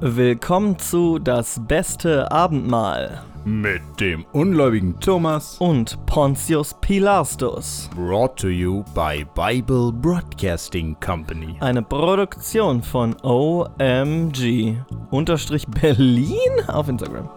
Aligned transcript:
Willkommen 0.00 0.78
zu 0.78 1.18
Das 1.18 1.58
beste 1.66 2.30
Abendmahl 2.30 3.22
Mit 3.46 3.80
dem 3.98 4.26
ungläubigen 4.32 5.00
Thomas. 5.00 5.56
und 5.58 6.04
Pontius 6.04 6.74
Pilastus. 6.82 7.88
Brought 7.96 8.36
to 8.36 8.48
you 8.48 8.84
by 8.94 9.24
Bible 9.34 9.90
Broadcasting 9.92 10.96
Company. 11.00 11.56
Eine 11.60 11.80
Produktion 11.82 12.82
von 12.82 13.16
OMG 13.22 14.74
unterstrich 15.10 15.66
Berlin 15.66 16.36
auf 16.68 16.88
Instagram. 16.90 17.30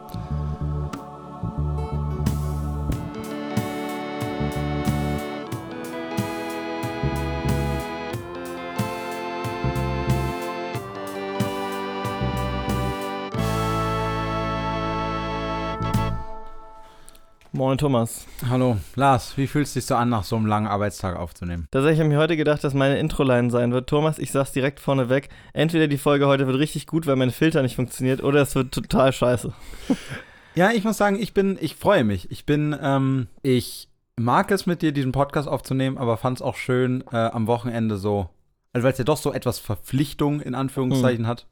Moin 17.70 17.78
Thomas. 17.78 18.26
Hallo, 18.50 18.78
Lars, 18.96 19.38
wie 19.38 19.46
fühlst 19.46 19.76
du 19.76 19.80
dich 19.80 19.86
so 19.86 19.94
an, 19.94 20.10
nach 20.10 20.24
so 20.24 20.36
einem 20.36 20.48
langen 20.48 20.66
Arbeitstag 20.66 21.16
aufzunehmen? 21.16 21.68
Tatsächlich 21.70 22.00
habe 22.00 22.10
ich 22.10 22.16
mir 22.16 22.20
heute 22.20 22.36
gedacht, 22.36 22.64
dass 22.64 22.74
meine 22.74 22.98
Intro-Line 22.98 23.52
sein 23.52 23.72
wird. 23.72 23.88
Thomas, 23.88 24.18
ich 24.18 24.32
sag's 24.32 24.54
direkt 24.54 24.80
vorneweg. 24.80 25.30
Entweder 25.54 25.88
die 25.88 26.00
Folge 26.00 26.26
heute 26.26 26.48
wird 26.48 26.58
richtig 26.58 26.88
gut, 26.88 27.06
weil 27.06 27.16
mein 27.16 27.30
Filter 27.30 27.62
nicht 27.62 27.76
funktioniert, 27.76 28.24
oder 28.24 28.42
es 28.42 28.56
wird 28.56 28.74
total 28.74 29.14
scheiße. 29.14 29.54
Ja, 30.56 30.72
ich 30.72 30.84
muss 30.84 30.98
sagen, 30.98 31.20
ich 31.22 31.36
bin, 31.36 31.60
ich 31.62 31.76
freue 31.76 32.04
mich. 32.04 32.32
Ich 32.32 32.48
bin, 32.48 32.76
ähm, 32.82 33.28
ich 33.44 33.88
mag 34.18 34.50
es 34.50 34.66
mit 34.66 34.82
dir, 34.82 34.92
diesen 34.92 35.12
Podcast 35.12 35.48
aufzunehmen, 35.48 36.00
aber 36.00 36.18
fand 36.18 36.40
es 36.40 36.42
auch 36.42 36.56
schön 36.56 37.04
äh, 37.12 37.18
am 37.18 37.46
Wochenende 37.46 37.98
so, 37.98 38.30
also 38.74 38.84
weil 38.84 38.94
es 38.94 38.98
ja 38.98 39.06
doch 39.06 39.18
so 39.18 39.32
etwas 39.32 39.60
Verpflichtung 39.60 40.42
in 40.42 40.56
Anführungszeichen 40.56 41.28
hat. 41.28 41.46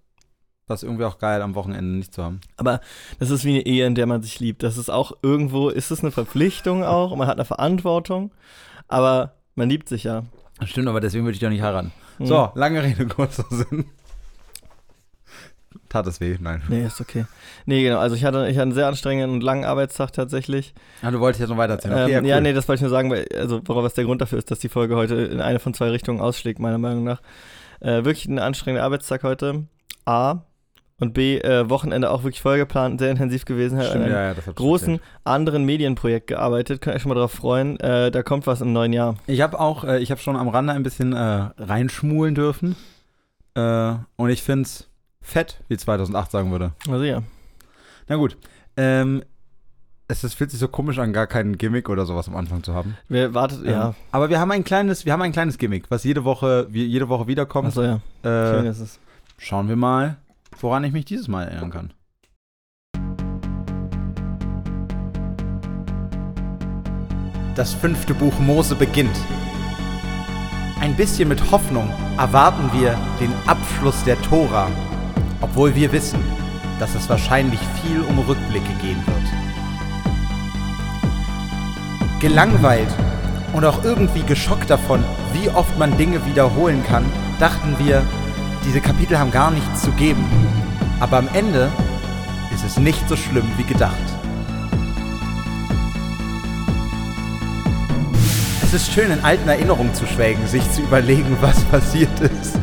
Das 0.68 0.84
ist 0.84 0.88
irgendwie 0.88 1.06
auch 1.06 1.18
geil, 1.18 1.42
am 1.42 1.56
Wochenende 1.56 1.98
nicht 1.98 2.14
zu 2.14 2.23
haben. 2.23 2.42
Aber 2.58 2.82
das 3.20 3.30
ist 3.30 3.46
wie 3.46 3.52
eine 3.56 3.66
Ehe, 3.66 3.86
in 3.86 3.96
der 3.96 4.06
man 4.06 4.22
sich 4.22 4.40
liebt. 4.40 4.64
Das 4.64 4.78
ist 4.78 4.90
auch 4.90 5.14
irgendwo, 5.22 5.70
ist 5.70 5.92
es 5.92 6.02
eine 6.02 6.12
Verpflichtung 6.12 6.84
auch, 6.84 7.12
und 7.12 7.20
man 7.20 7.28
hat 7.28 7.38
eine 7.38 7.46
Verantwortung, 7.46 8.32
aber 8.90 9.34
man 9.56 9.70
liebt 9.70 9.88
sich 9.88 10.04
ja. 10.04 10.24
Das 10.59 10.70
stimmt, 10.70 10.90
aber 10.90 11.00
deswegen 11.00 11.24
würde 11.24 11.36
ich 11.36 11.40
doch 11.40 11.50
nicht 11.50 11.62
heiraten. 11.62 11.94
Hm. 12.18 12.26
So, 12.26 12.52
lange 12.56 12.84
Rede, 12.84 13.08
kurzer 13.08 13.46
Sinn. 13.50 13.86
Tat 15.90 16.06
es 16.08 16.20
weh? 16.20 16.38
Nein. 16.40 16.62
Nee, 16.68 16.86
ist 16.86 17.00
okay. 17.00 17.26
Nee, 17.66 17.84
genau. 17.84 18.00
Also 18.00 18.16
ich 18.16 18.26
hatte, 18.26 18.48
ich 18.50 18.58
hatte 18.58 18.64
einen 18.64 18.74
sehr 18.74 18.88
anstrengenden 18.88 19.31
und 19.31 19.44
langen 19.44 19.64
Arbeitstag 19.64 20.12
tatsächlich. 20.12 20.74
Ah, 21.02 21.12
du 21.12 21.20
wolltest 21.22 21.40
jetzt 21.40 21.50
noch 21.50 21.58
weiter 21.58 21.74
erzählen. 21.74 21.94
Okay, 21.94 22.14
ähm, 22.14 22.26
ja, 22.26 22.31
ja, 22.31 22.36
cool. 22.38 22.42
nee, 22.42 22.54
das 22.54 22.68
wollte 22.68 22.80
ich 22.80 22.81
nur 22.81 22.90
sagen, 22.90 23.09
weil, 23.09 23.26
also 23.38 23.62
worauf 23.66 23.86
was 23.86 23.94
der 23.94 24.04
Grund 24.04 24.20
dafür 24.20 24.38
ist, 24.38 24.52
dass 24.52 24.59
die 24.59 24.70
Folge 24.70 24.98
heute 24.98 25.16
in 25.16 25.40
eine 25.40 25.59
von 25.59 25.74
zwei 25.74 25.90
Richtungen 25.90 26.20
ausschlägt, 26.20 26.59
meiner 26.59 26.78
Meinung 26.78 27.06
nach. 27.06 27.22
Äh, 27.80 28.04
wirklich 28.04 28.26
ein 28.26 28.40
anstrengender 28.40 28.84
Arbeitstag 28.84 29.24
heute. 29.24 29.66
A. 30.06 30.42
Und 31.00 31.14
B, 31.14 31.38
äh, 31.38 31.70
Wochenende 31.70 32.09
auch 32.09 32.23
wirklich 32.23 32.42
vollgeplant, 32.42 33.00
sehr 33.00 33.12
intensiv 33.12 33.45
gewesen. 33.45 33.78
An 33.78 33.86
Stimmt, 33.86 34.06
einem 34.06 34.14
ja, 34.14 34.23
ja, 34.30 34.34
das 34.34 34.48
hat 34.48 34.56
großen 34.56 35.00
anderen 35.23 35.64
Medienprojekt 35.64 36.26
gearbeitet. 36.26 36.81
Könnt 36.81 36.94
ihr 36.94 36.95
euch 36.95 37.02
schon 37.03 37.09
mal 37.09 37.16
drauf 37.20 37.31
freuen. 37.31 37.80
Äh, 37.80 38.09
da 38.09 38.23
kommt 38.23 38.48
was 38.48 38.62
im 38.62 38.73
neuen 38.73 38.94
Jahr. 38.94 39.16
Ich 39.28 39.42
habe 39.42 39.59
auch, 39.59 39.84
äh, 39.84 40.00
ich 40.00 40.09
habe 40.09 40.20
schon 40.20 40.36
am 40.36 40.48
Rande 40.48 40.73
ein 40.73 40.81
bisschen 40.81 41.14
äh, 41.14 41.50
reinschmulen 41.58 42.34
dürfen. 42.34 42.75
Äh, 43.53 43.94
und 44.16 44.30
ich 44.30 44.42
finde 44.42 44.64
es 44.64 44.90
fett, 45.22 45.62
wie 45.68 45.78
2008 45.78 46.31
sagen 46.31 46.52
würde. 46.52 46.72
Also 46.90 47.03
ja. 47.03 47.22
Na 48.08 48.16
gut. 48.16 48.36
Ähm, 48.75 49.23
es 50.08 50.23
ist, 50.23 50.36
fühlt 50.36 50.52
sich 50.52 50.59
so 50.59 50.68
komisch 50.68 50.98
an, 51.00 51.14
gar 51.14 51.28
keinen 51.28 51.58
Gimmick 51.58 51.90
oder 51.90 52.06
sowas 52.06 52.28
am 52.28 52.36
Anfang 52.36 52.64
zu 52.64 52.73
haben. 52.73 52.98
Wer 53.09 53.34
wartet, 53.34 53.66
ja. 53.66 53.90
Ähm, 53.90 53.95
aber 54.12 54.30
wir 54.30 54.40
haben 54.40 54.52
ein 54.52 54.64
kleines, 54.64 55.06
wir 55.06 55.14
haben 55.14 55.22
ein 55.22 55.34
kleines 55.34 55.58
Gimmick, 55.58 55.92
was 55.92 56.03
jede 56.06 56.23
Woche, 56.23 56.68
jede 56.72 57.09
Woche 57.09 57.28
wiederkommt. 57.28 57.68
Achso, 57.68 57.84
ja. 57.84 58.00
Schön 58.23 58.66
äh, 58.66 58.70
ist 58.70 58.80
es. 58.80 59.00
schauen 59.38 59.68
wir 59.68 59.75
mal, 59.75 60.18
woran 60.63 60.83
ich 60.83 60.94
mich 60.94 61.05
dieses 61.05 61.27
Mal 61.27 61.47
erinnern 61.47 61.72
kann. 61.72 61.94
Das 67.56 67.73
fünfte 67.73 68.13
Buch 68.13 68.38
Mose 68.40 68.75
beginnt. 68.75 69.17
Ein 70.79 70.96
bisschen 70.96 71.28
mit 71.28 71.51
Hoffnung 71.51 71.90
erwarten 72.17 72.69
wir 72.79 72.96
den 73.19 73.34
Abschluss 73.47 74.03
der 74.03 74.22
Tora, 74.22 74.69
obwohl 75.41 75.73
wir 75.73 75.91
wissen, 75.91 76.19
dass 76.79 76.94
es 76.94 77.09
wahrscheinlich 77.09 77.59
viel 77.81 78.01
um 78.01 78.19
Rückblicke 78.19 78.73
gehen 78.79 79.01
wird. 79.07 79.17
Gelangweilt 82.22 82.94
und 83.53 83.66
auch 83.66 83.84
irgendwie 83.84 84.23
geschockt 84.23 84.69
davon, 84.69 85.03
wie 85.34 85.50
oft 85.50 85.78
man 85.79 85.97
Dinge 85.97 86.23
wiederholen 86.28 86.84
kann, 86.84 87.06
dachten 87.40 87.75
wir, 87.79 88.03
diese 88.67 88.81
Kapitel 88.81 89.17
haben 89.17 89.31
gar 89.31 89.50
nichts 89.50 89.81
zu 89.81 89.91
geben. 89.91 90.25
Aber 91.00 91.17
am 91.17 91.29
Ende 91.33 91.72
ist 92.53 92.66
es 92.66 92.78
nicht 92.78 93.07
so 93.07 93.16
schlimm 93.16 93.45
wie 93.55 93.63
gedacht. 93.63 93.95
Es 98.61 98.73
ist 98.73 98.91
schön, 98.91 99.09
in 99.09 99.23
alten 99.23 99.47
Erinnerungen 99.47 99.94
zu 99.94 100.05
schwelgen, 100.05 100.45
sich 100.47 100.69
zu 100.73 100.81
überlegen, 100.81 101.38
was 101.41 101.63
passiert 101.66 102.19
ist 102.19 102.59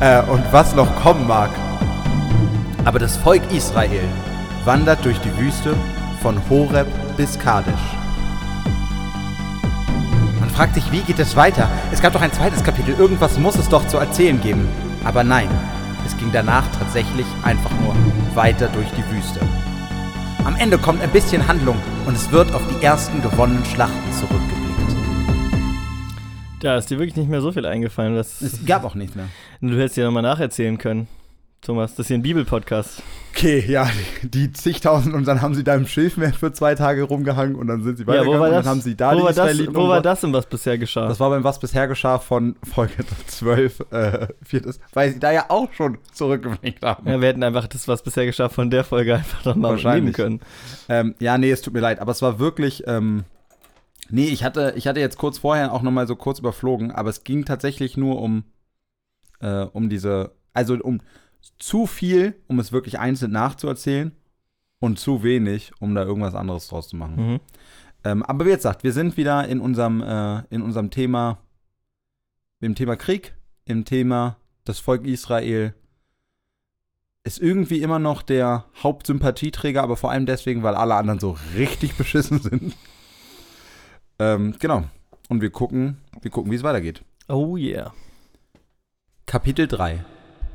äh, 0.00 0.20
und 0.22 0.44
was 0.52 0.74
noch 0.74 0.94
kommen 0.96 1.26
mag. 1.26 1.50
Aber 2.84 2.98
das 2.98 3.16
Volk 3.16 3.42
Israel 3.50 4.04
wandert 4.66 5.02
durch 5.06 5.18
die 5.20 5.34
Wüste 5.38 5.74
von 6.20 6.38
Horeb 6.50 6.88
bis 7.16 7.38
Kadesh. 7.38 7.74
Man 10.38 10.50
fragt 10.50 10.74
sich, 10.74 10.92
wie 10.92 11.00
geht 11.00 11.18
es 11.18 11.36
weiter? 11.36 11.70
Es 11.90 12.02
gab 12.02 12.12
doch 12.12 12.20
ein 12.20 12.32
zweites 12.32 12.62
Kapitel, 12.62 12.94
irgendwas 12.98 13.38
muss 13.38 13.56
es 13.56 13.70
doch 13.70 13.86
zu 13.86 13.96
erzählen 13.96 14.38
geben. 14.42 14.68
Aber 15.04 15.24
nein, 15.24 15.48
es 16.06 16.16
ging 16.16 16.30
danach 16.32 16.64
tatsächlich 16.78 17.26
einfach 17.42 17.70
nur 17.80 17.94
weiter 18.34 18.68
durch 18.68 18.88
die 18.90 19.14
Wüste. 19.14 19.40
Am 20.44 20.56
Ende 20.56 20.78
kommt 20.78 21.02
ein 21.02 21.10
bisschen 21.10 21.46
Handlung 21.46 21.76
und 22.06 22.14
es 22.16 22.30
wird 22.30 22.52
auf 22.54 22.62
die 22.68 22.84
ersten 22.84 23.20
gewonnenen 23.22 23.64
Schlachten 23.64 24.12
zurückgeblickt. 24.12 24.60
Da 26.60 26.76
ist 26.76 26.90
dir 26.90 26.98
wirklich 26.98 27.16
nicht 27.16 27.28
mehr 27.30 27.40
so 27.40 27.52
viel 27.52 27.64
eingefallen. 27.66 28.14
Das, 28.14 28.40
Es 28.42 28.64
gab 28.66 28.84
auch 28.84 28.94
nichts 28.94 29.16
mehr. 29.16 29.26
du 29.60 29.74
hättest 29.78 29.96
dir 29.96 30.04
nochmal 30.04 30.22
nacherzählen 30.22 30.76
können. 30.78 31.08
Thomas, 31.62 31.90
das 31.92 32.04
ist 32.04 32.08
hier 32.08 32.16
ein 32.16 32.22
Bibelpodcast. 32.22 33.02
Okay, 33.32 33.62
ja, 33.68 33.88
die 34.22 34.50
zigtausend 34.50 35.14
und 35.14 35.26
dann 35.28 35.42
haben 35.42 35.54
sie 35.54 35.62
da 35.62 35.74
im 35.74 35.86
Schilfmeer 35.86 36.32
für 36.32 36.52
zwei 36.52 36.74
Tage 36.74 37.02
rumgehangen 37.02 37.54
und 37.54 37.66
dann 37.66 37.82
sind 37.84 37.98
sie 37.98 38.04
Ja, 38.04 38.08
weitergegangen 38.08 38.40
war 38.40 38.48
und 38.48 38.54
das? 38.54 38.64
dann 38.64 38.70
haben 38.70 38.80
sie 38.80 38.96
da 38.96 39.12
wo 39.12 39.18
die 39.18 39.22
war 39.24 39.32
das, 39.34 39.74
wo 39.74 39.88
war 39.88 40.00
das 40.00 40.20
denn, 40.22 40.32
was 40.32 40.46
bisher 40.46 40.78
geschah? 40.78 41.06
Das 41.06 41.20
war 41.20 41.28
beim 41.28 41.44
Was 41.44 41.60
bisher 41.60 41.86
geschah 41.86 42.18
von 42.18 42.56
Folge 42.64 43.04
12, 43.26 43.80
äh, 43.92 44.28
viertes, 44.42 44.80
weil 44.94 45.12
sie 45.12 45.20
da 45.20 45.32
ja 45.32 45.44
auch 45.48 45.70
schon 45.74 45.98
zurückgeblickt 46.12 46.82
haben. 46.82 47.06
ja, 47.06 47.20
wir 47.20 47.28
hätten 47.28 47.42
einfach 47.42 47.66
das, 47.66 47.86
was 47.86 48.02
bisher 48.02 48.24
geschah, 48.24 48.48
von 48.48 48.70
der 48.70 48.82
Folge 48.82 49.14
einfach 49.16 49.44
nochmal 49.44 49.76
nehmen 49.76 50.12
können. 50.14 50.40
Ähm, 50.88 51.14
ja, 51.20 51.36
nee, 51.36 51.50
es 51.50 51.60
tut 51.60 51.74
mir 51.74 51.80
leid, 51.80 52.00
aber 52.00 52.12
es 52.12 52.22
war 52.22 52.38
wirklich, 52.38 52.84
ähm, 52.86 53.24
nee, 54.08 54.28
ich 54.28 54.44
hatte, 54.44 54.72
ich 54.76 54.86
hatte 54.88 55.00
jetzt 55.00 55.18
kurz 55.18 55.36
vorher 55.38 55.72
auch 55.74 55.82
nochmal 55.82 56.06
so 56.06 56.16
kurz 56.16 56.38
überflogen, 56.38 56.90
aber 56.90 57.10
es 57.10 57.22
ging 57.22 57.44
tatsächlich 57.44 57.98
nur 57.98 58.20
um, 58.22 58.44
äh, 59.40 59.60
um 59.64 59.90
diese, 59.90 60.32
also 60.54 60.74
um 60.82 61.00
zu 61.58 61.86
viel, 61.86 62.34
um 62.46 62.58
es 62.58 62.72
wirklich 62.72 62.98
einzeln 62.98 63.32
nachzuerzählen 63.32 64.12
und 64.78 64.98
zu 64.98 65.22
wenig, 65.22 65.72
um 65.78 65.94
da 65.94 66.02
irgendwas 66.02 66.34
anderes 66.34 66.68
draus 66.68 66.88
zu 66.88 66.96
machen. 66.96 67.32
Mhm. 67.32 67.40
Ähm, 68.02 68.22
aber 68.22 68.46
wie 68.46 68.50
gesagt, 68.50 68.82
wir 68.82 68.92
sind 68.92 69.16
wieder 69.16 69.46
in 69.46 69.60
unserem, 69.60 70.02
äh, 70.02 70.42
in 70.50 70.62
unserem 70.62 70.90
Thema, 70.90 71.38
im 72.60 72.74
Thema 72.74 72.96
Krieg, 72.96 73.34
im 73.66 73.84
Thema 73.84 74.36
das 74.64 74.78
Volk 74.78 75.06
Israel 75.06 75.74
ist 77.22 77.38
irgendwie 77.38 77.82
immer 77.82 77.98
noch 77.98 78.22
der 78.22 78.64
Hauptsympathieträger, 78.82 79.82
aber 79.82 79.96
vor 79.96 80.10
allem 80.10 80.24
deswegen, 80.24 80.62
weil 80.62 80.74
alle 80.74 80.94
anderen 80.94 81.20
so 81.20 81.36
richtig 81.54 81.94
beschissen 81.96 82.40
sind. 82.40 82.74
ähm, 84.18 84.56
genau. 84.58 84.84
Und 85.28 85.42
wir 85.42 85.50
gucken, 85.50 85.98
wir 86.22 86.30
gucken, 86.30 86.50
wie 86.50 86.56
es 86.56 86.62
weitergeht. 86.62 87.02
Oh 87.28 87.56
yeah. 87.56 87.92
Kapitel 89.26 89.68
3 89.68 90.04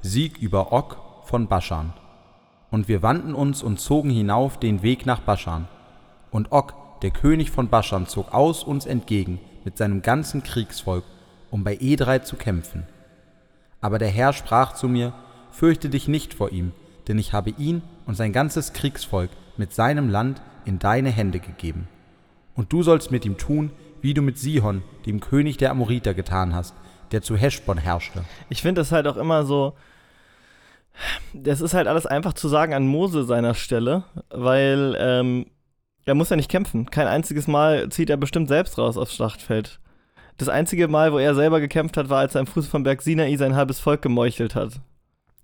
Sieg 0.06 0.38
über 0.38 0.72
Og 0.72 0.98
von 1.24 1.48
Baschan. 1.48 1.92
Und 2.70 2.88
wir 2.88 3.02
wandten 3.02 3.34
uns 3.34 3.64
und 3.64 3.80
zogen 3.80 4.12
hinauf 4.12 4.60
den 4.60 4.84
Weg 4.84 5.08
nach 5.08 5.20
Baschan. 5.20 5.68
Und 6.30 6.52
Og, 6.52 6.74
der 7.02 7.10
König 7.10 7.50
von 7.50 7.70
Baschan, 7.70 8.06
zog 8.06 8.32
aus 8.32 8.64
uns 8.64 8.86
entgegen 8.86 9.40
mit 9.64 9.78
seinem 9.78 10.04
ganzen 10.04 10.44
Kriegsvolk, 10.44 11.04
um 11.50 11.64
bei 11.64 11.78
Edrei 11.82 12.20
zu 12.20 12.36
kämpfen. 12.36 12.86
Aber 13.82 13.98
der 13.98 14.10
Herr 14.10 14.32
sprach 14.34 14.76
zu 14.76 14.88
mir, 14.88 15.14
Fürchte 15.50 15.90
dich 15.90 16.08
nicht 16.08 16.36
vor 16.36 16.52
ihm, 16.52 16.74
denn 17.08 17.18
ich 17.18 17.34
habe 17.34 17.50
ihn 17.58 17.82
und 18.06 18.16
sein 18.16 18.32
ganzes 18.32 18.74
Kriegsvolk 18.74 19.32
mit 19.58 19.74
seinem 19.74 20.10
Land 20.10 20.40
in 20.66 20.78
deine 20.78 21.10
Hände 21.10 21.40
gegeben. 21.40 21.88
Und 22.54 22.72
du 22.72 22.84
sollst 22.84 23.10
mit 23.10 23.26
ihm 23.26 23.38
tun, 23.38 23.72
wie 24.02 24.14
du 24.14 24.22
mit 24.22 24.38
Sihon, 24.38 24.84
dem 25.08 25.20
König 25.20 25.58
der 25.58 25.72
Amoriter, 25.72 26.14
getan 26.14 26.54
hast, 26.54 26.76
der 27.12 27.24
zu 27.24 27.36
Heschbon 27.36 27.80
herrschte. 27.80 28.24
Ich 28.50 28.62
finde 28.62 28.82
das 28.82 28.92
halt 28.92 29.08
auch 29.08 29.18
immer 29.18 29.46
so. 29.46 29.74
Das 31.34 31.62
ist 31.62 31.74
halt 31.74 31.88
alles 31.88 32.06
einfach 32.06 32.34
zu 32.34 32.48
sagen 32.48 32.74
an 32.74 32.88
Mose 32.88 33.26
seiner 33.26 33.54
Stelle, 33.54 34.04
weil 34.30 34.96
ähm, 35.00 35.46
er 36.06 36.16
muss 36.16 36.30
ja 36.30 36.36
nicht 36.36 36.50
kämpfen. 36.50 36.90
Kein 36.90 37.08
einziges 37.08 37.48
Mal 37.48 37.90
zieht 37.90 38.10
er 38.10 38.18
bestimmt 38.18 38.48
selbst 38.48 38.78
raus 38.78 38.98
aufs 38.98 39.16
Schlachtfeld. 39.16 39.80
Das 40.38 40.50
einzige 40.50 40.88
Mal, 40.88 41.14
wo 41.14 41.18
er 41.18 41.34
selber 41.34 41.60
gekämpft 41.60 41.98
hat, 41.98 42.10
war, 42.10 42.20
als 42.20 42.36
er 42.36 42.42
am 42.42 42.48
Fuß 42.48 42.68
vom 42.68 42.84
Berg 42.84 43.02
Sinai 43.02 43.36
sein 43.38 43.56
halbes 43.56 43.80
Volk 43.80 44.02
gemeuchelt 44.02 44.56
hat. 44.56 44.82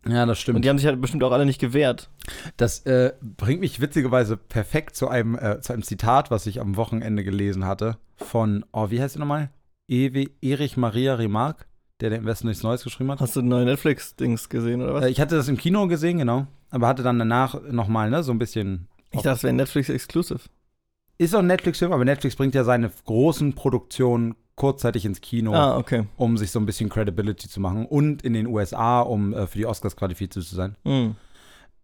Ja, 0.07 0.25
das 0.25 0.39
stimmt. 0.39 0.57
Und 0.57 0.65
die 0.65 0.69
haben 0.69 0.77
sich 0.77 0.87
halt 0.87 0.99
bestimmt 0.99 1.23
auch 1.23 1.31
alle 1.31 1.45
nicht 1.45 1.61
gewehrt. 1.61 2.09
Das 2.57 2.85
äh, 2.85 3.13
bringt 3.21 3.61
mich 3.61 3.81
witzigerweise 3.81 4.35
perfekt 4.35 4.95
zu 4.95 5.07
einem, 5.07 5.37
äh, 5.37 5.61
zu 5.61 5.73
einem 5.73 5.83
Zitat, 5.83 6.31
was 6.31 6.47
ich 6.47 6.59
am 6.59 6.75
Wochenende 6.75 7.23
gelesen 7.23 7.65
hatte, 7.65 7.97
von, 8.15 8.65
oh, 8.71 8.89
wie 8.89 9.01
heißt 9.01 9.15
er 9.15 9.19
nochmal? 9.19 9.49
Ewe, 9.87 10.25
Erich 10.41 10.75
Maria 10.75 11.15
Remarque, 11.15 11.65
der 12.01 12.09
der 12.09 12.19
im 12.19 12.25
Westen 12.25 12.47
nichts 12.47 12.63
Neues 12.63 12.83
geschrieben 12.83 13.11
hat. 13.11 13.19
Hast 13.21 13.35
du 13.35 13.41
neue 13.41 13.65
Netflix-Dings 13.65 14.49
gesehen 14.49 14.81
oder 14.81 14.95
was? 14.95 15.05
Äh, 15.05 15.09
ich 15.09 15.21
hatte 15.21 15.35
das 15.35 15.47
im 15.47 15.57
Kino 15.57 15.87
gesehen, 15.87 16.17
genau. 16.17 16.47
Aber 16.69 16.87
hatte 16.87 17.03
dann 17.03 17.19
danach 17.19 17.61
nochmal, 17.69 18.09
ne, 18.09 18.23
so 18.23 18.31
ein 18.31 18.39
bisschen. 18.39 18.87
ich 19.11 19.17
dachte, 19.17 19.29
das 19.29 19.43
wäre 19.43 19.53
Netflix-Exclusive. 19.53 20.39
Ist 21.17 21.35
auch 21.35 21.39
ein 21.39 21.47
Netflix-Film, 21.47 21.91
aber 21.91 22.03
Netflix 22.03 22.35
bringt 22.35 22.55
ja 22.55 22.63
seine 22.63 22.91
großen 23.05 23.53
Produktionen 23.53 24.35
kurzzeitig 24.55 25.05
ins 25.05 25.21
Kino, 25.21 25.53
Ah, 25.53 25.77
okay. 25.77 26.03
um 26.17 26.37
sich 26.37 26.51
so 26.51 26.59
ein 26.59 26.65
bisschen 26.65 26.89
Credibility 26.89 27.47
zu 27.47 27.59
machen. 27.59 27.85
Und 27.85 28.21
in 28.23 28.33
den 28.33 28.47
USA, 28.47 29.01
um 29.01 29.33
äh, 29.33 29.47
für 29.47 29.57
die 29.57 29.65
Oscars 29.65 29.95
qualifiziert 29.95 30.45
zu 30.45 30.55
sein. 30.55 30.75
Hm. 30.83 31.15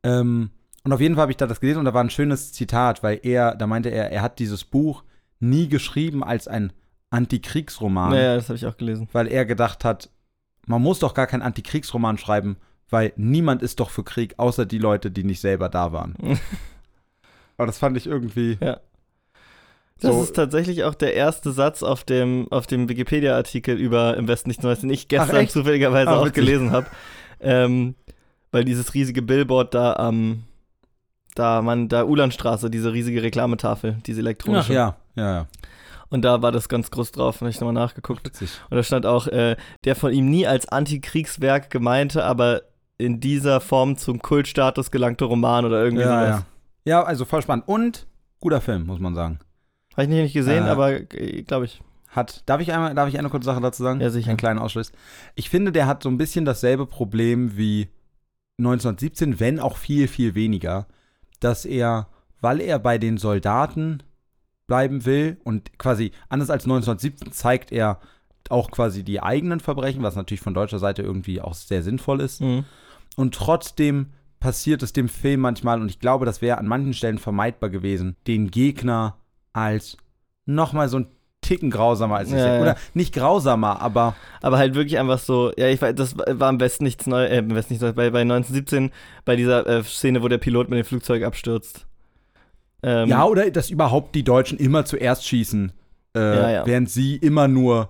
Ähm, 0.03 0.49
und 0.83 0.93
auf 0.93 1.01
jeden 1.01 1.15
Fall 1.15 1.23
habe 1.23 1.31
ich 1.31 1.37
da 1.37 1.47
das 1.47 1.59
gelesen 1.59 1.79
und 1.79 1.85
da 1.85 1.93
war 1.93 2.03
ein 2.03 2.09
schönes 2.09 2.53
Zitat, 2.53 3.03
weil 3.03 3.19
er, 3.23 3.55
da 3.55 3.67
meinte 3.67 3.89
er, 3.89 4.11
er 4.11 4.21
hat 4.21 4.39
dieses 4.39 4.63
Buch 4.63 5.03
nie 5.39 5.67
geschrieben 5.67 6.23
als 6.23 6.47
ein 6.47 6.71
Antikriegsroman, 7.09 8.11
Naja, 8.11 8.35
das 8.35 8.49
habe 8.49 8.57
ich 8.57 8.65
auch 8.65 8.77
gelesen. 8.77 9.07
weil 9.13 9.27
er 9.27 9.45
gedacht 9.45 9.85
hat, 9.85 10.09
man 10.65 10.81
muss 10.81 10.99
doch 10.99 11.13
gar 11.13 11.27
keinen 11.27 11.41
Antikriegsroman 11.41 12.17
schreiben, 12.17 12.57
weil 12.89 13.13
niemand 13.15 13.61
ist 13.61 13.79
doch 13.79 13.89
für 13.89 14.03
Krieg, 14.03 14.35
außer 14.37 14.65
die 14.65 14.77
Leute, 14.79 15.11
die 15.11 15.23
nicht 15.23 15.39
selber 15.41 15.69
da 15.69 15.91
waren. 15.91 16.15
Aber 17.57 17.65
das 17.67 17.77
fand 17.79 17.97
ich 17.97 18.05
irgendwie. 18.07 18.57
Ja. 18.61 18.79
Das 19.99 20.13
So- 20.13 20.21
ist 20.23 20.35
tatsächlich 20.35 20.83
auch 20.83 20.93
der 20.93 21.15
erste 21.15 21.51
Satz 21.51 21.81
auf 21.81 22.03
dem, 22.03 22.47
auf 22.51 22.67
dem 22.67 22.87
Wikipedia-Artikel 22.87 23.77
über 23.77 24.15
Im 24.17 24.27
Westen 24.27 24.49
nichts 24.49 24.63
Neues, 24.63 24.81
den 24.81 24.89
ich 24.91 25.07
gestern 25.07 25.47
zufälligerweise 25.47 26.11
Ah, 26.11 26.19
auch 26.19 26.31
gelesen 26.31 26.71
habe. 26.71 26.85
Ähm, 27.39 27.95
weil 28.51 28.63
dieses 28.63 28.93
riesige 28.93 29.21
Billboard 29.23 29.73
da 29.73 29.93
am, 29.93 30.43
da 31.35 31.61
man, 31.61 31.89
da 31.89 32.03
Ulandstraße, 32.03 32.69
diese 32.69 32.93
riesige 32.93 33.23
Reklametafel, 33.23 33.97
diese 34.05 34.19
elektronische. 34.21 34.73
ja, 34.73 34.95
ja, 35.15 35.31
ja. 35.33 35.47
Und 36.09 36.23
da 36.23 36.41
war 36.41 36.51
das 36.51 36.69
ganz 36.69 36.89
groß 36.91 37.11
drauf, 37.11 37.41
habe 37.41 37.49
ich 37.49 37.59
nochmal 37.59 37.73
nachgeguckt. 37.73 38.25
Witzig. 38.25 38.49
Und 38.69 38.77
da 38.77 38.83
stand 38.83 39.05
auch, 39.05 39.27
äh, 39.27 39.57
der 39.83 39.95
von 39.95 40.13
ihm 40.13 40.29
nie 40.29 40.47
als 40.47 40.67
Antikriegswerk 40.69 41.69
gemeinte, 41.69 42.23
aber 42.23 42.61
in 42.97 43.19
dieser 43.19 43.59
Form 43.61 43.97
zum 43.97 44.21
Kultstatus 44.21 44.89
gelangte 44.89 45.25
Roman 45.25 45.65
oder 45.65 45.83
irgendwie 45.83 46.03
Ja, 46.03 46.09
sowas. 46.27 46.45
ja. 46.85 46.99
ja, 46.99 47.03
also 47.03 47.25
voll 47.25 47.41
spannend. 47.41 47.67
Und 47.67 48.07
guter 48.39 48.61
Film, 48.61 48.85
muss 48.85 48.99
man 48.99 49.15
sagen. 49.15 49.39
Habe 49.93 50.03
ich 50.03 50.09
nicht 50.09 50.33
gesehen, 50.33 50.65
Äh, 50.65 50.69
aber 50.69 50.99
glaube 51.01 51.65
ich. 51.65 51.81
Hat, 52.09 52.41
darf 52.47 52.61
ich 52.61 52.71
einmal, 52.71 52.95
darf 52.95 53.09
ich 53.09 53.19
eine 53.19 53.29
kurze 53.29 53.45
Sache 53.45 53.59
dazu 53.61 53.83
sagen? 53.83 53.99
Ja, 53.99 54.09
sicher. 54.09 54.29
Einen 54.29 54.37
kleinen 54.37 54.59
Ausschluss. 54.59 54.91
Ich 55.35 55.49
finde, 55.49 55.71
der 55.71 55.85
hat 55.87 56.01
so 56.03 56.09
ein 56.09 56.17
bisschen 56.17 56.45
dasselbe 56.45 56.85
Problem 56.87 57.57
wie 57.57 57.89
1917, 58.59 59.39
wenn 59.39 59.59
auch 59.59 59.77
viel, 59.77 60.07
viel 60.07 60.33
weniger, 60.33 60.87
dass 61.39 61.65
er, 61.65 62.07
weil 62.41 62.61
er 62.61 62.79
bei 62.79 62.97
den 62.97 63.17
Soldaten 63.17 64.01
bleiben 64.67 65.05
will 65.05 65.37
und 65.43 65.77
quasi 65.79 66.11
anders 66.29 66.49
als 66.49 66.65
1917 66.65 67.31
zeigt 67.31 67.71
er 67.71 67.99
auch 68.49 68.71
quasi 68.71 69.03
die 69.03 69.21
eigenen 69.21 69.59
Verbrechen, 69.59 70.03
was 70.03 70.15
natürlich 70.15 70.41
von 70.41 70.53
deutscher 70.53 70.79
Seite 70.79 71.01
irgendwie 71.01 71.41
auch 71.41 71.53
sehr 71.53 71.83
sinnvoll 71.83 72.21
ist. 72.21 72.41
Mhm. 72.41 72.65
Und 73.15 73.33
trotzdem 73.33 74.13
passiert 74.39 74.83
es 74.83 74.93
dem 74.93 75.09
Film 75.09 75.41
manchmal, 75.41 75.81
und 75.81 75.89
ich 75.89 75.99
glaube, 75.99 76.25
das 76.25 76.41
wäre 76.41 76.57
an 76.57 76.67
manchen 76.67 76.93
Stellen 76.93 77.17
vermeidbar 77.17 77.69
gewesen, 77.69 78.15
den 78.27 78.51
Gegner 78.51 79.17
als 79.53 79.97
nochmal 80.45 80.87
so 80.89 80.99
ein 80.99 81.07
Ticken 81.41 81.69
grausamer 81.69 82.17
als 82.17 82.29
ich 82.29 82.35
Ja, 82.35 82.55
ja. 82.55 82.61
Oder 82.61 82.75
nicht 82.93 83.13
grausamer, 83.13 83.81
aber 83.81 84.15
Aber 84.41 84.57
halt 84.57 84.75
wirklich 84.75 84.99
einfach 84.99 85.19
so, 85.19 85.51
ja, 85.57 85.69
ich 85.69 85.81
weiß, 85.81 85.95
das 85.95 86.17
war 86.17 86.49
am 86.49 86.57
besten 86.57 86.83
nichts 86.83 87.07
Neues, 87.07 87.31
äh, 87.31 87.39
am 87.39 87.49
besten 87.49 87.73
nichts 87.73 87.81
Neues, 87.81 87.95
bei, 87.95 88.09
bei 88.09 88.21
1917, 88.21 88.91
bei 89.23 89.35
dieser 89.35 89.65
äh, 89.65 89.83
Szene, 89.83 90.21
wo 90.21 90.27
der 90.27 90.39
Pilot 90.39 90.69
mit 90.69 90.77
dem 90.77 90.85
Flugzeug 90.85 91.23
abstürzt. 91.23 91.86
Ähm, 92.83 93.09
ja, 93.09 93.25
oder 93.25 93.49
dass 93.49 93.69
überhaupt 93.69 94.13
die 94.15 94.23
Deutschen 94.23 94.57
immer 94.57 94.85
zuerst 94.85 95.25
schießen, 95.25 95.71
äh, 96.15 96.19
Ja, 96.19 96.49
ja. 96.49 96.65
während 96.65 96.89
sie 96.89 97.15
immer 97.15 97.47
nur 97.47 97.89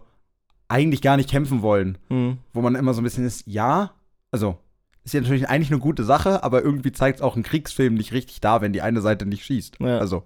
eigentlich 0.70 1.02
gar 1.02 1.18
nicht 1.18 1.30
kämpfen 1.30 1.62
wollen. 1.62 1.98
hm. 2.10 2.38
Wo 2.54 2.62
man 2.62 2.76
immer 2.76 2.94
so 2.94 3.02
ein 3.02 3.04
bisschen 3.04 3.26
ist, 3.26 3.46
ja, 3.48 3.92
also 4.32 4.58
ist 5.04 5.14
ja 5.14 5.22
natürlich 5.22 5.48
eigentlich 5.50 5.72
eine 5.72 5.80
gute 5.80 6.04
Sache, 6.04 6.44
aber 6.44 6.62
irgendwie 6.62 6.92
zeigt 6.92 7.18
es 7.20 7.22
auch 7.22 7.36
ein 7.38 7.44
Kriegsfilm 7.44 7.94
nicht 7.96 8.12
richtig 8.12 8.42
da, 8.42 8.62
wenn 8.62 8.74
die 8.74 8.82
eine 8.82 9.00
Seite 9.02 9.26
nicht 9.26 9.44
schießt. 9.46 9.78
Ja. 9.80 10.00
Also. 10.00 10.24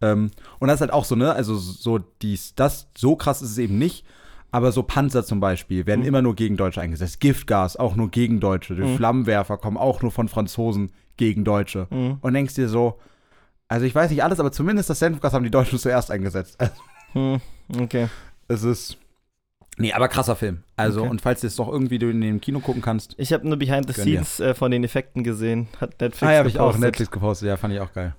Ähm, 0.00 0.30
und 0.60 0.68
das 0.68 0.76
ist 0.76 0.80
halt 0.82 0.92
auch 0.92 1.04
so, 1.04 1.16
ne? 1.16 1.32
Also 1.32 1.56
so 1.56 1.98
dies, 2.22 2.54
das, 2.54 2.88
so 2.96 3.16
krass 3.16 3.42
ist 3.42 3.50
es 3.50 3.58
eben 3.58 3.78
nicht. 3.78 4.04
Aber 4.52 4.70
so 4.72 4.82
Panzer 4.84 5.24
zum 5.24 5.40
Beispiel 5.40 5.84
werden 5.86 6.00
Mhm. 6.02 6.06
immer 6.06 6.22
nur 6.22 6.34
gegen 6.36 6.56
Deutsche 6.56 6.80
eingesetzt. 6.80 7.20
Giftgas 7.20 7.76
auch 7.76 7.96
nur 7.96 8.08
gegen 8.10 8.38
Deutsche. 8.40 8.76
Die 8.76 8.82
Mhm. 8.82 8.96
Flammenwerfer 8.96 9.58
kommen 9.58 9.76
auch 9.76 10.00
nur 10.00 10.10
von 10.12 10.28
Franzosen 10.28 10.92
gegen 11.16 11.44
Deutsche. 11.44 11.88
Hm. 11.90 12.18
Und 12.20 12.32
denkst 12.34 12.54
dir 12.54 12.68
so, 12.68 12.98
also 13.68 13.86
ich 13.86 13.94
weiß 13.94 14.10
nicht 14.10 14.22
alles, 14.24 14.40
aber 14.40 14.50
zumindest 14.52 14.90
das 14.90 14.98
Senfgas 14.98 15.32
haben 15.32 15.44
die 15.44 15.50
Deutschen 15.50 15.78
zuerst 15.86 16.10
eingesetzt. 16.10 16.58
Hm. 17.12 17.40
Okay. 17.80 18.08
es 18.48 18.62
ist. 18.62 18.96
Nee, 19.80 19.92
aber 19.92 20.08
krasser 20.08 20.34
Film. 20.34 20.64
Also, 20.76 21.02
Okay. 21.02 21.10
und 21.10 21.20
falls 21.20 21.40
du 21.42 21.46
es 21.46 21.54
doch 21.54 21.68
irgendwie 21.68 22.00
du 22.00 22.10
in 22.10 22.20
dem 22.20 22.40
Kino 22.40 22.58
gucken 22.58 22.82
kannst. 22.82 23.14
Ich 23.16 23.32
habe 23.32 23.46
nur 23.46 23.56
Behind 23.58 23.86
the. 23.86 23.92
Scenes 23.92 24.40
äh, 24.40 24.54
von 24.54 24.72
den 24.72 24.82
Effekten 24.82 25.22
gesehen. 25.22 25.68
Hat 25.80 26.00
Netflix 26.00 26.22
Ah, 26.22 26.32
ja, 26.32 26.38
habe 26.38 26.48
ich 26.48 26.58
auch. 26.58 26.76
Netflix 26.76 27.10
gepostet, 27.12 27.46
ja, 27.48 27.56
fand 27.56 27.72
ich 27.74 27.80
auch 27.80 27.92
geil. 27.92 28.14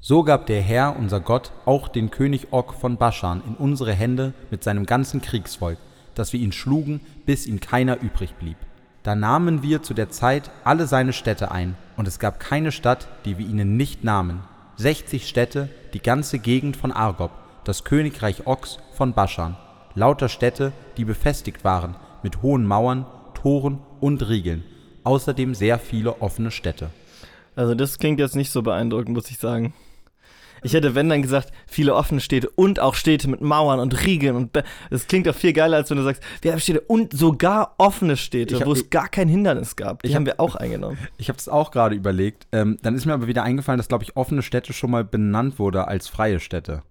So 0.00 0.22
gab 0.22 0.46
der 0.46 0.62
Herr, 0.62 0.96
unser 0.96 1.20
Gott, 1.20 1.52
auch 1.66 1.88
den 1.88 2.10
König 2.10 2.52
Og 2.52 2.72
von 2.72 2.96
Baschan 2.96 3.42
in 3.46 3.54
unsere 3.56 3.92
Hände 3.92 4.32
mit 4.50 4.62
seinem 4.64 4.86
ganzen 4.86 5.20
Kriegsvolk, 5.20 5.76
dass 6.14 6.32
wir 6.32 6.40
ihn 6.40 6.52
schlugen, 6.52 7.00
bis 7.26 7.46
ihm 7.46 7.60
keiner 7.60 8.00
übrig 8.00 8.34
blieb. 8.36 8.56
Da 9.02 9.14
nahmen 9.14 9.62
wir 9.62 9.82
zu 9.82 9.92
der 9.94 10.08
Zeit 10.08 10.50
alle 10.64 10.86
seine 10.86 11.12
Städte 11.12 11.50
ein, 11.50 11.76
und 11.96 12.06
es 12.08 12.18
gab 12.18 12.38
keine 12.40 12.72
Stadt, 12.72 13.08
die 13.24 13.38
wir 13.38 13.46
ihnen 13.46 13.76
nicht 13.76 14.04
nahmen. 14.04 14.40
60 14.78 15.26
Städte, 15.26 15.68
die 15.92 16.00
ganze 16.00 16.38
Gegend 16.38 16.76
von 16.76 16.92
Argob, 16.92 17.32
das 17.64 17.82
Königreich 17.82 18.46
Ox 18.46 18.78
von 18.92 19.12
Baschan. 19.12 19.56
Lauter 19.96 20.28
Städte, 20.28 20.72
die 20.96 21.04
befestigt 21.04 21.64
waren, 21.64 21.96
mit 22.22 22.42
hohen 22.42 22.64
Mauern, 22.64 23.04
Toren 23.34 23.80
und 23.98 24.28
Riegeln. 24.28 24.62
Außerdem 25.02 25.56
sehr 25.56 25.80
viele 25.80 26.22
offene 26.22 26.52
Städte. 26.52 26.90
Also 27.56 27.74
das 27.74 27.98
klingt 27.98 28.20
jetzt 28.20 28.36
nicht 28.36 28.52
so 28.52 28.62
beeindruckend, 28.62 29.16
muss 29.16 29.28
ich 29.32 29.38
sagen. 29.38 29.74
Ich 30.62 30.72
hätte, 30.72 30.94
wenn 30.94 31.08
dann 31.08 31.22
gesagt, 31.22 31.50
viele 31.66 31.94
offene 31.94 32.20
Städte 32.20 32.48
und 32.50 32.80
auch 32.80 32.94
Städte 32.94 33.28
mit 33.28 33.40
Mauern 33.40 33.80
und 33.80 34.04
Riegeln 34.06 34.36
und 34.36 34.52
Be 34.52 34.64
das 34.90 35.06
klingt 35.06 35.26
doch 35.26 35.34
viel 35.34 35.52
geiler, 35.52 35.76
als 35.78 35.90
wenn 35.90 35.96
du 35.98 36.02
sagst, 36.04 36.22
wir 36.42 36.52
haben 36.52 36.60
Städte 36.60 36.80
und 36.82 37.12
sogar 37.16 37.74
offene 37.78 38.16
Städte, 38.16 38.60
wo 38.66 38.72
es 38.72 38.90
gar 38.90 39.08
kein 39.08 39.28
Hindernis 39.28 39.76
gab. 39.76 40.02
Die 40.02 40.08
Ich 40.08 40.14
haben 40.14 40.22
hab- 40.22 40.38
wir 40.38 40.40
auch 40.40 40.56
eingenommen. 40.56 40.98
Ich 41.18 41.28
habe 41.28 41.38
es 41.38 41.48
auch 41.48 41.70
gerade 41.70 41.94
überlegt. 41.94 42.46
Ähm, 42.52 42.78
dann 42.82 42.94
ist 42.94 43.06
mir 43.06 43.14
aber 43.14 43.26
wieder 43.26 43.42
eingefallen, 43.42 43.78
dass, 43.78 43.88
glaube 43.88 44.04
ich, 44.04 44.16
offene 44.16 44.42
Städte 44.42 44.72
schon 44.72 44.90
mal 44.90 45.04
benannt 45.04 45.58
wurde 45.58 45.88
als 45.88 46.08
freie 46.08 46.40
Städte. 46.40 46.82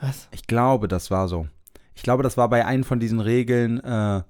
Was? 0.00 0.28
Ich 0.32 0.46
glaube, 0.46 0.88
das 0.88 1.10
war 1.10 1.28
so. 1.28 1.46
Ich 1.94 2.02
glaube, 2.02 2.22
das 2.22 2.36
war 2.36 2.48
bei 2.48 2.64
einem 2.66 2.84
von 2.84 2.98
diesen 2.98 3.20
Regeln, 3.20 3.78
äh, 3.84 4.22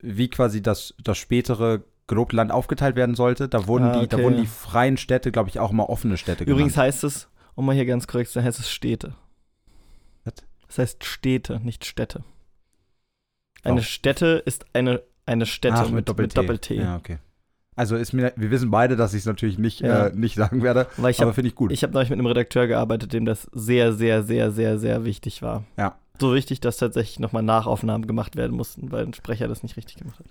wie 0.00 0.28
quasi 0.28 0.60
das, 0.62 0.94
das 1.02 1.16
spätere 1.18 1.82
gelobte 2.08 2.34
Land 2.36 2.50
aufgeteilt 2.50 2.96
werden 2.96 3.14
sollte. 3.14 3.48
Da 3.48 3.66
wurden, 3.68 3.84
Ah, 3.84 4.00
die, 4.00 4.08
da 4.08 4.16
okay. 4.16 4.24
wurden 4.24 4.36
die 4.38 4.46
freien 4.46 4.96
Städte, 4.96 5.30
glaube 5.32 5.48
ich, 5.48 5.60
auch 5.60 5.70
immer 5.70 5.88
offene 5.88 6.16
Städte 6.16 6.42
Übrigens 6.44 6.74
genannt. 6.74 6.88
heißt 6.88 7.04
es, 7.04 7.28
um 7.54 7.66
mal 7.66 7.74
hier 7.74 7.86
ganz 7.86 8.06
korrekt 8.06 8.28
zu 8.30 8.34
sein, 8.34 8.44
heißt 8.44 8.58
es 8.60 8.70
Städte. 8.70 9.14
Was? 10.24 10.34
Das 10.68 10.78
heißt 10.78 11.04
Städte, 11.04 11.60
nicht 11.60 11.84
Städte. 11.84 12.24
Eine 13.64 13.74
Warum? 13.76 13.82
Städte 13.82 14.42
ist 14.44 14.64
eine, 14.72 15.02
eine 15.26 15.46
Stätte 15.46 15.76
Ach, 15.76 15.90
mit, 15.90 16.16
mit 16.16 16.36
Doppel-T. 16.36 16.74
Ja, 16.74 16.96
okay. 16.96 17.18
Also 17.74 17.96
ist 17.96 18.12
mir, 18.12 18.32
wir 18.36 18.50
wissen 18.50 18.70
beide, 18.70 18.96
dass 18.96 19.14
ich 19.14 19.20
es 19.20 19.26
natürlich 19.26 19.56
nicht, 19.58 19.80
Ja. 19.80 20.08
äh, 20.08 20.12
nicht 20.14 20.34
sagen 20.34 20.62
werde, 20.62 20.88
Weil 20.98 21.10
ich 21.12 21.18
aber 21.18 21.28
habe 21.28 21.34
finde 21.34 21.48
ich 21.48 21.54
gut. 21.54 21.72
ich 21.72 21.82
hab 21.82 21.92
neulich 21.92 22.10
mit 22.10 22.18
einem 22.18 22.26
Redakteur 22.26 22.66
gearbeitet, 22.66 23.12
dem 23.12 23.24
das 23.24 23.48
sehr, 23.52 23.92
sehr, 23.94 24.22
sehr, 24.22 24.50
sehr, 24.50 24.78
sehr 24.78 25.04
wichtig 25.04 25.40
war. 25.40 25.64
Ja. 25.78 25.96
So 26.20 26.34
wichtig, 26.34 26.60
dass 26.60 26.76
tatsächlich 26.76 27.18
nochmal 27.18 27.42
Nachaufnahmen 27.42 28.06
gemacht 28.06 28.36
werden 28.36 28.54
mussten, 28.56 28.92
weil 28.92 29.04
ein 29.06 29.14
Sprecher 29.14 29.48
das 29.48 29.62
nicht 29.62 29.76
richtig 29.78 29.96
gemacht 29.96 30.18
hat. 30.18 30.26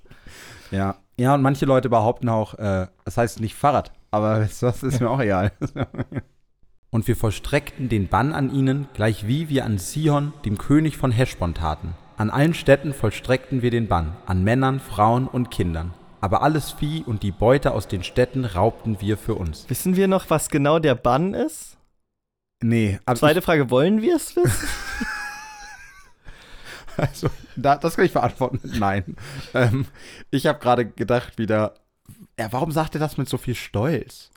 Ja. 0.69 0.97
ja, 1.17 1.33
und 1.33 1.41
manche 1.41 1.65
Leute 1.65 1.89
behaupten 1.89 2.29
auch, 2.29 2.53
äh, 2.59 2.87
das 3.05 3.17
heißt 3.17 3.39
nicht 3.41 3.55
Fahrrad, 3.55 3.91
aber 4.11 4.39
das 4.61 4.83
ist 4.83 5.01
mir 5.01 5.09
auch 5.09 5.19
egal. 5.19 5.51
Und 6.93 7.07
wir 7.07 7.15
vollstreckten 7.15 7.87
den 7.87 8.09
Bann 8.09 8.33
an 8.33 8.53
ihnen, 8.53 8.89
gleich 8.93 9.25
wie 9.25 9.47
wir 9.47 9.63
an 9.63 9.77
Sihon, 9.77 10.33
dem 10.43 10.57
König 10.57 10.97
von 10.97 11.09
Heschbon, 11.09 11.53
taten. 11.53 11.93
An 12.17 12.29
allen 12.29 12.53
Städten 12.53 12.93
vollstreckten 12.93 13.61
wir 13.61 13.71
den 13.71 13.87
Bann, 13.87 14.17
an 14.25 14.43
Männern, 14.43 14.81
Frauen 14.81 15.25
und 15.25 15.51
Kindern. 15.51 15.93
Aber 16.19 16.43
alles 16.43 16.71
Vieh 16.71 17.03
und 17.05 17.23
die 17.23 17.31
Beute 17.31 17.71
aus 17.71 17.87
den 17.87 18.03
Städten 18.03 18.43
raubten 18.43 18.99
wir 18.99 19.17
für 19.17 19.35
uns. 19.35 19.69
Wissen 19.69 19.95
wir 19.95 20.09
noch, 20.09 20.29
was 20.29 20.49
genau 20.49 20.79
der 20.79 20.95
Bann 20.95 21.33
ist? 21.33 21.77
Nee, 22.61 22.99
aber 23.05 23.17
Zweite 23.17 23.41
Frage, 23.41 23.69
wollen 23.69 24.01
wir 24.01 24.17
es 24.17 24.35
wissen? 24.35 24.67
also, 26.97 27.29
da, 27.55 27.77
das 27.77 27.95
kann 27.95 28.03
ich 28.03 28.13
beantworten. 28.13 28.59
Nein. 28.77 29.15
Ähm, 29.53 29.85
ich 30.29 30.45
habe 30.45 30.59
gerade 30.59 30.85
gedacht 30.85 31.37
wieder, 31.37 31.75
ja, 32.37 32.51
warum 32.51 32.73
sagt 32.73 32.95
er 32.95 32.99
das 32.99 33.17
mit 33.17 33.29
so 33.29 33.37
viel 33.37 33.55
Stolz? 33.55 34.29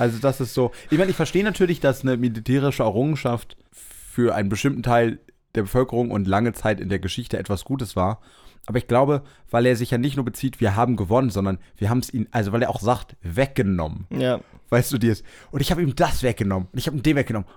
Also 0.00 0.18
das 0.18 0.40
ist 0.40 0.54
so, 0.54 0.72
ich 0.88 0.96
meine, 0.96 1.10
ich 1.10 1.16
verstehe 1.16 1.44
natürlich, 1.44 1.78
dass 1.78 2.00
eine 2.00 2.16
militärische 2.16 2.84
Errungenschaft 2.84 3.58
für 3.70 4.34
einen 4.34 4.48
bestimmten 4.48 4.82
Teil 4.82 5.20
der 5.54 5.62
Bevölkerung 5.62 6.10
und 6.10 6.26
lange 6.26 6.54
Zeit 6.54 6.80
in 6.80 6.88
der 6.88 7.00
Geschichte 7.00 7.38
etwas 7.38 7.64
Gutes 7.64 7.96
war. 7.96 8.22
Aber 8.64 8.78
ich 8.78 8.86
glaube, 8.86 9.22
weil 9.50 9.66
er 9.66 9.76
sich 9.76 9.90
ja 9.90 9.98
nicht 9.98 10.16
nur 10.16 10.24
bezieht, 10.24 10.58
wir 10.58 10.74
haben 10.74 10.96
gewonnen, 10.96 11.28
sondern 11.28 11.58
wir 11.76 11.90
haben 11.90 11.98
es 11.98 12.08
ihm, 12.14 12.26
also 12.30 12.50
weil 12.52 12.62
er 12.62 12.70
auch 12.70 12.80
sagt, 12.80 13.14
weggenommen. 13.20 14.06
Ja. 14.08 14.40
Weißt 14.70 14.90
du 14.90 14.96
dir 14.96 15.14
Und 15.50 15.60
ich 15.60 15.70
habe 15.70 15.82
ihm 15.82 15.94
das 15.94 16.22
weggenommen. 16.22 16.68
Und 16.72 16.78
ich 16.78 16.86
habe 16.86 16.96
ihm 16.96 17.02
den 17.02 17.16
weggenommen. 17.16 17.48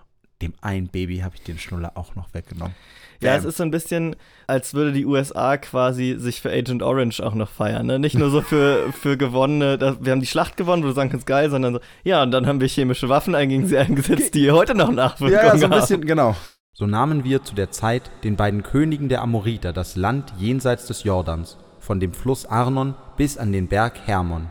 Dem 0.41 0.53
einen 0.59 0.89
Baby 0.89 1.19
habe 1.19 1.35
ich 1.35 1.43
den 1.43 1.57
Schnuller 1.57 1.93
auch 1.95 2.15
noch 2.15 2.33
weggenommen. 2.33 2.75
Ja, 3.21 3.35
es 3.35 3.45
ist 3.45 3.57
so 3.57 3.63
ein 3.63 3.71
bisschen, 3.71 4.15
als 4.47 4.73
würde 4.73 4.91
die 4.91 5.05
USA 5.05 5.57
quasi 5.57 6.15
sich 6.17 6.41
für 6.41 6.51
Agent 6.51 6.83
Orange 6.83 7.21
auch 7.21 7.35
noch 7.35 7.49
feiern. 7.49 7.85
Ne? 7.85 7.99
Nicht 7.99 8.17
nur 8.17 8.29
so 8.29 8.41
für, 8.41 8.91
für 8.93 9.17
gewonnene, 9.17 9.97
wir 10.01 10.11
haben 10.11 10.19
die 10.19 10.27
Schlacht 10.27 10.57
gewonnen, 10.57 10.83
wo 10.83 10.87
du 10.87 10.93
sagen 10.93 11.09
kannst, 11.09 11.25
geil, 11.25 11.49
sondern 11.49 11.75
so, 11.75 11.79
ja, 12.03 12.23
und 12.23 12.31
dann 12.31 12.47
haben 12.47 12.59
wir 12.59 12.67
chemische 12.67 13.09
Waffen 13.09 13.33
gegen 13.33 13.67
sie 13.67 13.77
eingesetzt, 13.77 14.33
die 14.35 14.51
heute 14.51 14.75
noch 14.75 14.91
Nachwirkungen 14.91 15.41
Ja, 15.45 15.53
ja, 15.53 15.57
so 15.57 15.65
ein 15.65 15.71
haben. 15.71 15.79
bisschen, 15.79 16.05
genau. 16.05 16.35
So 16.73 16.87
nahmen 16.87 17.23
wir 17.23 17.43
zu 17.43 17.53
der 17.53 17.69
Zeit 17.71 18.09
den 18.23 18.35
beiden 18.35 18.63
Königen 18.63 19.07
der 19.07 19.21
Amoriter 19.21 19.73
das 19.73 19.95
Land 19.95 20.33
jenseits 20.39 20.87
des 20.87 21.03
Jordans, 21.03 21.57
von 21.79 21.99
dem 21.99 22.13
Fluss 22.13 22.45
Arnon 22.45 22.95
bis 23.15 23.37
an 23.37 23.51
den 23.51 23.67
Berg 23.67 23.99
Hermon. 24.05 24.47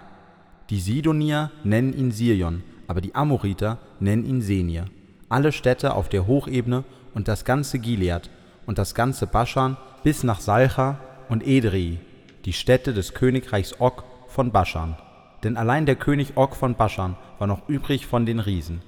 Die 0.71 0.79
Sidonier 0.79 1.51
nennen 1.65 1.93
ihn 1.93 2.13
Sirion, 2.13 2.63
aber 2.87 3.01
die 3.01 3.15
Amoriter 3.15 3.79
nennen 4.01 4.25
ihn 4.25 4.41
Senir. 4.41 4.85
Alle 5.29 5.51
Städte 5.51 5.95
auf 5.95 6.09
der 6.09 6.27
Hochebene 6.27 6.85
und 7.15 7.27
das 7.27 7.45
ganze 7.45 7.79
Gilead 7.79 8.31
und 8.67 8.79
das 8.79 8.95
ganze 8.95 9.27
Baschan 9.27 9.77
bis 10.03 10.23
nach 10.23 10.41
Salcha 10.41 10.99
und 11.29 11.47
Edrei, 11.47 11.99
die 12.45 12.53
Städte 12.53 12.93
des 12.93 13.15
Königreichs 13.15 13.81
Og 13.81 14.05
von 14.29 14.53
Baschan. 14.53 14.97
Denn 15.45 15.57
allein 15.57 15.87
der 15.87 15.97
König 15.97 16.37
Og 16.37 16.55
von 16.55 16.75
Baschan 16.75 17.17
war 17.39 17.47
noch 17.47 17.69
übrig 17.69 18.07
von 18.07 18.27
den 18.27 18.39
Riesen. 18.39 18.83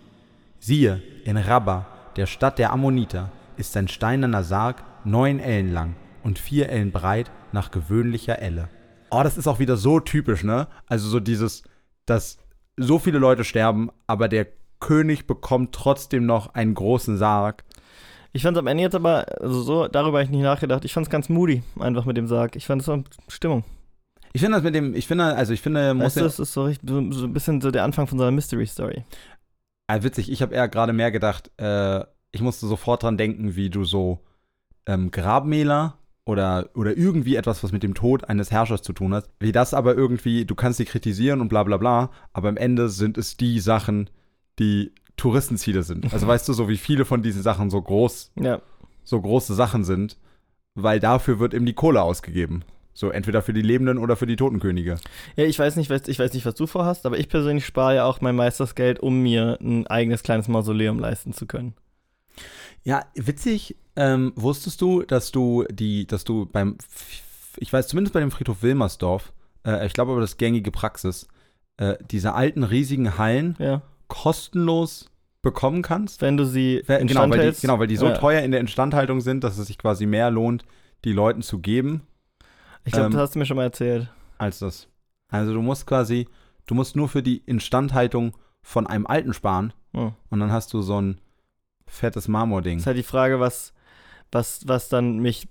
Siehe, 0.58 1.02
in 1.24 1.36
Rabba, 1.36 1.86
der 2.16 2.26
Stadt 2.26 2.58
der 2.58 2.72
Ammoniter, 2.72 3.30
ist 3.56 3.76
ein 3.76 3.88
steinerner 3.88 4.44
Sarg 4.44 4.82
neun 5.04 5.40
Ellen 5.40 5.72
lang 5.72 5.96
und 6.22 6.38
vier 6.38 6.68
Ellen 6.68 6.92
breit 6.92 7.30
nach 7.52 7.70
gewöhnlicher 7.70 8.38
Elle. 8.38 8.68
Oh, 9.10 9.22
das 9.22 9.36
ist 9.36 9.46
auch 9.46 9.58
wieder 9.58 9.76
so 9.76 10.00
typisch, 10.00 10.42
ne? 10.42 10.66
Also 10.86 11.08
so 11.08 11.20
dieses, 11.20 11.62
dass 12.06 12.38
so 12.76 12.98
viele 12.98 13.18
Leute 13.18 13.44
sterben, 13.44 13.90
aber 14.06 14.28
der 14.28 14.46
König 14.80 15.26
bekommt 15.26 15.74
trotzdem 15.74 16.26
noch 16.26 16.54
einen 16.54 16.74
großen 16.74 17.16
Sarg. 17.16 17.64
Ich 18.34 18.42
fand 18.42 18.56
es 18.56 18.58
am 18.58 18.66
Ende 18.66 18.82
jetzt 18.82 18.96
aber, 18.96 19.26
also 19.40 19.62
so, 19.62 19.86
darüber 19.86 20.18
habe 20.18 20.24
ich 20.24 20.30
nicht 20.30 20.42
nachgedacht. 20.42 20.84
Ich 20.84 20.92
fand 20.92 21.06
es 21.06 21.10
ganz 21.10 21.28
moody, 21.28 21.62
einfach 21.78 22.04
mit 22.04 22.16
dem 22.16 22.26
Sarg. 22.26 22.56
Ich 22.56 22.66
fand 22.66 22.80
es 22.80 22.86
so 22.86 23.04
Stimmung. 23.28 23.62
Ich 24.32 24.40
finde 24.40 24.56
das 24.56 24.64
mit 24.64 24.74
dem, 24.74 24.92
ich 24.92 25.06
finde, 25.06 25.36
also 25.36 25.52
ich 25.52 25.60
finde, 25.60 25.94
muss 25.94 26.06
Weißt 26.06 26.16
du, 26.16 26.20
das 26.22 26.40
ist 26.40 26.52
so, 26.52 26.64
richtig, 26.64 26.90
so, 26.90 27.12
so 27.12 27.26
ein 27.26 27.32
bisschen 27.32 27.60
so 27.60 27.70
der 27.70 27.84
Anfang 27.84 28.08
von 28.08 28.18
so 28.18 28.24
einer 28.24 28.32
Mystery-Story. 28.32 29.04
Ah, 29.86 30.02
witzig, 30.02 30.32
ich 30.32 30.42
habe 30.42 30.52
eher 30.52 30.68
gerade 30.68 30.92
mehr 30.92 31.12
gedacht, 31.12 31.52
äh, 31.58 32.04
ich 32.32 32.40
musste 32.40 32.66
sofort 32.66 33.04
dran 33.04 33.16
denken, 33.16 33.54
wie 33.54 33.70
du 33.70 33.84
so 33.84 34.18
ähm, 34.86 35.12
Grabmäler 35.12 35.96
oder, 36.24 36.70
oder 36.74 36.96
irgendwie 36.96 37.36
etwas, 37.36 37.62
was 37.62 37.70
mit 37.70 37.84
dem 37.84 37.94
Tod 37.94 38.28
eines 38.28 38.50
Herrschers 38.50 38.82
zu 38.82 38.92
tun 38.92 39.14
hat, 39.14 39.28
wie 39.38 39.52
das 39.52 39.74
aber 39.74 39.94
irgendwie, 39.94 40.44
du 40.44 40.56
kannst 40.56 40.78
sie 40.78 40.86
kritisieren 40.86 41.40
und 41.40 41.48
bla 41.48 41.62
bla 41.62 41.76
bla, 41.76 42.10
aber 42.32 42.48
am 42.48 42.56
Ende 42.56 42.88
sind 42.88 43.16
es 43.16 43.36
die 43.36 43.60
Sachen, 43.60 44.10
die 44.58 44.92
Touristenziele 45.16 45.82
sind. 45.82 46.12
Also 46.12 46.26
weißt 46.26 46.48
du, 46.48 46.52
so 46.52 46.68
wie 46.68 46.76
viele 46.76 47.04
von 47.04 47.22
diesen 47.22 47.42
Sachen 47.42 47.70
so 47.70 47.80
groß, 47.80 48.32
Ja. 48.40 48.60
so 49.04 49.20
große 49.20 49.54
Sachen 49.54 49.84
sind, 49.84 50.16
weil 50.74 50.98
dafür 51.00 51.38
wird 51.38 51.54
eben 51.54 51.66
die 51.66 51.74
Kohle 51.74 52.02
ausgegeben. 52.02 52.64
So 52.96 53.10
entweder 53.10 53.42
für 53.42 53.52
die 53.52 53.62
Lebenden 53.62 53.98
oder 53.98 54.14
für 54.16 54.26
die 54.26 54.36
Totenkönige. 54.36 54.98
Ja, 55.36 55.44
ich 55.44 55.58
weiß 55.58 55.74
nicht, 55.76 55.90
was, 55.90 56.06
ich 56.06 56.18
weiß 56.20 56.32
nicht, 56.32 56.46
was 56.46 56.54
du 56.54 56.66
vorhast, 56.68 57.06
aber 57.06 57.18
ich 57.18 57.28
persönlich 57.28 57.66
spare 57.66 57.96
ja 57.96 58.04
auch 58.04 58.20
mein 58.20 58.36
Meistersgeld, 58.36 59.00
um 59.00 59.20
mir 59.20 59.58
ein 59.60 59.86
eigenes 59.88 60.22
kleines 60.22 60.46
Mausoleum 60.46 60.98
leisten 61.00 61.32
zu 61.32 61.46
können. 61.46 61.74
Ja, 62.84 63.04
witzig. 63.14 63.76
Ähm, 63.96 64.32
wusstest 64.36 64.80
du, 64.80 65.02
dass 65.02 65.30
du 65.32 65.64
die, 65.70 66.06
dass 66.06 66.24
du 66.24 66.46
beim, 66.46 66.76
ich 67.56 67.72
weiß 67.72 67.88
zumindest 67.88 68.12
bei 68.12 68.20
dem 68.20 68.30
Friedhof 68.32 68.62
Wilmersdorf, 68.62 69.32
äh, 69.64 69.86
ich 69.86 69.92
glaube 69.92 70.12
aber 70.12 70.20
das 70.20 70.36
gängige 70.36 70.70
Praxis, 70.72 71.28
äh, 71.76 71.94
diese 72.10 72.34
alten 72.34 72.64
riesigen 72.64 73.16
Hallen 73.18 73.56
Ja. 73.58 73.82
Kostenlos 74.22 75.10
bekommen 75.42 75.82
kannst? 75.82 76.22
Wenn 76.22 76.36
du 76.36 76.44
sie 76.46 76.82
Wer- 76.86 76.98
Genau 76.98 77.02
instand 77.02 77.32
weil, 77.32 77.38
die, 77.40 77.44
hältst. 77.46 77.60
genau, 77.62 77.78
weil 77.78 77.86
die 77.86 77.96
so 77.96 78.06
Ja. 78.06 78.14
teuer 78.16 78.42
in 78.42 78.50
der 78.52 78.60
Instandhaltung 78.60 79.20
sind, 79.20 79.44
dass 79.44 79.58
es 79.58 79.66
sich 79.66 79.76
quasi 79.78 80.06
mehr 80.06 80.30
lohnt, 80.30 80.64
die 81.04 81.12
Leuten 81.12 81.42
zu 81.42 81.58
geben, 81.58 82.02
Ich 82.84 82.92
glaube, 82.92 83.06
ähm, 83.06 83.12
das 83.12 83.20
hast 83.22 83.34
du 83.34 83.38
mir 83.38 83.46
schon 83.46 83.56
mal 83.56 83.64
erzählt. 83.64 84.08
als 84.38 84.58
das. 84.60 84.88
Also 85.28 85.52
du 85.52 85.60
musst 85.62 85.86
quasi, 85.86 86.28
du 86.66 86.74
musst 86.74 86.96
nur 86.96 87.08
für 87.08 87.22
die 87.22 87.38
Instandhaltung 87.46 88.34
von 88.62 88.86
einem 88.86 89.06
alten 89.06 89.34
sparen 89.34 89.72
Hm. 89.94 90.12
und 90.30 90.40
dann 90.40 90.50
hast 90.52 90.72
du 90.72 90.80
so 90.82 91.00
ein 91.00 91.18
fettes 91.86 92.28
Marmording. 92.28 92.78
Ist 92.78 92.86
halt 92.86 92.96
die 92.96 93.02
Frage, 93.02 93.40
was, 93.40 93.72
was, 94.32 94.66
was 94.66 94.88
dann 94.88 95.18
mich 95.18 95.48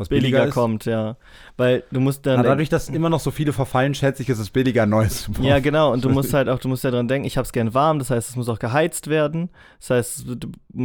Was 0.00 0.08
billiger, 0.08 0.46
ist. 0.46 0.54
kommt, 0.54 0.86
ja. 0.86 1.18
Weil 1.58 1.84
du 1.92 2.00
musst 2.00 2.24
dann. 2.24 2.38
Na, 2.38 2.42
dadurch, 2.42 2.70
dass 2.70 2.88
immer 2.88 3.10
noch 3.10 3.20
so 3.20 3.30
viele 3.30 3.52
verfallen, 3.52 3.94
schätze 3.94 4.22
ich, 4.22 4.30
ist 4.30 4.38
es 4.38 4.48
billiger, 4.48 4.86
neues 4.86 5.24
zu 5.24 5.32
bauen. 5.32 5.44
ja, 5.44 5.58
genau. 5.58 5.92
Und 5.92 6.02
du 6.02 6.08
musst 6.08 6.32
halt 6.34 6.48
auch, 6.48 6.58
du 6.58 6.68
musst 6.68 6.84
ja 6.84 6.90
dran 6.90 7.06
denken, 7.06 7.26
ich 7.26 7.36
habe 7.36 7.44
es 7.44 7.52
gern 7.52 7.74
warm, 7.74 7.98
das 7.98 8.08
heißt, 8.08 8.30
es 8.30 8.34
muss 8.34 8.48
auch 8.48 8.58
geheizt 8.58 9.08
werden. 9.08 9.50
Das 9.78 9.90
heißt, 9.90 10.26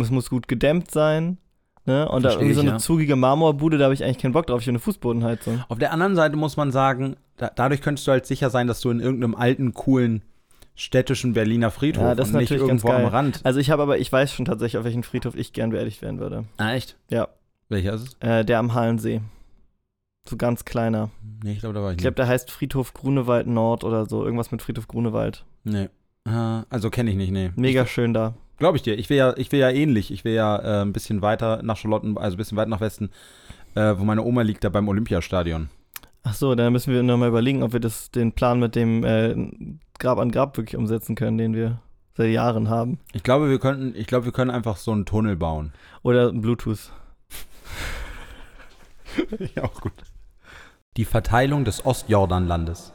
es 0.01 0.11
muss 0.11 0.29
gut 0.29 0.49
gedämmt 0.49 0.91
sein. 0.91 1.37
Ne? 1.85 2.09
Und 2.09 2.23
da 2.23 2.29
Versteh 2.31 2.41
irgendwie 2.43 2.55
so 2.55 2.61
eine 2.61 2.69
ja. 2.71 2.77
zugige 2.77 3.15
Marmorbude, 3.15 3.77
da 3.77 3.85
habe 3.85 3.93
ich 3.93 4.03
eigentlich 4.03 4.17
keinen 4.17 4.33
Bock 4.33 4.47
drauf. 4.47 4.59
Ich 4.59 4.67
will 4.67 4.73
eine 4.73 4.79
Fußbodenheizung. 4.79 5.63
Auf 5.69 5.79
der 5.79 5.93
anderen 5.93 6.15
Seite 6.17 6.35
muss 6.35 6.57
man 6.57 6.73
sagen, 6.73 7.15
da, 7.37 7.49
dadurch 7.55 7.81
könntest 7.81 8.05
du 8.07 8.11
halt 8.11 8.25
sicher 8.25 8.49
sein, 8.49 8.67
dass 8.67 8.81
du 8.81 8.89
in 8.89 8.99
irgendeinem 8.99 9.35
alten, 9.35 9.73
coolen, 9.73 10.23
städtischen 10.75 11.31
Berliner 11.31 11.71
Friedhof 11.71 12.03
Ja, 12.03 12.15
das 12.15 12.27
ist 12.27 12.33
und 12.33 12.41
nicht 12.41 12.51
irgendwo 12.51 12.89
am. 12.89 13.05
Rand. 13.05 13.39
Also 13.43 13.61
ich 13.61 13.69
habe 13.69 13.81
aber, 13.81 13.97
ich 13.97 14.11
weiß 14.11 14.33
schon 14.33 14.43
tatsächlich, 14.43 14.77
auf 14.77 14.83
welchen 14.83 15.03
Friedhof 15.03 15.35
ich 15.35 15.53
gern 15.53 15.69
beerdigt 15.69 16.01
werden 16.01 16.19
würde. 16.19 16.43
Ah, 16.57 16.73
echt? 16.73 16.97
Ja. 17.09 17.29
Welcher 17.69 17.93
ist 17.93 18.01
es? 18.01 18.27
Äh, 18.27 18.45
der 18.45 18.59
am 18.59 18.73
Halensee. 18.73 19.21
So 20.27 20.37
ganz 20.37 20.65
kleiner. 20.65 21.09
Nee, 21.43 21.53
ich 21.53 21.59
glaube, 21.59 21.75
da 21.75 21.81
war 21.81 21.91
ich 21.91 21.97
Ich 21.97 22.01
glaube, 22.01 22.15
der 22.15 22.27
heißt 22.27 22.51
Friedhof 22.51 22.93
Grunewald 22.93 23.47
Nord 23.47 23.83
oder 23.83 24.05
so. 24.07 24.23
Irgendwas 24.23 24.51
mit 24.51 24.61
Friedhof 24.61 24.87
Grunewald. 24.87 25.45
nicht. 25.63 25.89
Nee. 26.25 26.63
Also 26.71 26.89
kenne 26.89 27.11
ich 27.11 27.17
nicht, 27.17 27.31
nee. 27.31 27.51
Mega 27.55 27.85
schön 27.85 28.13
da. 28.13 28.33
Glaube 28.57 28.77
ich 28.77 28.83
dir. 28.83 28.97
Ich 28.97 29.09
will 29.11 29.17
ja, 29.17 29.37
ich 29.37 29.51
will 29.51 29.59
ja 29.59 29.69
ähnlich. 29.69 30.09
Ich 30.09 30.25
will 30.25 30.33
ja 30.33 30.57
äh, 30.57 30.81
ein 30.81 30.93
bisschen 30.93 31.21
weiter 31.21 31.61
nach 31.61 31.77
Charlotten, 31.77 32.17
also 32.17 32.35
ein 32.35 32.37
bisschen 32.37 32.57
weiter 32.57 32.69
nach 32.69 32.81
Westen, 32.81 33.11
äh, 33.75 33.93
wo 33.97 34.03
meine 34.03 34.23
Oma 34.23 34.41
liegt, 34.41 34.63
da 34.63 34.69
beim 34.69 34.87
Olympiastadion. 34.87 35.69
Ach 36.23 36.33
so, 36.33 36.55
dann 36.55 36.73
müssen 36.73 36.91
wir 36.91 37.03
nochmal 37.03 37.29
überlegen, 37.29 37.61
ob 37.61 37.73
wir 37.73 37.79
das, 37.79 38.09
den 38.09 38.31
Plan 38.31 38.59
mit 38.59 38.75
dem 38.75 39.03
äh, 39.03 39.35
Grab 39.99 40.17
an 40.17 40.31
Grab 40.31 40.57
wirklich 40.57 40.75
umsetzen 40.75 41.15
können, 41.15 41.37
den 41.37 41.53
wir 41.53 41.79
seit 42.15 42.31
Jahren 42.31 42.69
haben. 42.69 42.97
Ich 43.13 43.21
glaube, 43.21 43.49
wir 43.49 43.59
könnten, 43.59 43.93
ich 43.95 44.07
glaube, 44.07 44.25
wir 44.25 44.31
können 44.31 44.49
einfach 44.49 44.77
so 44.77 44.91
einen 44.91 45.05
Tunnel 45.05 45.35
bauen. 45.35 45.73
Oder 46.01 46.31
Bluetooth. 46.31 46.91
ja, 49.55 49.63
auch 49.63 49.81
gut. 49.81 49.93
Die 50.97 51.05
Verteilung 51.05 51.65
des 51.65 51.85
Ostjordanlandes. 51.85 52.93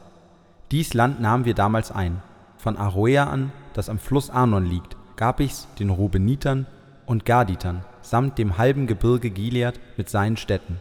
Dies 0.71 0.95
Land 0.95 1.21
nahmen 1.21 1.45
wir 1.45 1.55
damals 1.55 1.91
ein. 1.91 2.23
Von 2.57 2.77
Aroea 2.77 3.25
an, 3.25 3.53
das 3.75 3.89
am 3.89 3.99
Fluss 3.99 4.31
Arnon 4.31 4.65
liegt, 4.65 4.97
gab 5.17 5.41
ich's 5.41 5.69
den 5.79 5.91
Rubenitern 5.91 6.67
und 7.07 7.25
Gaditern 7.25 7.85
samt 8.03 8.39
dem 8.39 8.57
halben 8.57 8.87
Gebirge 8.87 9.31
Gilead 9.31 9.79
mit 9.97 10.09
seinen 10.09 10.37
Städten. 10.37 10.81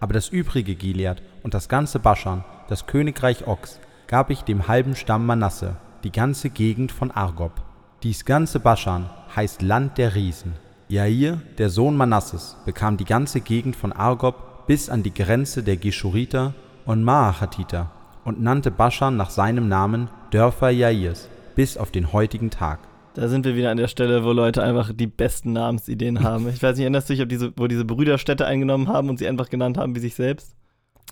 Aber 0.00 0.12
das 0.12 0.28
übrige 0.28 0.74
Gilead 0.74 1.22
und 1.42 1.54
das 1.54 1.68
ganze 1.68 1.98
Baschan, 1.98 2.44
das 2.68 2.86
Königreich 2.86 3.46
Ox, 3.46 3.80
gab 4.06 4.30
ich 4.30 4.42
dem 4.42 4.68
halben 4.68 4.94
Stamm 4.94 5.26
Manasse, 5.26 5.76
die 6.04 6.12
ganze 6.12 6.50
Gegend 6.50 6.92
von 6.92 7.10
Argob. 7.10 7.62
Dies 8.02 8.24
ganze 8.24 8.60
Baschan 8.60 9.10
heißt 9.34 9.62
Land 9.62 9.98
der 9.98 10.14
Riesen. 10.14 10.54
Jair, 10.88 11.40
der 11.58 11.68
Sohn 11.68 11.96
Manasses, 11.96 12.56
bekam 12.64 12.96
die 12.96 13.04
ganze 13.04 13.40
Gegend 13.40 13.76
von 13.76 13.92
Argob 13.92 14.47
bis 14.68 14.88
an 14.88 15.02
die 15.02 15.12
Grenze 15.12 15.64
der 15.64 15.76
Geschuriter 15.76 16.54
und 16.84 17.02
Maachatiter 17.02 17.90
und 18.24 18.40
nannte 18.40 18.70
Baschan 18.70 19.16
nach 19.16 19.30
seinem 19.30 19.68
Namen 19.68 20.08
Dörfer 20.30 20.70
Jairs 20.70 21.28
bis 21.56 21.76
auf 21.76 21.90
den 21.90 22.12
heutigen 22.12 22.50
Tag. 22.50 22.78
Da 23.14 23.26
sind 23.28 23.44
wir 23.44 23.56
wieder 23.56 23.70
an 23.72 23.78
der 23.78 23.88
Stelle, 23.88 24.22
wo 24.22 24.30
Leute 24.30 24.62
einfach 24.62 24.92
die 24.94 25.08
besten 25.08 25.52
Namensideen 25.54 26.22
haben. 26.22 26.48
Ich 26.48 26.62
weiß 26.62 26.76
nicht, 26.76 26.84
erinnerst 26.84 27.08
du 27.08 27.14
dich, 27.14 27.22
ob 27.22 27.28
diese, 27.28 27.52
wo 27.56 27.66
diese 27.66 27.84
Brüder 27.84 28.16
Städte 28.18 28.46
eingenommen 28.46 28.86
haben 28.88 29.08
und 29.08 29.18
sie 29.18 29.26
einfach 29.26 29.48
genannt 29.50 29.76
haben 29.76 29.96
wie 29.96 30.00
sich 30.00 30.14
selbst? 30.14 30.54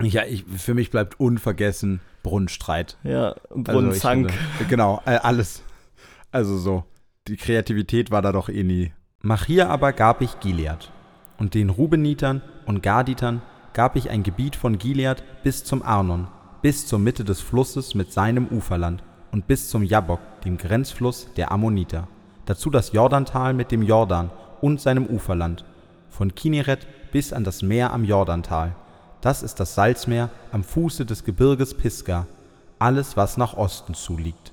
Ja, 0.03 0.23
ich, 0.25 0.45
für 0.45 0.75
mich 0.75 0.91
bleibt 0.91 1.19
unvergessen 1.19 2.01
Brunnenstreit. 2.23 2.99
Ja, 3.03 3.31
Also 3.49 3.63
Brunnenzank. 3.63 4.31
finde- 4.31 4.69
genau, 4.71 5.01
äh, 5.07 5.17
alles. 5.23 5.63
Also 6.31 6.59
so. 6.59 6.85
Die 7.29 7.37
Kreativität 7.37 8.11
war 8.13 8.21
da 8.23 8.31
doch 8.31 8.49
eh 8.51 8.63
nie. 8.63 8.93
Machir 9.23 9.69
aber 9.71 9.93
gab 9.93 10.21
ich 10.21 10.39
Gilead. 10.39 10.93
Und 11.39 11.55
den 11.55 11.71
Rubenitern 11.71 12.43
und 12.65 12.83
Gaditern 12.83 13.43
gab 13.73 13.97
ich 13.97 14.11
ein 14.11 14.23
Gebiet 14.23 14.57
von 14.57 14.79
Gilead 14.79 15.23
bis 15.43 15.65
zum 15.65 15.83
Arnon, 15.83 16.29
bis 16.63 16.87
zur 16.87 16.99
Mitte 16.99 17.25
des 17.25 17.41
Flusses 17.41 17.95
mit 17.95 18.13
seinem 18.13 18.49
Uferland 18.49 19.03
und 19.33 19.47
bis 19.47 19.69
zum 19.69 19.83
Jabbok, 19.83 20.21
dem 20.45 20.57
Grenzfluss 20.57 21.29
der 21.37 21.53
Ammoniter. 21.53 22.09
Dazu 22.47 22.71
das 22.71 22.93
Jordantal 22.93 23.53
mit 23.53 23.71
dem 23.71 23.83
Jordan 23.83 24.31
und 24.61 24.81
seinem 24.81 25.07
Uferland, 25.07 25.65
von 26.09 26.35
Kineret 26.35 26.87
bis 27.13 27.33
an 27.33 27.45
das 27.45 27.63
Meer 27.63 27.93
am 27.93 28.05
Jordantal. 28.05 28.75
Das 29.21 29.43
ist 29.43 29.61
das 29.61 29.75
Salzmeer 29.75 30.31
am 30.53 30.65
Fuße 30.65 31.05
des 31.05 31.25
Gebirges 31.25 31.75
Pisgah, 31.75 32.27
alles, 32.79 33.17
was 33.17 33.37
nach 33.37 33.55
Osten 33.55 33.95
zuliegt. 33.95 34.53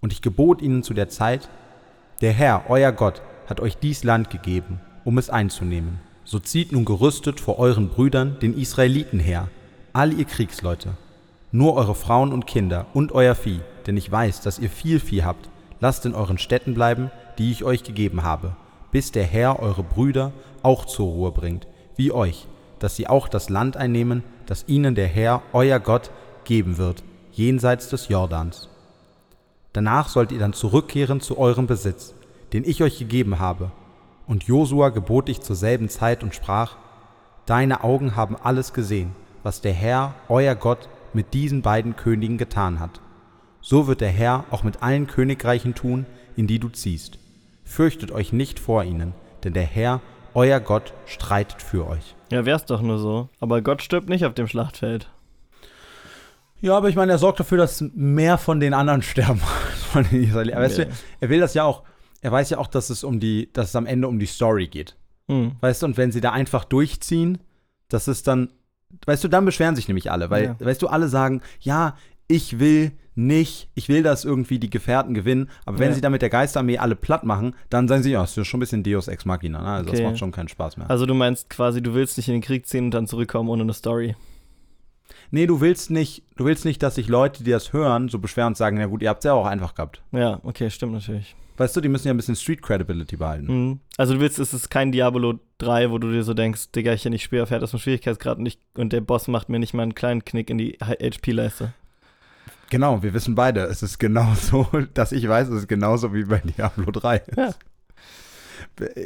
Und 0.00 0.12
ich 0.12 0.22
gebot 0.22 0.62
ihnen 0.62 0.82
zu 0.82 0.94
der 0.94 1.08
Zeit, 1.08 1.48
der 2.20 2.32
Herr, 2.32 2.64
euer 2.68 2.92
Gott, 2.92 3.22
hat 3.48 3.60
euch 3.60 3.76
dies 3.76 4.02
Land 4.02 4.30
gegeben, 4.30 4.80
um 5.04 5.18
es 5.18 5.30
einzunehmen. 5.30 6.00
So 6.24 6.38
zieht 6.38 6.72
nun 6.72 6.84
gerüstet 6.84 7.40
vor 7.40 7.58
euren 7.58 7.88
Brüdern, 7.88 8.38
den 8.40 8.56
Israeliten 8.56 9.18
her, 9.18 9.48
all 9.92 10.12
ihr 10.12 10.24
Kriegsleute. 10.24 10.90
Nur 11.50 11.74
eure 11.74 11.94
Frauen 11.94 12.32
und 12.32 12.46
Kinder 12.46 12.86
und 12.94 13.12
euer 13.12 13.34
Vieh, 13.34 13.60
denn 13.86 13.96
ich 13.96 14.10
weiß, 14.10 14.40
dass 14.40 14.58
ihr 14.58 14.70
viel 14.70 15.00
Vieh 15.00 15.24
habt, 15.24 15.50
lasst 15.80 16.06
in 16.06 16.14
euren 16.14 16.38
Städten 16.38 16.74
bleiben, 16.74 17.10
die 17.38 17.50
ich 17.50 17.64
euch 17.64 17.82
gegeben 17.82 18.22
habe, 18.22 18.56
bis 18.90 19.12
der 19.12 19.24
Herr 19.24 19.60
eure 19.60 19.82
Brüder 19.82 20.32
auch 20.62 20.84
zur 20.84 21.08
Ruhe 21.08 21.32
bringt, 21.32 21.66
wie 21.96 22.12
euch, 22.12 22.46
dass 22.78 22.96
sie 22.96 23.08
auch 23.08 23.28
das 23.28 23.48
Land 23.48 23.76
einnehmen, 23.76 24.22
das 24.46 24.64
ihnen 24.68 24.94
der 24.94 25.08
Herr, 25.08 25.42
euer 25.52 25.80
Gott, 25.80 26.10
geben 26.44 26.78
wird, 26.78 27.02
jenseits 27.32 27.88
des 27.88 28.08
Jordans. 28.08 28.68
Danach 29.72 30.08
sollt 30.08 30.32
ihr 30.32 30.38
dann 30.38 30.52
zurückkehren 30.52 31.20
zu 31.20 31.38
eurem 31.38 31.66
Besitz, 31.66 32.14
den 32.52 32.64
ich 32.64 32.82
euch 32.82 32.98
gegeben 32.98 33.38
habe. 33.38 33.72
Und 34.26 34.44
Josua 34.44 34.90
gebot 34.90 35.28
ich 35.28 35.40
zur 35.40 35.56
selben 35.56 35.88
Zeit 35.88 36.22
und 36.22 36.34
sprach, 36.34 36.76
Deine 37.46 37.82
Augen 37.82 38.14
haben 38.14 38.36
alles 38.36 38.72
gesehen, 38.72 39.16
was 39.42 39.60
der 39.60 39.72
Herr, 39.72 40.14
euer 40.28 40.54
Gott, 40.54 40.88
mit 41.12 41.34
diesen 41.34 41.62
beiden 41.62 41.96
Königen 41.96 42.38
getan 42.38 42.78
hat. 42.78 43.00
So 43.60 43.86
wird 43.86 44.00
der 44.00 44.10
Herr 44.10 44.44
auch 44.50 44.62
mit 44.62 44.82
allen 44.82 45.06
Königreichen 45.06 45.74
tun, 45.74 46.06
in 46.36 46.46
die 46.46 46.58
du 46.58 46.68
ziehst. 46.68 47.18
Fürchtet 47.64 48.12
euch 48.12 48.32
nicht 48.32 48.58
vor 48.58 48.84
ihnen, 48.84 49.14
denn 49.44 49.54
der 49.54 49.64
Herr, 49.64 50.00
euer 50.34 50.60
Gott, 50.60 50.94
streitet 51.06 51.62
für 51.62 51.86
euch. 51.86 52.14
Ja, 52.30 52.46
wär's 52.46 52.64
doch 52.64 52.80
nur 52.80 52.98
so. 52.98 53.28
Aber 53.40 53.60
Gott 53.60 53.82
stirbt 53.82 54.08
nicht 54.08 54.24
auf 54.24 54.34
dem 54.34 54.48
Schlachtfeld. 54.48 55.10
Ja, 56.60 56.76
aber 56.76 56.88
ich 56.88 56.96
meine, 56.96 57.12
er 57.12 57.18
sorgt 57.18 57.40
dafür, 57.40 57.58
dass 57.58 57.84
mehr 57.94 58.38
von 58.38 58.60
den 58.60 58.72
anderen 58.72 59.02
sterben. 59.02 59.40
von 59.92 60.04
den 60.04 60.24
Israelis. 60.24 60.76
Ja. 60.76 60.84
du, 60.84 60.90
er 61.20 61.28
will 61.28 61.40
das 61.40 61.54
ja 61.54 61.64
auch, 61.64 61.82
er 62.22 62.32
weiß 62.32 62.48
ja 62.50 62.58
auch, 62.58 62.68
dass 62.68 62.88
es 62.88 63.04
um 63.04 63.20
die, 63.20 63.52
dass 63.52 63.68
es 63.68 63.76
am 63.76 63.84
Ende 63.86 64.08
um 64.08 64.18
die 64.18 64.26
Story 64.26 64.68
geht. 64.68 64.96
Hm. 65.28 65.52
Weißt 65.60 65.82
du, 65.82 65.86
und 65.86 65.96
wenn 65.98 66.10
sie 66.12 66.20
da 66.22 66.32
einfach 66.32 66.64
durchziehen, 66.64 67.38
das 67.88 68.08
ist 68.08 68.26
dann, 68.26 68.48
weißt 69.06 69.22
du, 69.24 69.28
dann 69.28 69.44
beschweren 69.44 69.76
sich 69.76 69.86
nämlich 69.88 70.10
alle, 70.10 70.30
weil, 70.30 70.44
Ja. 70.44 70.56
weißt 70.60 70.80
du, 70.82 70.88
alle 70.88 71.08
sagen, 71.08 71.42
ja, 71.60 71.96
ich 72.28 72.58
will 72.58 72.92
nicht, 73.14 73.68
ich 73.74 73.88
will, 73.90 74.02
dass 74.02 74.24
irgendwie 74.24 74.58
die 74.58 74.70
Gefährten 74.70 75.12
gewinnen, 75.12 75.50
aber 75.66 75.78
wenn 75.78 75.88
Ja. 75.90 75.94
sie 75.96 76.00
dann 76.00 76.12
mit 76.12 76.22
der 76.22 76.30
Geisterarmee 76.30 76.78
alle 76.78 76.96
platt 76.96 77.24
machen, 77.24 77.54
dann 77.68 77.86
sagen 77.86 78.02
sie, 78.02 78.12
ja, 78.12 78.22
das 78.22 78.36
ist 78.38 78.46
schon 78.46 78.58
ein 78.58 78.60
bisschen 78.62 78.82
Deus 78.82 79.06
Ex 79.08 79.26
Machina, 79.26 79.60
ne? 79.60 79.68
also 79.68 79.90
Okay. 79.90 79.98
das 80.02 80.10
macht 80.12 80.18
schon 80.18 80.32
keinen 80.32 80.48
Spaß 80.48 80.78
mehr. 80.78 80.88
Also 80.88 81.04
du 81.04 81.12
meinst 81.12 81.50
quasi, 81.50 81.82
du 81.82 81.92
willst 81.92 82.16
nicht 82.16 82.28
in 82.28 82.34
den 82.34 82.40
Krieg 82.40 82.66
ziehen 82.66 82.86
und 82.86 82.90
dann 82.94 83.06
zurückkommen 83.06 83.50
ohne 83.50 83.62
eine 83.64 83.74
Story. 83.74 84.16
nee, 85.30 85.46
du 85.46 85.60
willst 85.60 85.90
nicht, 85.90 86.22
du 86.36 86.44
willst 86.46 86.64
nicht, 86.64 86.82
dass 86.82 86.94
sich 86.94 87.08
Leute, 87.08 87.44
die 87.44 87.50
das 87.50 87.72
hören, 87.72 88.08
so 88.08 88.18
beschweren 88.18 88.48
und 88.48 88.56
sagen, 88.56 88.76
na 88.78 88.86
gut, 88.86 89.02
ihr 89.02 89.08
habt 89.10 89.20
es 89.20 89.24
ja 89.24 89.32
auch 89.34 89.46
einfach 89.46 89.74
gehabt. 89.74 90.02
Ja, 90.12 90.40
okay, 90.42 90.70
stimmt 90.70 90.92
natürlich. 90.92 91.34
Weißt 91.62 91.76
du, 91.76 91.80
die 91.80 91.88
müssen 91.88 92.08
ja 92.08 92.12
ein 92.12 92.16
bisschen 92.16 92.34
Street 92.34 92.60
Credibility 92.60 93.16
behalten. 93.16 93.46
Mhm. 93.46 93.80
Also 93.96 94.14
du 94.14 94.20
willst, 94.20 94.40
es 94.40 94.52
ist 94.52 94.68
kein 94.68 94.90
Diablo 94.90 95.38
3, 95.58 95.92
wo 95.92 95.98
du 95.98 96.10
dir 96.10 96.24
so 96.24 96.34
denkst, 96.34 96.72
Digga, 96.72 96.92
ich 96.92 97.04
nicht 97.04 97.22
schwer 97.22 97.46
fährt 97.46 97.62
aus 97.62 97.70
dem 97.70 97.78
Schwierigkeitsgrad 97.78 98.38
und, 98.38 98.46
ich, 98.46 98.58
und 98.74 98.92
der 98.92 99.00
Boss 99.00 99.28
macht 99.28 99.48
mir 99.48 99.60
nicht 99.60 99.72
mal 99.72 99.84
einen 99.84 99.94
kleinen 99.94 100.24
Knick 100.24 100.50
in 100.50 100.58
die 100.58 100.76
HP-Leiste. 100.82 101.72
Genau, 102.68 103.04
wir 103.04 103.14
wissen 103.14 103.36
beide, 103.36 103.60
es 103.60 103.80
ist 103.84 104.00
genauso, 104.00 104.66
dass 104.94 105.12
ich 105.12 105.28
weiß, 105.28 105.50
es 105.50 105.60
ist 105.60 105.68
genauso 105.68 106.12
wie 106.12 106.24
bei 106.24 106.38
Diablo 106.38 106.90
3. 106.90 107.22
Ja. 107.36 107.54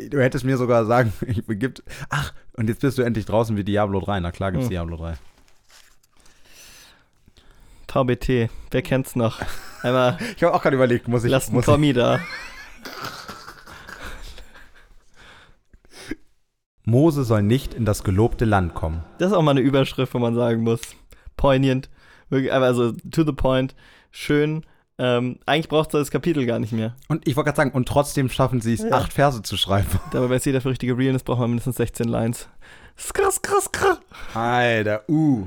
Du 0.09 0.19
hättest 0.19 0.47
mir 0.47 0.57
sogar 0.57 0.87
sagen, 0.87 1.13
ich 1.27 1.43
gibt, 1.47 1.83
ach, 2.09 2.33
und 2.55 2.71
jetzt 2.71 2.81
bist 2.81 2.97
du 2.97 3.03
endlich 3.03 3.27
draußen 3.27 3.55
wie 3.59 3.65
Diablo 3.65 4.01
3. 4.01 4.21
Na 4.21 4.33
klar 4.33 4.51
gibt's 4.51 4.69
Hm. 4.69 4.71
Diablo 4.71 4.97
3. 4.97 5.19
VBT, 7.87 8.49
wer 8.71 8.81
kennt's 8.81 9.15
noch? 9.15 9.43
Einmal 9.83 10.19
Ich 10.37 10.43
habe 10.43 10.55
auch 10.55 10.63
gerade 10.63 10.77
überlegt, 10.77 11.09
muss 11.09 11.25
ich, 11.25 11.31
lass 11.31 11.47
einen 11.49 11.57
muss 11.57 11.67
Kommi 11.67 11.93
da. 11.93 12.21
Mose 16.85 17.25
soll 17.25 17.43
nicht 17.43 17.75
in 17.75 17.85
das 17.85 18.05
gelobte 18.05 18.45
Land 18.45 18.75
kommen. 18.75 19.03
Das 19.19 19.29
ist 19.33 19.37
auch 19.37 19.43
mal 19.43 19.51
eine 19.53 19.61
Überschrift, 19.61 20.15
wo 20.15 20.19
man 20.19 20.35
sagen 20.35 20.63
muss. 20.63 20.81
Poignant. 21.37 21.91
Also 22.31 22.93
to 23.11 23.25
the 23.25 23.33
point. 23.33 23.75
Schön. 24.13 24.65
Ähm, 24.99 25.39
eigentlich 25.45 25.69
braucht 25.69 25.93
es 25.93 26.01
das 26.01 26.11
Kapitel 26.11 26.47
gar 26.47 26.59
nicht 26.59 26.73
mehr. 26.73 26.95
Und 27.09 27.27
ich 27.29 27.37
wollte 27.37 27.49
gerade 27.49 27.57
sagen, 27.57 27.71
und 27.73 27.87
trotzdem 27.87 28.31
schaffen 28.31 28.61
sie 28.63 28.75
es, 28.75 28.83
Ja. 28.83 28.93
acht 28.93 29.13
Verse 29.13 29.43
zu 29.43 29.57
schreiben. 29.57 29.89
Dabei, 30.13 30.31
wenn 30.31 30.37
es 30.39 30.45
jeder 30.45 30.61
für 30.61 30.71
richtige 30.71 30.97
Realness 30.97 31.23
braucht 31.23 31.41
man 31.41 31.51
mindestens 31.51 31.77
16 31.77 32.09
Lines. 32.09 32.49
Skr, 32.99 33.31
skr, 33.31 33.61
skr. 33.61 33.99
Alter, 34.33 35.03
uh. 35.09 35.45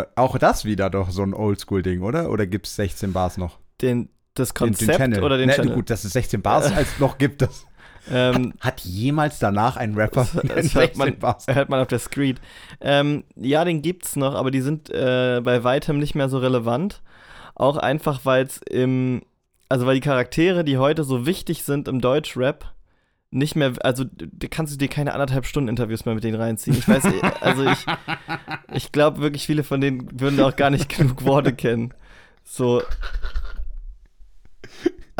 Äh, 0.00 0.06
auch 0.16 0.38
das 0.38 0.64
wieder 0.64 0.90
doch 0.90 1.10
so 1.10 1.22
ein 1.22 1.34
Oldschool-Ding, 1.34 2.02
oder? 2.02 2.30
Oder 2.30 2.46
gibt 2.46 2.66
es 2.66 2.76
16 2.76 3.12
Bars 3.12 3.36
noch? 3.38 3.58
Den, 3.80 4.08
das 4.34 4.50
Den- 4.50 4.54
Konzept 4.74 5.18
oder 5.22 5.36
den 5.38 5.48
Ne, 5.48 5.54
Channel? 5.54 5.74
Gut, 5.74 5.90
dass 5.90 6.04
es 6.04 6.12
16 6.12 6.42
Bars 6.42 6.70
als 6.76 6.98
noch 6.98 7.18
gibt. 7.18 7.42
Das 7.42 7.66
Ähm, 8.10 8.52
hat 8.60 8.80
jemals 8.80 9.38
danach 9.38 9.76
ein 9.76 9.94
Rapper 9.94 10.26
Das- 10.32 10.42
den 10.42 10.48
das 10.54 10.74
hört 10.74 10.96
man- 10.96 11.18
Bars? 11.18 11.46
hört 11.46 11.68
man 11.68 11.80
auf 11.80 11.86
der 11.88 12.00
Screen. 12.00 12.38
Ähm, 12.80 13.24
ja, 13.36 13.64
den 13.64 13.80
gibt's 13.82 14.16
noch, 14.16 14.34
aber 14.34 14.50
die 14.50 14.60
sind 14.60 14.90
äh, 14.90 15.40
bei 15.42 15.62
weitem 15.64 15.98
nicht 15.98 16.14
mehr 16.14 16.28
so 16.28 16.38
relevant. 16.38 17.00
Auch 17.54 17.76
einfach, 17.76 18.20
weil 18.24 18.44
es 18.44 18.58
im, 18.68 19.22
also 19.68 19.86
weil 19.86 19.94
die 19.94 20.00
Charaktere, 20.00 20.64
die 20.64 20.78
heute 20.78 21.04
so 21.04 21.26
wichtig 21.26 21.62
sind 21.64 21.86
im 21.86 22.00
Deutschrap, 22.00 22.72
nicht 23.32 23.56
mehr, 23.56 23.72
also 23.80 24.04
da 24.04 24.46
kannst 24.48 24.74
du 24.74 24.78
dir 24.78 24.88
keine 24.88 25.14
anderthalb 25.14 25.46
Stunden 25.46 25.68
Interviews 25.68 26.04
mehr 26.04 26.14
mit 26.14 26.22
denen 26.22 26.36
reinziehen. 26.36 26.76
Ich 26.76 26.86
weiß, 26.86 27.04
also 27.40 27.64
ich, 27.64 27.86
ich 28.74 28.92
glaube 28.92 29.20
wirklich 29.20 29.46
viele 29.46 29.64
von 29.64 29.80
denen 29.80 30.20
würden 30.20 30.38
auch 30.40 30.54
gar 30.54 30.70
nicht 30.70 30.94
genug 30.94 31.24
Worte 31.24 31.54
kennen. 31.54 31.94
So. 32.44 32.82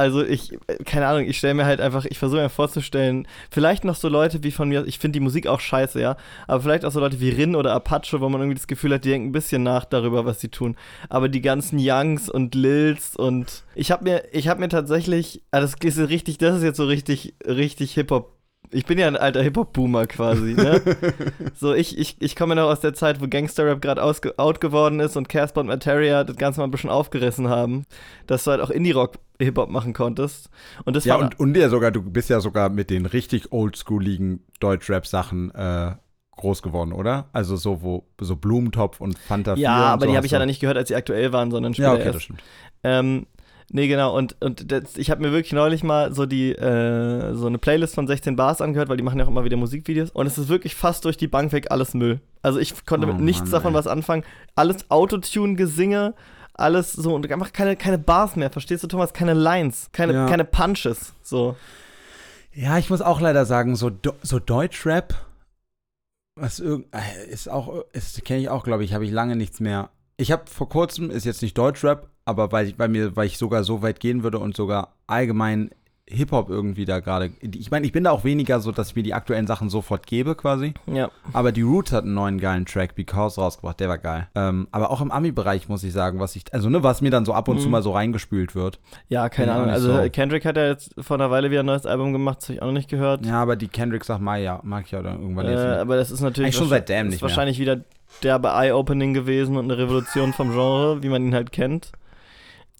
Also 0.02 0.24
ich, 0.24 0.52
äh, 0.66 0.82
keine 0.84 1.06
Ahnung, 1.06 1.28
ich 1.28 1.38
stelle 1.38 1.54
mir 1.54 1.64
halt 1.64 1.80
einfach, 1.80 2.04
ich 2.04 2.18
versuche 2.18 2.40
mir 2.40 2.48
vorzustellen, 2.48 3.28
vielleicht 3.52 3.84
noch 3.84 3.94
so 3.94 4.08
Leute 4.08 4.42
wie 4.42 4.50
von 4.50 4.68
mir, 4.68 4.84
ich 4.84 4.98
finde 4.98 5.18
die 5.18 5.22
Musik 5.22 5.46
auch 5.46 5.60
scheiße, 5.60 6.00
ja, 6.00 6.16
aber 6.48 6.60
vielleicht 6.60 6.84
auch 6.84 6.90
so 6.90 6.98
Leute 6.98 7.20
wie 7.20 7.30
Rin 7.30 7.54
oder 7.54 7.72
Apache, 7.72 8.20
wo 8.20 8.28
man 8.28 8.40
irgendwie 8.40 8.56
das 8.56 8.66
Gefühl 8.66 8.94
hat, 8.94 9.04
die 9.04 9.10
denken 9.10 9.28
ein 9.28 9.32
bisschen 9.32 9.62
nach 9.62 9.84
darüber, 9.84 10.24
was 10.24 10.40
sie 10.40 10.48
tun. 10.48 10.76
Aber 11.08 11.28
die 11.28 11.40
ganzen 11.40 11.78
Youngs 11.80 12.28
und 12.28 12.56
Lils 12.56 13.14
und 13.14 13.62
ich 13.76 13.92
habe 13.92 14.02
mir, 14.02 14.24
ich 14.32 14.48
habe 14.48 14.58
mir 14.58 14.68
tatsächlich, 14.68 15.42
ah, 15.52 15.60
das 15.60 15.74
ist 15.74 15.98
richtig, 15.98 16.38
das 16.38 16.56
ist 16.56 16.64
jetzt 16.64 16.78
so 16.78 16.86
richtig, 16.86 17.34
richtig 17.46 17.94
Hip-Hop. 17.94 18.41
Ich 18.72 18.86
bin 18.86 18.98
ja 18.98 19.06
ein 19.06 19.16
alter 19.16 19.42
Hip-Hop-Boomer 19.42 20.06
quasi, 20.06 20.54
ne? 20.54 20.80
so, 21.54 21.74
ich, 21.74 21.98
ich, 21.98 22.16
ich 22.20 22.34
komme 22.36 22.54
ja 22.54 22.62
noch 22.62 22.70
aus 22.70 22.80
der 22.80 22.94
Zeit, 22.94 23.20
wo 23.20 23.28
Gangster-Rap 23.28 23.80
gerade 23.82 24.02
out 24.02 24.60
geworden 24.60 24.98
ist 25.00 25.16
und 25.16 25.28
Casper 25.28 25.60
und 25.60 25.66
Materia 25.66 26.24
das 26.24 26.36
Ganze 26.36 26.60
mal 26.60 26.64
ein 26.64 26.70
bisschen 26.70 26.90
aufgerissen 26.90 27.48
haben, 27.48 27.84
dass 28.26 28.44
du 28.44 28.50
halt 28.52 28.60
auch 28.60 28.70
Indie-Rock 28.70 29.18
Hip-Hop 29.40 29.68
machen 29.70 29.92
konntest. 29.92 30.48
Und 30.84 30.96
das 30.96 31.04
Ja, 31.04 31.14
war 31.14 31.20
und, 31.20 31.38
und 31.38 31.56
ja 31.56 31.68
sogar, 31.68 31.90
du 31.90 32.02
bist 32.02 32.30
ja 32.30 32.40
sogar 32.40 32.68
mit 32.70 32.90
den 32.90 33.06
richtig 33.06 33.52
oldschooligen 33.52 34.44
Deutschrap-Sachen 34.60 35.50
äh, 35.54 35.96
groß 36.32 36.62
geworden, 36.62 36.92
oder? 36.92 37.28
Also 37.32 37.56
so, 37.56 37.82
wo 37.82 38.06
so 38.20 38.36
Blumentopf 38.36 39.00
und 39.00 39.18
Fanta 39.18 39.56
4 39.56 39.62
Ja, 39.62 39.70
aber 39.92 40.06
die 40.06 40.16
habe 40.16 40.26
ich 40.26 40.32
ja 40.32 40.38
dann 40.38 40.48
nicht 40.48 40.60
gehört, 40.60 40.76
als 40.78 40.88
sie 40.88 40.94
aktuell 40.96 41.32
waren, 41.32 41.50
sondern 41.50 41.74
später 41.74 41.88
Ja, 41.88 41.92
okay, 41.94 42.04
erst. 42.04 42.14
das 42.14 42.22
stimmt. 42.22 42.42
Ähm, 42.84 43.26
nee, 43.72 43.88
genau, 43.88 44.16
und, 44.16 44.36
und 44.40 44.70
das, 44.70 44.96
ich 44.96 45.10
habe 45.10 45.20
mir 45.22 45.32
wirklich 45.32 45.52
neulich 45.52 45.82
mal 45.82 46.14
so 46.14 46.26
die, 46.26 46.52
äh, 46.52 47.34
so 47.34 47.46
eine 47.46 47.58
Playlist 47.58 47.94
von 47.94 48.06
16 48.06 48.36
Bars 48.36 48.60
angehört, 48.60 48.88
weil 48.88 48.96
die 48.96 49.02
machen 49.02 49.18
ja 49.18 49.24
auch 49.24 49.30
immer 49.30 49.44
wieder 49.44 49.56
Musikvideos 49.56 50.10
und 50.10 50.26
es 50.26 50.38
ist 50.38 50.48
wirklich 50.48 50.74
fast 50.74 51.04
durch 51.04 51.16
die 51.16 51.28
Bank 51.28 51.52
weg 51.52 51.66
alles 51.70 51.94
Müll. 51.94 52.20
Also 52.42 52.58
ich 52.58 52.86
konnte 52.86 53.06
Oh 53.08 53.12
mit 53.12 53.20
nichts 53.20 53.42
Mann, 53.42 53.50
davon 53.50 53.72
ey. 53.72 53.78
was 53.78 53.86
anfangen. 53.86 54.24
Alles 54.54 54.90
Autotune-Gesinge, 54.90 56.14
alles 56.54 56.92
so 56.92 57.14
und 57.14 57.30
einfach 57.30 57.52
keine, 57.52 57.76
keine 57.76 57.98
Bars 57.98 58.36
mehr, 58.36 58.50
verstehst 58.50 58.84
du, 58.84 58.88
Thomas? 58.88 59.12
Keine 59.12 59.34
Lines, 59.34 59.88
keine, 59.92 60.12
Ja. 60.12 60.26
keine 60.28 60.44
Punches, 60.44 61.14
so. 61.22 61.56
Ja, 62.54 62.76
ich 62.78 62.90
muss 62.90 63.00
auch 63.00 63.20
leider 63.20 63.46
sagen, 63.46 63.76
so, 63.76 63.90
so 64.22 64.38
Deutschrap, 64.38 65.14
was 66.34 66.60
äh, 66.60 66.78
ist 67.30 67.48
auch, 67.48 67.84
kenne 68.24 68.40
ich 68.40 68.48
auch, 68.48 68.64
glaube 68.64 68.84
ich, 68.84 68.92
habe 68.94 69.04
ich 69.04 69.10
lange 69.10 69.36
nichts 69.36 69.60
mehr. 69.60 69.90
Ich 70.18 70.30
habe 70.30 70.44
vor 70.46 70.68
kurzem, 70.68 71.10
ist 71.10 71.24
jetzt 71.24 71.42
nicht 71.42 71.56
Deutschrap, 71.56 72.08
aber 72.24 72.52
weil 72.52 72.68
ich, 72.68 72.76
bei 72.76 72.88
mir, 72.88 73.16
weil 73.16 73.26
ich 73.26 73.38
sogar 73.38 73.64
so 73.64 73.82
weit 73.82 74.00
gehen 74.00 74.22
würde 74.22 74.38
und 74.38 74.56
sogar 74.56 74.94
allgemein 75.06 75.70
Hip-Hop 76.08 76.50
irgendwie 76.50 76.84
da 76.84 76.98
gerade. 76.98 77.30
Ich 77.40 77.70
meine, 77.70 77.86
ich 77.86 77.92
bin 77.92 78.04
da 78.04 78.10
auch 78.10 78.24
weniger 78.24 78.60
so, 78.60 78.72
dass 78.72 78.90
ich 78.90 78.96
mir 78.96 79.04
die 79.04 79.14
aktuellen 79.14 79.46
Sachen 79.46 79.70
sofort 79.70 80.06
gebe, 80.06 80.34
quasi. 80.34 80.74
Ja. 80.92 81.10
Aber 81.32 81.52
die 81.52 81.62
Roots 81.62 81.92
hat 81.92 82.04
einen 82.04 82.12
neuen 82.14 82.38
geilen 82.40 82.66
Track, 82.66 82.96
Because, 82.96 83.40
rausgebracht, 83.40 83.78
der 83.80 83.88
war 83.88 83.98
geil. 83.98 84.26
Ähm, 84.34 84.66
aber 84.72 84.90
auch 84.90 85.00
im 85.00 85.10
Ami-Bereich 85.12 85.68
muss 85.68 85.84
ich 85.84 85.92
sagen, 85.92 86.18
was 86.18 86.34
ich, 86.36 86.52
also 86.52 86.68
ne, 86.68 86.82
was 86.82 87.00
mir 87.02 87.10
dann 87.10 87.24
so 87.24 87.32
ab 87.32 87.48
und 87.48 87.60
zu 87.60 87.66
Mhm. 87.66 87.70
mal 87.70 87.82
so 87.82 87.92
reingespült 87.92 88.54
wird. 88.56 88.80
Ja, 89.08 89.28
keine 89.28 89.52
Ahnung. 89.52 89.70
Also 89.70 90.02
so. 90.02 90.10
Kendrick 90.10 90.44
hat 90.44 90.56
ja 90.56 90.66
jetzt 90.66 90.92
vor 90.98 91.16
einer 91.16 91.30
Weile 91.30 91.50
wieder 91.50 91.60
ein 91.60 91.66
neues 91.66 91.86
Album 91.86 92.12
gemacht, 92.12 92.38
das 92.38 92.48
habe 92.48 92.54
ich 92.56 92.62
auch 92.62 92.66
noch 92.66 92.72
nicht 92.74 92.90
gehört. 92.90 93.24
Ja, 93.24 93.40
aber 93.40 93.54
die 93.56 93.68
Kendrick-Sache 93.68 94.20
mag, 94.20 94.40
ja, 94.42 94.60
mag 94.64 94.84
ich 94.84 94.90
ja 94.90 95.02
dann 95.02 95.20
irgendwann 95.22 95.46
Äh, 95.46 95.50
jetzt 95.52 95.64
nicht. 95.64 95.78
aber 95.78 95.96
das 95.96 96.10
ist 96.10 96.20
natürlich 96.20 96.48
Eigentlich 96.48 96.56
schon 96.58 96.68
seitdem 96.68 97.06
ist 97.06 97.12
nicht 97.12 97.22
mehr. 97.22 97.30
wahrscheinlich 97.30 97.58
wieder 97.60 97.78
derbe 98.22 98.48
Eye-Opening 98.48 99.14
gewesen 99.14 99.56
und 99.56 99.64
eine 99.70 99.78
Revolution 99.78 100.32
vom 100.32 100.50
Genre, 100.50 101.02
wie 101.02 101.08
man 101.08 101.22
ihn 101.24 101.34
halt 101.34 101.52
kennt. 101.52 101.92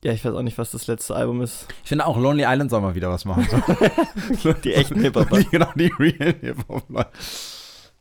Ja, 0.05 0.13
ich 0.13 0.25
weiß 0.25 0.35
auch 0.35 0.43
nicht, 0.43 0.59
was 0.59 0.73
das 0.73 0.89
letzte 0.89 1.15
Album 1.15 1.43
ist. 1.43 1.67
Ich 1.85 1.89
finde 1.89 2.07
auch 2.07 2.19
Lonely 2.19 2.45
Island 2.47 2.71
soll 2.71 2.81
mal 2.81 2.95
wieder 2.97 3.11
was 3.11 3.25
machen. 3.25 3.47
Die 4.65 4.75
echten 4.75 5.01
Hip-Hopper. 5.01 5.39
Die- 5.39 5.49
genau, 5.49 5.69
die 5.77 5.93
real 5.99 6.35
Hip-Hop. 6.41 7.07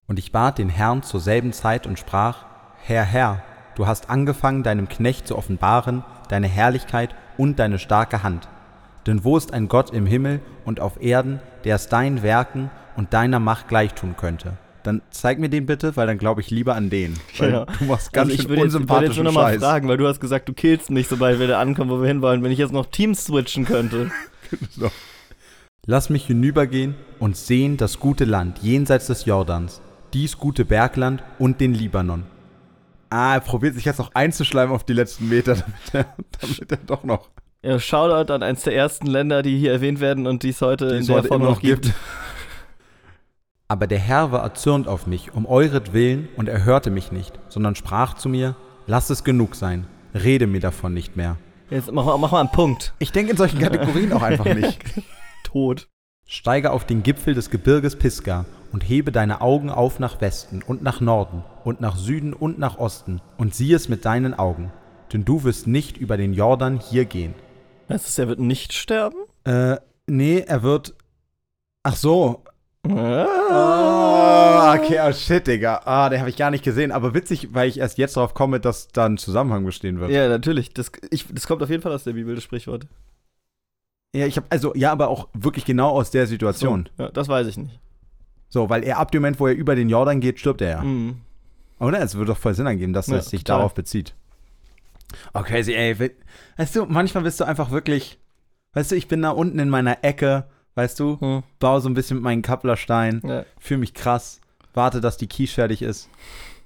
Und 0.07 0.17
ich 0.19 0.31
bat 0.31 0.57
den 0.57 0.69
Herrn 0.69 1.03
zur 1.03 1.19
selben 1.19 1.53
Zeit 1.53 1.85
und 1.85 1.99
sprach, 1.99 2.45
Herr, 2.83 3.03
Herr, 3.03 3.43
du 3.75 3.85
hast 3.85 4.09
angefangen, 4.09 4.63
deinem 4.63 4.89
Knecht 4.89 5.27
zu 5.27 5.37
offenbaren, 5.37 6.03
deine 6.27 6.47
Herrlichkeit 6.47 7.13
und 7.37 7.59
deine 7.59 7.77
starke 7.77 8.23
Hand. 8.23 8.47
Denn 9.05 9.23
wo 9.23 9.37
ist 9.37 9.53
ein 9.53 9.67
Gott 9.67 9.91
im 9.91 10.05
Himmel 10.07 10.41
und 10.65 10.79
auf 10.79 11.01
Erden, 11.01 11.39
der 11.65 11.75
es 11.75 11.87
deinen 11.87 12.23
Werken 12.23 12.71
und 12.95 13.13
deiner 13.13 13.39
Macht 13.39 13.67
gleichtun 13.67 14.15
könnte? 14.17 14.53
Dann 14.83 15.01
zeig 15.11 15.39
mir 15.39 15.49
den 15.49 15.65
bitte, 15.65 15.95
weil 15.95 16.07
dann 16.07 16.17
glaube 16.17 16.41
ich 16.41 16.49
lieber 16.49 16.75
an 16.75 16.89
den. 16.89 17.15
Weil 17.37 17.51
Genau. 17.51 17.65
du 17.79 17.85
machst 17.85 18.11
ganz 18.13 18.29
also 18.29 18.33
ich 18.35 18.41
schön 18.41 18.49
würde 18.49 18.61
jetzt, 18.63 18.75
ich 18.75 18.89
würde 18.89 19.05
jetzt 19.05 19.17
mal 19.33 19.33
Scheiß. 19.53 19.61
fragen, 19.61 19.87
weil 19.87 19.97
du 19.97 20.07
hast 20.07 20.19
gesagt, 20.19 20.49
du 20.49 20.53
killst 20.53 20.89
mich, 20.89 21.07
sobald 21.07 21.39
wir 21.39 21.47
da 21.47 21.59
ankommen, 21.59 21.89
wo 21.91 22.01
wir 22.01 22.07
hinwollen. 22.07 22.43
Wenn 22.43 22.51
ich 22.51 22.59
jetzt 22.59 22.73
noch 22.73 22.85
Teams 22.87 23.25
switchen 23.25 23.65
könnte. 23.65 24.11
So. 24.77 24.91
Lass 25.85 26.09
mich 26.09 26.25
hinübergehen 26.27 26.95
und 27.19 27.37
sehen 27.37 27.77
das 27.77 27.99
gute 27.99 28.25
Land 28.25 28.59
jenseits 28.61 29.07
des 29.07 29.23
Jordans, 29.23 29.81
dies 30.13 30.37
gute 30.37 30.65
Bergland 30.65 31.23
und 31.39 31.61
den 31.61 31.73
Libanon. 31.73 32.23
Ah, 33.09 33.35
er 33.35 33.39
probiert 33.39 33.75
sich 33.75 33.85
jetzt 33.85 33.97
noch 33.99 34.13
einzuschleimen 34.13 34.75
auf 34.75 34.83
die 34.83 34.91
letzten 34.93 35.29
Meter, 35.29 35.55
damit 35.93 35.93
er, 35.93 36.15
damit 36.41 36.71
er 36.71 36.77
doch 36.85 37.03
noch 37.05 37.29
Ja, 37.63 37.79
Shoutout 37.79 38.31
an 38.33 38.43
eins 38.43 38.63
der 38.63 38.75
ersten 38.75 39.07
Länder, 39.07 39.41
die 39.41 39.57
hier 39.57 39.71
erwähnt 39.71 40.01
werden 40.01 40.27
und 40.27 40.43
die 40.43 40.49
es 40.49 40.61
heute 40.61 40.89
die 40.89 40.97
in 40.97 41.05
der 41.07 41.23
Form 41.23 41.43
noch 41.43 41.61
gibt. 41.61 41.91
Aber 43.71 43.87
der 43.87 43.99
Herr 43.99 44.33
war 44.33 44.43
erzürnt 44.43 44.89
auf 44.89 45.07
mich, 45.07 45.33
um 45.33 45.45
euretwillen, 45.45 46.27
und 46.35 46.49
er 46.49 46.65
hörte 46.65 46.91
mich 46.91 47.13
nicht, 47.13 47.39
sondern 47.47 47.75
sprach 47.75 48.15
zu 48.15 48.27
mir, 48.27 48.57
lass 48.85 49.09
es 49.09 49.23
genug 49.23 49.55
sein, 49.55 49.87
rede 50.13 50.45
mir 50.45 50.59
davon 50.59 50.93
nicht 50.93 51.15
mehr. 51.15 51.37
Jetzt 51.69 51.89
mach, 51.89 52.03
mal- 52.03 52.17
mach 52.17 52.33
mal 52.33 52.41
einen 52.41 52.51
Punkt. 52.51 52.93
Ich 52.99 53.13
denke 53.13 53.31
in 53.31 53.37
solchen 53.37 53.59
Kategorien 53.59 54.11
auch 54.11 54.23
einfach 54.23 54.43
nicht. 54.43 54.77
Tot. 55.45 55.87
Steige 56.25 56.71
auf 56.71 56.83
den 56.83 57.01
Gipfel 57.01 57.33
des 57.33 57.49
Gebirges 57.49 57.95
Pisgah 57.95 58.43
und 58.73 58.83
hebe 58.89 59.13
deine 59.13 59.39
Augen 59.39 59.69
auf 59.69 59.99
nach 59.99 60.19
Westen 60.19 60.61
und 60.67 60.83
nach 60.83 60.99
Norden 60.99 61.45
und 61.63 61.79
nach 61.79 61.95
Süden 61.95 62.33
und 62.33 62.59
nach 62.59 62.77
Osten 62.77 63.21
und 63.37 63.55
sieh 63.55 63.71
es 63.71 63.87
mit 63.87 64.03
deinen 64.03 64.33
Augen, 64.37 64.73
denn 65.13 65.23
du 65.23 65.45
wirst 65.45 65.65
nicht 65.67 65.95
über 65.95 66.17
den 66.17 66.33
Jordan 66.33 66.81
hier 66.81 67.05
gehen. 67.05 67.35
Heißt 67.87 68.05
es, 68.05 68.19
er 68.19 68.27
wird 68.27 68.39
nicht 68.39 68.73
sterben? 68.73 69.15
Äh, 69.45 69.77
nee, 70.07 70.39
er 70.45 70.61
wird. 70.61 70.93
Ach 71.83 71.95
so. 71.95 72.43
Ah. 72.89 74.73
Oh, 74.75 74.79
okay, 74.79 74.99
oh 75.07 75.11
shit, 75.13 75.45
Digga. 75.45 75.81
Ah, 75.85 76.09
den 76.09 76.19
habe 76.19 76.29
ich 76.29 76.37
gar 76.37 76.51
nicht 76.51 76.63
gesehen. 76.63 76.91
Aber 76.91 77.13
witzig, 77.13 77.53
weil 77.53 77.69
ich 77.69 77.79
erst 77.79 77.97
jetzt 77.97 78.17
darauf 78.17 78.33
komme, 78.33 78.59
dass 78.59 78.87
da 78.89 79.05
ein 79.05 79.17
Zusammenhang 79.17 79.65
bestehen 79.65 79.99
wird. 79.99 80.11
Ja, 80.11 80.27
natürlich. 80.27 80.73
Das, 80.73 80.91
ich, 81.11 81.27
das 81.31 81.47
kommt 81.47 81.61
auf 81.63 81.69
jeden 81.69 81.81
Fall 81.81 81.91
aus 81.93 82.03
der 82.03 82.13
Bibel, 82.13 82.33
das 82.35 82.43
Sprichwort. 82.43 82.87
Ja, 84.15 84.25
ich 84.25 84.35
habe 84.35 84.47
also 84.49 84.75
ja, 84.75 84.91
aber 84.91 85.07
auch 85.09 85.29
wirklich 85.33 85.63
genau 85.65 85.89
aus 85.91 86.11
der 86.11 86.27
Situation. 86.27 86.89
So, 86.97 87.03
ja, 87.03 87.09
das 87.11 87.27
weiß 87.29 87.47
ich 87.47 87.57
nicht. 87.57 87.79
So, 88.49 88.69
weil 88.69 88.83
er 88.83 88.97
ab 88.99 89.11
dem 89.11 89.21
Moment, 89.21 89.39
wo 89.39 89.47
er 89.47 89.53
über 89.53 89.75
den 89.75 89.87
Jordan 89.89 90.19
geht, 90.19 90.39
stirbt 90.39 90.61
er 90.61 90.69
ja. 90.69 90.81
Mhm. 90.81 91.17
Oder? 91.79 92.01
Es 92.01 92.15
würde 92.15 92.31
doch 92.33 92.37
voll 92.37 92.53
Sinn 92.53 92.65
ergeben, 92.67 92.93
dass 92.93 93.07
Ja, 93.07 93.17
es 93.17 93.29
sich 93.29 93.43
total. 93.43 93.59
darauf 93.59 93.73
bezieht. 93.73 94.13
Oh, 95.33 95.41
crazy, 95.41 95.73
ey. 95.73 95.97
we- 95.99 96.11
Weißt 96.57 96.75
du, 96.75 96.85
manchmal 96.85 97.23
bist 97.23 97.39
du 97.39 97.45
einfach 97.45 97.71
wirklich. 97.71 98.19
Weißt 98.73 98.91
du, 98.91 98.95
ich 98.95 99.07
bin 99.07 99.21
da 99.21 99.31
unten 99.31 99.59
in 99.59 99.69
meiner 99.69 100.03
Ecke, 100.03 100.45
weißt 100.75 100.99
du, 100.99 101.19
Hm. 101.19 101.43
baue 101.59 101.81
so 101.81 101.89
ein 101.89 101.93
bisschen 101.93 102.17
mit 102.17 102.23
meinen 102.23 102.41
Kapplerstein, 102.41 103.21
Ja. 103.25 103.45
fühle 103.59 103.79
mich 103.81 103.93
krass, 103.93 104.39
warte, 104.73 105.01
dass 105.01 105.17
die 105.17 105.27
Quiche 105.27 105.53
fertig 105.55 105.81
ist. 105.81 106.09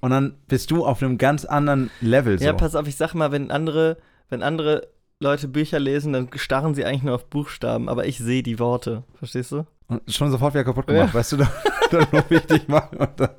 Und 0.00 0.10
dann 0.10 0.34
bist 0.48 0.70
du 0.70 0.84
auf 0.84 1.02
einem 1.02 1.18
ganz 1.18 1.44
anderen 1.44 1.90
Level 2.00 2.38
so. 2.38 2.44
ja, 2.44 2.52
pass 2.52 2.74
auf, 2.76 2.86
ich 2.86 2.96
sag 2.96 3.14
mal, 3.14 3.32
wenn 3.32 3.50
andere, 3.50 3.96
wenn 4.28 4.42
andere 4.42 4.88
Leute 5.18 5.48
Bücher 5.48 5.78
lesen, 5.80 6.12
dann 6.12 6.28
starren 6.34 6.74
sie 6.74 6.84
eigentlich 6.84 7.02
nur 7.02 7.14
auf 7.14 7.26
Buchstaben, 7.26 7.88
aber 7.88 8.06
ich 8.06 8.18
sehe 8.18 8.42
die 8.42 8.58
Worte. 8.58 9.02
Verstehst 9.14 9.52
du? 9.52 9.64
Und 9.88 10.02
schon 10.12 10.30
sofort 10.30 10.52
wieder 10.54 10.64
kaputt 10.64 10.86
gemacht, 10.86 11.14
weißt 11.14 11.32
du, 11.32 11.36
dann, 11.38 11.48
dann 11.90 12.06
nur 12.12 12.28
wichtig 12.30 12.68
machen 12.68 12.98
und 12.98 13.18
dann 13.18 13.30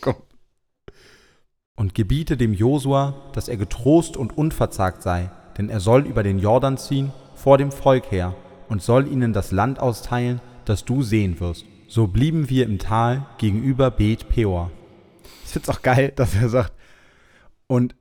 komm. 0.00 0.14
Und 1.76 1.94
gebiete 1.94 2.36
dem 2.36 2.54
Josua, 2.54 3.14
dass 3.34 3.48
er 3.48 3.56
getrost 3.56 4.16
und 4.16 4.36
unverzagt 4.36 5.02
sei, 5.02 5.30
denn 5.58 5.68
er 5.68 5.80
soll 5.80 6.06
über 6.06 6.22
den 6.22 6.38
Jordan 6.38 6.76
ziehen, 6.78 7.12
vor 7.36 7.58
dem 7.58 7.70
Volk 7.70 8.10
her, 8.10 8.34
und 8.68 8.82
soll 8.82 9.06
ihnen 9.06 9.32
das 9.32 9.50
Land 9.50 9.80
austeilen, 9.80 10.40
das 10.64 10.84
du 10.84 11.02
sehen 11.02 11.40
wirst. 11.40 11.64
So 11.88 12.06
blieben 12.06 12.50
wir 12.50 12.66
im 12.66 12.78
Tal 12.78 13.26
gegenüber 13.38 13.90
Bet 13.90 14.28
Peor. 14.28 14.70
Ich 15.44 15.52
find's 15.52 15.68
auch 15.68 15.82
geil, 15.82 16.12
dass 16.14 16.34
er 16.34 16.48
sagt, 16.48 16.72
und 17.66 17.94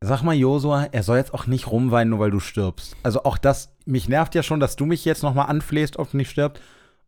sag 0.00 0.22
mal 0.22 0.34
Josua, 0.34 0.84
er 0.92 1.02
soll 1.02 1.18
jetzt 1.18 1.34
auch 1.34 1.46
nicht 1.46 1.70
rumweinen, 1.70 2.10
nur 2.10 2.20
weil 2.20 2.30
du 2.30 2.40
stirbst. 2.40 2.96
Also 3.02 3.24
auch 3.24 3.38
das, 3.38 3.72
mich 3.84 4.08
nervt 4.08 4.34
ja 4.34 4.42
schon, 4.42 4.60
dass 4.60 4.76
du 4.76 4.86
mich 4.86 5.04
jetzt 5.04 5.22
nochmal 5.22 5.46
anflehst, 5.46 5.98
ob 5.98 6.10
du 6.10 6.16
nicht 6.16 6.30
stirbst 6.30 6.62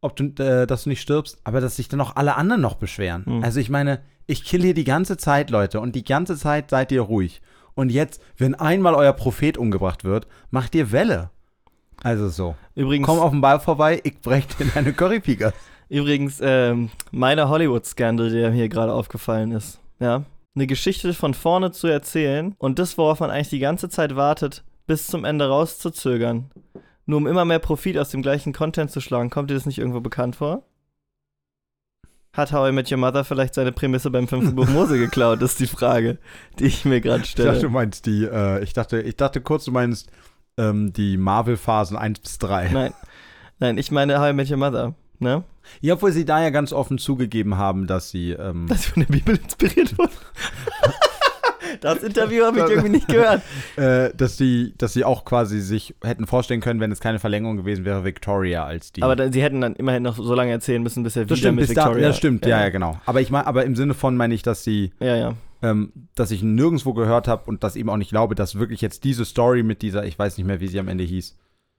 ob 0.04 0.16
du, 0.16 0.24
äh, 0.42 0.66
dass 0.66 0.84
du 0.84 0.90
nicht 0.90 1.00
stirbst, 1.00 1.38
aber 1.44 1.62
dass 1.62 1.76
sich 1.76 1.88
dann 1.88 2.00
auch 2.02 2.14
alle 2.14 2.36
anderen 2.36 2.60
noch 2.60 2.74
beschweren. 2.74 3.24
Mhm. 3.24 3.42
Also 3.42 3.58
ich 3.58 3.70
meine, 3.70 4.00
ich 4.26 4.44
kill 4.44 4.60
hier 4.60 4.74
die 4.74 4.84
ganze 4.84 5.16
Zeit, 5.16 5.48
Leute, 5.48 5.80
und 5.80 5.94
die 5.94 6.04
ganze 6.04 6.36
Zeit 6.36 6.68
seid 6.68 6.92
ihr 6.92 7.00
ruhig. 7.00 7.40
Und 7.74 7.90
jetzt, 7.90 8.22
wenn 8.36 8.54
einmal 8.54 8.94
euer 8.94 9.14
Prophet 9.14 9.56
umgebracht 9.56 10.04
wird, 10.04 10.26
macht 10.50 10.74
ihr 10.74 10.92
Welle. 10.92 11.30
Also 12.04 12.28
so. 12.28 12.54
Übrigens, 12.76 13.06
Komm 13.08 13.18
auf 13.18 13.32
den 13.32 13.40
Ball 13.40 13.58
vorbei, 13.58 14.00
ich 14.04 14.20
brech 14.20 14.46
dir 14.46 14.66
deine 14.72 14.92
Currypikas. 14.92 15.52
übrigens 15.88 16.38
ähm, 16.42 16.90
meiner 17.10 17.48
Hollywood-Skandal, 17.48 18.30
der 18.30 18.50
mir 18.52 18.68
gerade 18.68 18.92
aufgefallen 18.92 19.50
ist. 19.52 19.80
Ja. 19.98 20.22
Eine 20.54 20.66
Geschichte 20.68 21.12
von 21.14 21.34
vorne 21.34 21.72
zu 21.72 21.88
erzählen 21.88 22.54
und 22.58 22.78
das, 22.78 22.96
worauf 22.98 23.18
man 23.20 23.30
eigentlich 23.30 23.48
die 23.48 23.58
ganze 23.58 23.88
Zeit 23.88 24.14
wartet, 24.14 24.62
bis 24.86 25.06
zum 25.08 25.24
Ende 25.24 25.48
rauszuzögern. 25.48 26.50
Nur 27.06 27.16
um 27.18 27.26
immer 27.26 27.44
mehr 27.44 27.58
Profit 27.58 27.98
aus 27.98 28.10
dem 28.10 28.22
gleichen 28.22 28.52
Content 28.52 28.90
zu 28.90 29.00
schlagen. 29.00 29.30
Kommt 29.30 29.50
dir 29.50 29.54
das 29.54 29.66
nicht 29.66 29.78
irgendwo 29.78 30.00
bekannt 30.00 30.36
vor? 30.36 30.62
Hat 32.34 32.52
How 32.52 32.68
I 32.68 32.72
Met 32.72 32.90
Your 32.90 32.98
Mother 32.98 33.24
vielleicht 33.24 33.54
seine 33.54 33.72
Prämisse 33.72 34.10
beim 34.10 34.28
fünften 34.28 34.54
Buch 34.56 34.68
Mose 34.68 34.98
geklaut? 34.98 35.40
Das 35.40 35.52
ist 35.52 35.60
die 35.60 35.66
Frage, 35.66 36.18
die 36.58 36.64
ich 36.64 36.84
mir 36.84 37.00
gerade 37.00 37.22
Ich 37.24 37.34
dachte, 37.34 37.50
du 37.52 37.56
stelle. 37.58 37.72
meinst 37.72 38.06
die, 38.06 38.24
äh, 38.24 38.62
ich 38.62 38.72
dachte, 38.72 39.00
ich 39.00 39.16
dachte 39.16 39.40
kurz, 39.40 39.64
du 39.64 39.72
meinst 39.72 40.10
ähm, 40.58 40.92
die 40.92 41.16
Marvel-Phasen 41.16 41.96
1 41.96 42.20
bis 42.20 42.38
3. 42.38 42.70
Nein, 42.72 42.92
nein, 43.58 43.78
ich 43.78 43.90
meine 43.90 44.18
How 44.20 44.30
I 44.30 44.32
Met 44.32 44.50
Your 44.50 44.56
Mother. 44.56 44.94
Ne? 45.18 45.44
Ja, 45.80 45.94
obwohl 45.94 46.12
sie 46.12 46.24
da 46.24 46.42
ja 46.42 46.50
ganz 46.50 46.72
offen 46.72 46.98
zugegeben 46.98 47.56
haben, 47.56 47.86
dass 47.86 48.10
sie, 48.10 48.32
ähm, 48.32 48.66
Dass 48.68 48.84
sie 48.84 48.90
von 48.90 49.02
der 49.06 49.12
Bibel 49.12 49.36
inspiriert 49.36 49.96
wurde. 49.96 50.12
das 51.80 52.02
Interview 52.02 52.44
habe 52.44 52.58
ich 52.58 52.66
irgendwie 52.66 52.90
nicht 52.90 53.08
gehört. 53.08 53.42
äh, 53.76 54.10
dass 54.14 54.36
sie, 54.36 54.74
dass 54.78 54.92
sie 54.92 55.04
auch 55.04 55.24
quasi 55.24 55.60
sich 55.60 55.94
hätten 56.02 56.26
vorstellen 56.26 56.60
können, 56.60 56.80
wenn 56.80 56.92
es 56.92 57.00
keine 57.00 57.18
Verlängerung 57.18 57.56
gewesen 57.56 57.84
wäre, 57.84 58.04
Victoria 58.04 58.64
als 58.64 58.92
die. 58.92 59.02
Aber 59.02 59.16
dann, 59.16 59.32
sie 59.32 59.42
hätten 59.42 59.60
dann 59.60 59.74
immerhin 59.76 60.02
noch 60.02 60.16
so 60.16 60.34
lange 60.34 60.50
erzählen 60.50 60.82
müssen, 60.82 61.02
bis 61.02 61.16
er 61.16 61.22
das 61.24 61.30
wieder 61.30 61.36
stimmt, 61.48 61.56
mit 61.60 61.68
bis 61.68 61.74
da, 61.74 61.86
Victoria. 61.86 62.08
ja, 62.08 62.12
stimmt, 62.12 62.46
ja, 62.46 62.60
ja, 62.60 62.68
genau. 62.68 63.00
Aber 63.06 63.20
ich 63.20 63.30
meine, 63.30 63.46
aber 63.46 63.64
im 63.64 63.76
Sinne 63.76 63.94
von 63.94 64.16
meine 64.16 64.34
ich, 64.34 64.42
dass 64.42 64.64
sie, 64.64 64.92
Ja, 65.00 65.16
ja. 65.16 65.34
Ähm, 65.64 65.92
dass 66.14 66.30
ich 66.30 66.42
nirgendwo 66.42 66.92
gehört 66.92 67.26
habe 67.26 67.44
und 67.46 67.64
das 67.64 67.74
eben 67.74 67.88
auch 67.88 67.96
nicht 67.96 68.10
glaube, 68.10 68.34
dass 68.34 68.58
wirklich 68.58 68.82
jetzt 68.82 69.02
diese 69.02 69.24
Story 69.24 69.62
mit 69.62 69.80
dieser, 69.80 70.04
ich 70.04 70.18
weiß 70.18 70.36
nicht 70.36 70.46
mehr, 70.46 70.60
wie 70.60 70.68
sie 70.68 70.78
am 70.78 70.88
Ende 70.88 71.04
hieß, 71.04 71.38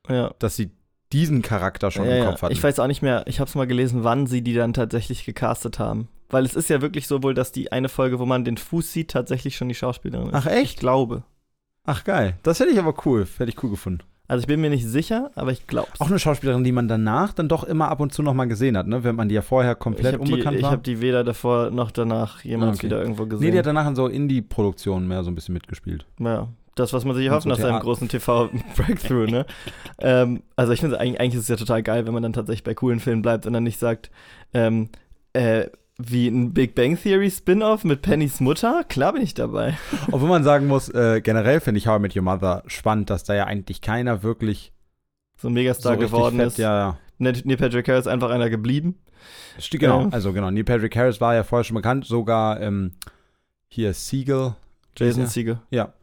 ja. 0.10 0.34
dass 0.39 0.56
sie 0.56 0.71
diesen 1.13 1.43
Charakter 1.43 1.91
schon 1.91 2.08
ja, 2.08 2.17
im. 2.17 2.26
Kopf 2.26 2.41
hatten. 2.41 2.52
Ich 2.52 2.63
weiß 2.63 2.80
auch 2.80 2.88
nicht 2.88 3.04
mehr, 3.04 3.26
ich 3.28 3.39
habe 3.39 3.48
es 3.48 3.54
mal 3.54 3.67
gelesen, 3.67 4.04
wann 4.04 4.26
sie 4.26 4.41
die 4.41 4.56
dann 4.56 4.74
tatsächlich 4.74 5.24
gecastet 5.24 5.78
haben. 5.78 6.10
Weil 6.30 6.45
es 6.45 6.56
ist 6.56 6.67
ja 6.71 6.82
wirklich 6.82 7.08
so 7.08 7.21
wohl, 7.21 7.36
dass 7.36 7.52
die 7.52 7.71
eine 7.71 7.88
Folge, 7.88 8.17
wo 8.17 8.26
man 8.26 8.43
den 8.43 8.58
Fuß 8.58 8.91
sieht, 8.91 9.12
tatsächlich 9.12 9.56
schon 9.56 9.69
die 9.69 9.76
Schauspielerin 9.76 10.30
ist. 10.30 10.34
Ach 10.34 10.48
Ich 10.48 10.52
echt? 10.52 10.80
glaube. 10.80 11.24
Ach 11.84 12.04
geil, 12.04 12.39
das 12.41 12.60
hätte 12.60 12.71
ich 12.71 12.80
aber 12.80 12.95
cool, 13.06 13.28
hätte 13.38 13.52
ich 13.52 13.62
cool 13.63 13.69
gefunden. 13.69 14.02
Also 14.28 14.42
ich 14.42 14.48
bin 14.48 14.60
mir 14.60 14.70
nicht 14.70 14.86
sicher, 14.86 15.32
aber 15.36 15.52
ich 15.52 15.68
glaube 15.68 15.90
Auch 16.00 16.08
eine 16.08 16.18
Schauspielerin, 16.18 16.64
die 16.64 16.72
man 16.72 16.88
danach 16.88 17.34
dann 17.34 17.48
doch 17.48 17.64
immer 17.64 17.90
ab 17.90 18.00
und 18.00 18.14
zu 18.14 18.24
noch 18.24 18.34
mal 18.34 18.46
gesehen 18.46 18.76
hat, 18.76 18.88
ne? 18.88 19.04
Wenn 19.04 19.16
man 19.16 19.30
die 19.30 19.36
ja 19.36 19.42
vorher 19.42 19.76
komplett 19.76 20.14
habe 20.14 20.26
die, 20.26 20.32
unbekannt 20.32 20.58
ich 20.58 20.64
war. 20.64 20.72
hab 20.72 20.84
die 20.84 21.02
weder 21.02 21.24
davor 21.24 21.70
noch 21.70 21.92
danach 21.92 22.44
jemals 22.44 22.78
okay. 22.78 22.88
wieder 22.88 23.02
irgendwo 23.02 23.26
gesehen. 23.26 23.46
nee, 23.46 23.52
die 23.52 23.60
hat 23.60 23.66
danach 23.66 23.88
in 23.88 23.96
so 23.96 24.08
Indie-Produktionen 24.08 25.08
mehr 25.08 25.24
so 25.24 25.30
ein 25.30 25.36
bisschen 25.36 25.54
mitgespielt. 25.54 26.06
Ja, 26.20 26.48
das, 26.76 26.92
was 26.92 27.06
man 27.06 27.16
sich 27.16 27.28
erhofft 27.28 27.44
so 27.44 27.50
nach 27.50 27.58
seinem 27.58 27.80
großen 27.80 28.10
TV-Breakthrough, 28.10 29.28
ne? 29.32 29.46
ähm, 30.00 30.42
also 30.56 30.74
ich 30.74 30.82
finde, 30.82 31.00
eigentlich, 31.00 31.20
eigentlich 31.20 31.36
ist 31.36 31.44
es 31.44 31.48
ja 31.48 31.56
total 31.56 31.84
geil, 31.84 32.06
wenn 32.06 32.14
man 32.14 32.24
dann 32.24 32.34
tatsächlich 32.34 32.64
bei 32.64 32.74
coolen 32.74 33.00
Filmen 33.00 33.22
bleibt 33.22 33.46
und 33.46 33.54
dann 33.54 33.64
nicht 33.64 33.80
sagt, 33.80 34.10
ähm, 34.54 34.90
äh, 35.34 35.68
wie 35.97 36.27
ein 36.27 36.53
Big 36.53 36.75
Bang 36.75 36.97
Theory 37.01 37.31
Spin-off 37.31 37.84
mit 37.84 38.01
Pennys 38.01 38.39
Mutter? 38.41 38.84
Klar 38.88 39.13
bin 39.13 39.21
ich 39.21 39.34
dabei. 39.34 39.77
Obwohl 40.12 40.27
man 40.29 40.43
sagen 40.43 40.67
muss, 40.67 40.89
äh, 40.89 41.21
generell 41.21 41.60
finde 41.62 41.77
ich 41.77 41.88
How 41.88 41.97
I 41.97 42.01
Met 42.01 42.15
Your 42.15 42.23
Mother 42.23 42.63
spannend, 42.67 43.10
dass 43.10 43.23
da 43.23 43.34
ja 43.34 43.45
eigentlich 43.45 43.81
keiner 43.81 44.21
wirklich 44.23 44.73
So 45.38 45.47
ein 45.47 45.53
Megastar 45.53 45.93
so 45.93 45.99
geworden 45.99 46.38
fett, 46.38 46.47
ist. 46.47 46.58
Ja, 46.58 46.77
ja. 46.77 46.97
Neil 47.17 47.58
Patrick 47.58 47.88
Harris 47.88 48.01
ist 48.05 48.12
einfach 48.12 48.29
einer 48.29 48.49
geblieben. 48.49 48.95
Sti- 49.58 49.77
Genau, 49.79 50.01
Ja. 50.01 50.10
also 50.10 50.34
genau. 50.34 50.51
Neil 50.51 50.65
Patrick 50.65 50.95
Harris 50.97 51.21
war 51.21 51.34
ja 51.34 51.43
vorher 51.43 51.63
schon 51.63 51.75
bekannt, 51.75 52.05
sogar 52.05 52.60
ähm, 52.62 52.91
hier 53.69 53.93
Siegel. 53.93 54.55
Jason 54.97 55.23
Ja. 55.23 55.27
Siegel. 55.29 55.60
Ja. 55.71 55.93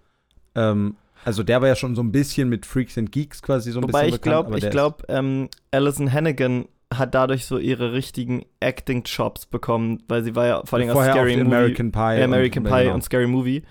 Ähm, 0.54 0.96
also 1.24 1.42
der 1.42 1.60
war 1.60 1.68
ja 1.68 1.76
schon 1.76 1.94
so 1.94 2.02
ein 2.02 2.12
bisschen 2.12 2.48
mit 2.48 2.64
Freaks 2.66 2.96
and 2.96 3.12
Geeks 3.12 3.42
quasi 3.42 3.70
so 3.72 3.78
ein 3.80 3.82
Wobei 3.84 4.04
bisschen 4.04 4.06
ich 4.16 4.20
bekannt. 4.22 4.22
glaube, 4.22 4.48
aber 4.48 4.58
ich 4.58 4.70
glaube, 4.70 5.04
ähm, 5.08 5.48
Alison 5.70 6.10
Hannigan 6.12 6.66
hat 6.98 7.14
dadurch 7.14 7.46
so 7.46 7.58
ihre 7.58 7.92
richtigen 7.92 8.44
Acting-Chops 8.60 9.46
bekommen, 9.46 10.02
weil 10.08 10.22
sie 10.24 10.34
war 10.36 10.46
ja 10.46 10.62
vor 10.64 10.78
allem 10.78 10.90
aus 10.90 11.04
Scary 11.04 11.36
Movie, 11.36 11.46
American 11.54 11.92
Pie. 11.92 11.98
äh, 12.20 12.22
American 12.24 12.64
und, 12.66 12.72
Pie 12.72 12.82
genau. 12.82 12.94
und 12.94 13.02
Scary 13.04 13.26
Movie. 13.26 13.62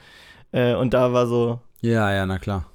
Äh, 0.52 0.76
und 0.76 0.94
da 0.94 1.14
war 1.14 1.28
so, 1.28 1.60
Ja, 1.82 2.12
ja, 2.14 2.26
na 2.26 2.38
klar. 2.40 2.66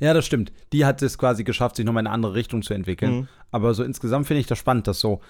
Ja, 0.00 0.14
das 0.14 0.24
stimmt. 0.24 0.52
Die 0.72 0.86
hat 0.86 1.02
es 1.02 1.18
quasi 1.18 1.44
geschafft, 1.44 1.76
sich 1.76 1.84
nochmal 1.84 2.02
in 2.02 2.06
eine 2.06 2.14
andere 2.14 2.34
Richtung 2.34 2.62
zu 2.62 2.72
entwickeln. 2.72 3.20
mh, 3.20 3.26
Aber 3.50 3.74
so 3.74 3.84
insgesamt 3.84 4.26
finde 4.26 4.40
ich 4.40 4.46
das 4.46 4.58
spannend, 4.58 4.86
dass 4.86 5.00
so 5.00 5.20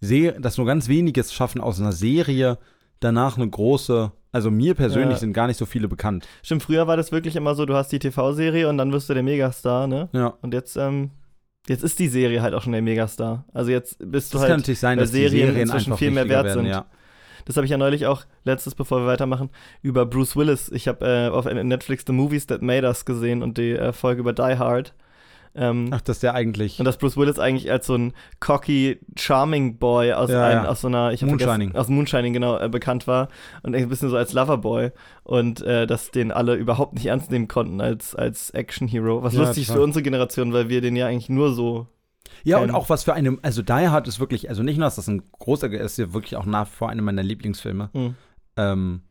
dass 0.00 0.58
nur 0.58 0.66
ganz 0.66 0.86
weniges 0.88 1.32
schaffen 1.32 1.60
aus 1.60 1.80
einer 1.80 1.92
Serie 1.92 2.58
danach 3.00 3.36
eine 3.36 3.48
große. 3.48 4.12
Also 4.30 4.50
mir 4.50 4.74
persönlich 4.74 5.12
Ja. 5.16 5.18
sind 5.20 5.32
gar 5.32 5.46
nicht 5.48 5.56
so 5.56 5.64
viele 5.66 5.88
bekannt. 5.88 6.28
Stimmt, 6.42 6.62
früher 6.62 6.86
war 6.86 6.96
das 6.96 7.10
wirklich 7.10 7.34
immer 7.34 7.54
so, 7.54 7.64
du 7.66 7.74
hast 7.74 7.90
die 7.90 7.98
TV-Serie 7.98 8.68
und 8.68 8.76
dann 8.78 8.92
wirst 8.92 9.08
du 9.08 9.14
der 9.14 9.22
Megastar, 9.22 9.86
ne? 9.88 10.08
Ja. 10.12 10.34
Und 10.42 10.52
jetzt, 10.54 10.76
ähm, 10.76 11.10
Jetzt 11.68 11.84
ist 11.84 11.98
die 11.98 12.08
Serie 12.08 12.42
halt 12.42 12.54
auch 12.54 12.62
schon 12.62 12.72
der 12.72 12.82
Megastar. 12.82 13.44
Also 13.52 13.70
jetzt 13.70 13.98
bist 13.98 14.32
du 14.32 14.36
Das 14.36 14.42
halt 14.42 14.50
kann 14.52 14.60
natürlich 14.60 14.80
sein, 14.80 14.98
dass 14.98 15.10
die 15.10 15.18
Serien 15.18 15.48
Serien 15.48 15.62
inzwischen 15.62 15.96
viel 15.96 16.10
mehr 16.10 16.28
wert 16.28 16.46
werden, 16.46 16.64
sind. 16.64 16.66
ja. 16.66 16.86
Das 17.44 17.56
habe 17.56 17.64
ich 17.64 17.70
ja 17.70 17.78
neulich 17.78 18.06
auch, 18.06 18.24
letztes, 18.44 18.74
bevor 18.74 19.00
wir 19.00 19.06
weitermachen, 19.06 19.48
über 19.80 20.04
Bruce 20.04 20.36
Willis. 20.36 20.70
Ich 20.70 20.86
habe 20.86 21.06
äh, 21.06 21.28
auf 21.28 21.46
Netflix 21.46 22.04
The 22.06 22.12
Movies 22.12 22.46
That 22.46 22.60
Made 22.60 22.86
Us 22.86 23.04
gesehen 23.04 23.42
und 23.42 23.56
die 23.56 23.72
äh, 23.72 23.92
Folge 23.92 24.20
über 24.20 24.32
Die 24.34 24.58
Hard. 24.58 24.92
Ähm, 25.54 25.88
Ach, 25.92 26.00
dass 26.00 26.20
der 26.20 26.34
eigentlich. 26.34 26.78
und 26.78 26.84
dass 26.84 26.98
Bruce 26.98 27.16
Willis 27.16 27.38
eigentlich 27.38 27.70
als 27.70 27.86
so 27.86 27.94
ein 27.94 28.12
cocky, 28.40 28.98
charming 29.16 29.78
Boy 29.78 30.12
aus, 30.12 30.30
Ja, 30.30 30.44
ein, 30.46 30.52
ja. 30.64 30.68
aus 30.68 30.82
so 30.82 30.88
einer, 30.88 31.12
ich 31.12 31.22
Moonshining. 31.22 31.74
aus 31.74 31.88
Moonshining, 31.88 32.32
genau, 32.32 32.58
äh, 32.58 32.68
bekannt 32.68 33.06
war 33.06 33.28
und 33.62 33.74
ein 33.74 33.88
bisschen 33.88 34.08
so 34.10 34.16
als 34.16 34.32
Loverboy 34.32 34.90
und 35.24 35.60
äh, 35.62 35.86
dass 35.86 36.10
den 36.10 36.30
alle 36.32 36.54
überhaupt 36.54 36.94
nicht 36.94 37.06
ernst 37.06 37.30
nehmen 37.30 37.48
konnten 37.48 37.80
als, 37.80 38.14
als 38.14 38.50
Action-Hero. 38.50 39.22
Was 39.22 39.34
Ja, 39.34 39.40
lustig 39.40 39.64
ist 39.68 39.72
für 39.72 39.80
unsere 39.82 40.02
Generation, 40.02 40.52
weil 40.52 40.68
wir 40.68 40.80
den 40.80 40.94
ja 40.96 41.06
eigentlich 41.06 41.28
nur 41.28 41.52
so 41.54 41.86
Ja, 42.44 42.58
und 42.58 42.70
auch 42.70 42.88
was 42.88 43.04
für 43.04 43.14
eine, 43.14 43.38
also 43.42 43.62
Die 43.62 43.72
Hard 43.72 44.06
ist 44.06 44.20
wirklich, 44.20 44.48
also 44.48 44.62
nicht 44.62 44.76
nur, 44.76 44.86
dass 44.86 44.96
das 44.96 45.08
ein 45.08 45.22
großer, 45.38 45.70
ist 45.72 45.98
ja 45.98 46.12
wirklich 46.12 46.36
auch 46.36 46.46
nach 46.46 46.68
vor 46.68 46.88
einer 46.90 47.02
meiner 47.02 47.22
Lieblingsfilme. 47.22 47.90
hm, 47.92 48.14
Ähm, 48.56 49.02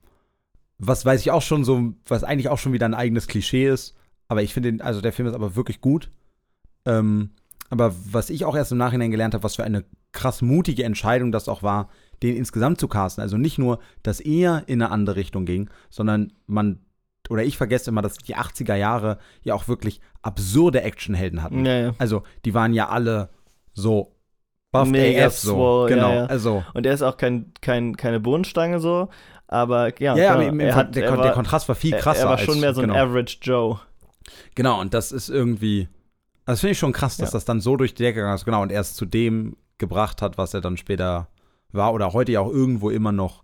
was 0.80 1.06
weiß 1.06 1.22
ich 1.22 1.32
auch 1.32 1.42
schon 1.42 1.64
so, 1.64 1.94
was 2.08 2.24
eigentlich 2.24 2.50
auch 2.50 2.60
schon 2.60 2.72
wieder 2.74 2.86
ein 2.86 2.94
eigenes 2.94 3.28
Klischee 3.28 3.68
ist. 3.68 3.96
Aber 4.28 4.44
ich 4.44 4.54
finde 4.54 4.72
den, 4.72 4.82
also 4.82 5.02
der 5.02 5.14
Film 5.14 5.28
ist 5.28 5.34
aber 5.34 5.56
wirklich 5.56 5.82
gut. 5.82 6.12
Ähm, 6.88 7.32
aber 7.70 7.94
was 8.12 8.30
ich 8.30 8.46
auch 8.46 8.56
erst 8.56 8.72
im 8.72 8.78
Nachhinein 8.78 9.12
gelernt 9.12 9.34
habe, 9.34 9.44
was 9.44 9.56
für 9.56 9.64
eine 9.64 9.84
krass 10.14 10.42
mutige 10.42 10.84
Entscheidung 10.84 11.32
das 11.32 11.50
auch 11.50 11.64
war, 11.64 11.90
den 12.24 12.36
insgesamt 12.36 12.80
zu 12.80 12.88
casten. 12.88 13.22
Also 13.22 13.38
nicht 13.38 13.58
nur, 13.58 13.80
dass 14.04 14.20
er 14.20 14.64
in 14.68 14.82
eine 14.82 14.92
andere 14.92 15.16
Richtung 15.18 15.46
ging, 15.46 15.70
sondern 15.90 16.34
man, 16.48 16.80
oder 17.30 17.44
ich 17.44 17.58
vergesse 17.58 17.90
immer, 17.92 18.02
dass 18.02 18.18
die 18.18 18.36
80er 18.36 18.76
Jahre 18.76 19.20
ja 19.44 19.54
auch 19.54 19.68
wirklich 19.68 20.00
absurde 20.22 20.82
Actionhelden 20.82 21.44
hatten. 21.44 21.66
ja, 21.66 21.80
ja. 21.80 21.96
Also, 21.98 22.24
die 22.46 22.54
waren 22.54 22.74
ja 22.74 22.90
alle 22.90 23.30
so 23.74 24.16
buff 24.72 24.90
AF 24.94 25.34
so. 25.38 25.86
genau. 25.88 26.12
ja. 26.12 26.26
Also, 26.26 26.64
Und 26.74 26.86
er 26.86 26.94
ist 26.94 27.02
auch 27.02 27.18
kein, 27.18 27.52
kein, 27.62 27.96
keine 27.98 28.20
Bohnenstange 28.20 28.80
so, 28.80 29.10
aber 29.48 30.00
ja, 30.02 30.16
ja, 30.16 30.34
aber 30.34 30.44
er 30.44 30.76
hat, 30.76 30.96
der, 30.96 31.06
er 31.06 31.18
war, 31.18 31.24
der 31.24 31.32
Kontrast 31.34 31.68
war 31.68 31.76
viel 31.76 31.94
er- 31.94 32.00
krasser. 32.00 32.22
Er 32.22 32.26
war 32.30 32.38
als, 32.38 32.46
schon 32.46 32.60
mehr 32.60 32.74
so 32.74 32.82
ein 32.82 32.90
genau. 32.90 33.00
Average 33.00 33.38
Joe. 33.42 33.80
Genau, 34.56 34.82
und 34.82 34.94
das 34.94 35.12
ist 35.12 35.30
irgendwie, 35.30 35.88
das 36.48 36.62
finde 36.62 36.72
ich 36.72 36.80
schon 36.80 36.94
krass, 36.94 37.18
dass 37.18 37.30
Ja. 37.30 37.34
das 37.34 37.46
dann 37.46 37.62
so 37.62 37.76
durch 37.78 37.94
die 37.94 38.04
Decke 38.04 38.16
gegangen 38.16 38.36
ist. 38.36 38.46
Genau, 38.46 38.62
und 38.62 38.72
erst 38.72 38.96
zu 38.96 39.06
dem 39.06 39.56
gebracht 39.78 40.22
hat, 40.22 40.38
was 40.38 40.54
er 40.54 40.62
dann 40.62 40.78
später 40.78 41.28
war 41.72 41.94
oder 41.94 42.14
heute 42.14 42.32
ja 42.32 42.40
auch 42.40 42.50
irgendwo 42.52 42.90
immer 42.90 43.12
noch, 43.12 43.44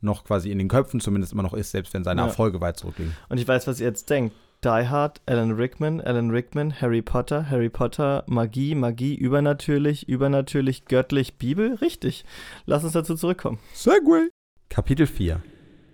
noch 0.00 0.24
quasi 0.24 0.50
in 0.50 0.58
den 0.58 0.68
Köpfen 0.68 1.00
zumindest 1.00 1.32
immer 1.34 1.42
noch 1.42 1.52
ist, 1.54 1.72
selbst 1.72 1.92
wenn 1.92 2.04
seine 2.04 2.22
Ja. 2.22 2.26
Erfolge 2.28 2.60
weit 2.60 2.78
zurückliegen. 2.78 3.14
Und 3.28 3.38
ich 3.38 3.46
weiß, 3.46 3.66
was 3.66 3.80
ihr 3.80 3.86
jetzt 3.88 4.08
denkt. 4.08 4.34
Die 4.64 4.68
Hard, 4.68 5.20
Alan 5.26 5.52
Rickman, 5.52 6.00
Alan 6.00 6.30
Rickman, 6.30 6.80
Harry 6.80 7.02
Potter, 7.02 7.48
Harry 7.50 7.68
Potter, 7.68 8.24
Magie, 8.26 8.74
Magie, 8.74 9.14
übernatürlich, 9.14 10.08
übernatürlich, 10.08 10.86
göttlich, 10.86 11.38
Bibel. 11.38 11.74
Richtig. 11.74 12.24
Lass 12.66 12.82
uns 12.82 12.92
dazu 12.94 13.14
zurückkommen. 13.14 13.58
Segway. 13.74 14.30
Kapitel 14.70 15.06
4 15.06 15.40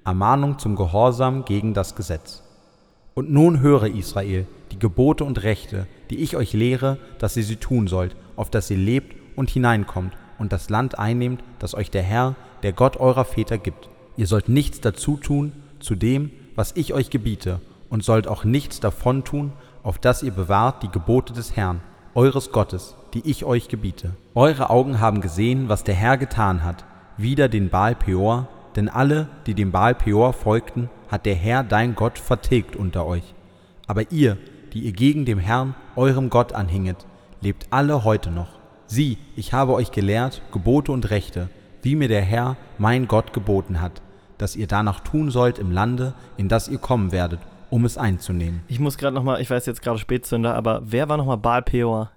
Ermahnung 0.07 0.59
zum 0.59 0.77
Gehorsam 0.77 1.45
gegen 1.45 1.75
das 1.75 1.95
Gesetz. 1.97 2.43
Und 3.15 3.31
nun 3.31 3.61
höre 3.61 3.87
Israel 3.87 4.47
die 4.73 4.79
Gebote 4.79 5.25
und 5.25 5.45
Rechte, 5.45 5.87
die 6.11 6.17
ich 6.17 6.37
euch 6.37 6.53
lehre, 6.53 6.99
dass 7.19 7.37
ihr 7.37 7.45
sie 7.45 7.57
tun 7.57 7.87
sollt, 7.87 8.17
auf 8.35 8.51
dass 8.51 8.71
ihr 8.71 8.77
lebt 8.77 9.15
und 9.37 9.49
hineinkommt 9.49 10.17
und 10.39 10.53
das 10.53 10.69
Land 10.69 10.99
einnehmt, 10.99 11.43
das 11.61 11.75
euch 11.75 11.91
der 11.93 12.03
Herr, 12.03 12.35
der 12.65 12.73
Gott 12.73 12.97
eurer 12.97 13.25
Väter 13.25 13.57
gibt. 13.57 13.89
Ihr 14.17 14.27
sollt 14.27 14.49
nichts 14.49 14.81
dazu 14.81 15.17
tun 15.17 15.53
zu 15.79 15.95
dem, 15.95 16.33
was 16.57 16.73
ich 16.75 16.93
euch 16.93 17.11
gebiete, 17.11 17.61
und 17.89 18.03
sollt 18.03 18.27
auch 18.27 18.43
nichts 18.43 18.81
davon 18.81 19.23
tun, 19.23 19.53
auf 19.85 19.99
dass 19.99 20.25
ihr 20.25 20.33
bewahrt 20.33 20.83
die 20.83 20.91
Gebote 20.91 21.33
des 21.33 21.55
Herrn, 21.55 21.81
eures 22.15 22.51
Gottes, 22.51 22.97
die 23.13 23.29
ich 23.31 23.45
euch 23.45 23.69
gebiete. 23.69 24.17
Eure 24.35 24.71
Augen 24.71 24.99
haben 24.99 25.21
gesehen, 25.21 25.69
was 25.69 25.85
der 25.85 25.95
Herr 25.95 26.17
getan 26.17 26.65
hat, 26.65 26.85
wider 27.17 27.49
den 27.49 27.71
Baal 27.71 27.95
Peor, 27.95 28.49
denn 28.75 28.89
alle, 28.89 29.29
die 29.47 29.55
dem 29.55 29.71
Baal 29.71 29.95
Peor 29.95 30.33
folgten, 30.33 30.91
hat 31.15 31.27
der 31.27 31.37
Herr 31.37 31.63
dein 31.63 31.95
Gott 31.95 32.19
vertilgt 32.19 32.75
unter 32.75 33.07
euch. 33.07 33.35
Aber 33.87 34.11
ihr, 34.11 34.37
die 34.73 34.81
ihr 34.81 34.93
gegen 34.93 35.25
dem 35.25 35.39
Herrn, 35.39 35.77
eurem 35.95 36.29
Gott 36.29 36.53
anhinget, 36.53 37.07
lebt 37.41 37.69
alle 37.71 38.03
heute 38.03 38.33
noch. 38.33 38.59
Sieh, 38.89 39.19
ich 39.37 39.53
habe 39.53 39.75
euch 39.75 39.93
gelehrt 39.93 40.43
Gebote 40.53 40.91
und 40.91 41.11
Rechte, 41.11 41.49
wie 41.83 41.95
mir 41.95 42.09
der 42.09 42.23
Herr, 42.23 42.57
mein 42.79 43.07
Gott, 43.07 43.33
geboten 43.33 43.81
hat, 43.81 44.03
dass 44.39 44.57
ihr 44.57 44.67
danach 44.67 45.01
tun 45.01 45.31
sollt 45.31 45.61
im 45.61 45.71
Lande, 45.71 46.15
in 46.37 46.49
das 46.49 46.67
ihr 46.67 46.79
kommen 46.79 47.13
werdet, 47.13 47.39
um 47.71 47.85
es 47.85 47.97
einzunehmen. 47.97 48.63
Ich 48.67 48.81
muss 48.81 48.99
gerade 48.99 49.15
nochmal, 49.15 49.41
ich 49.41 49.49
weiß 49.49 49.67
jetzt 49.67 49.83
gerade 49.83 49.99
Spätzünder, 49.99 50.57
aber 50.57 50.83
wer 50.85 51.09
war 51.09 51.17
nochmal 51.17 51.39
Baal 51.39 51.63
Peor? 51.63 52.11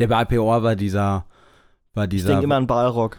Der 0.00 0.08
Baal 0.08 0.26
Peor 0.26 0.64
war 0.64 0.74
dieser, 0.74 1.24
war 1.94 2.04
Ich 2.04 2.10
dieser, 2.10 2.30
denke 2.30 2.44
immer 2.44 2.56
an 2.56 2.66
Balrog. 2.66 3.16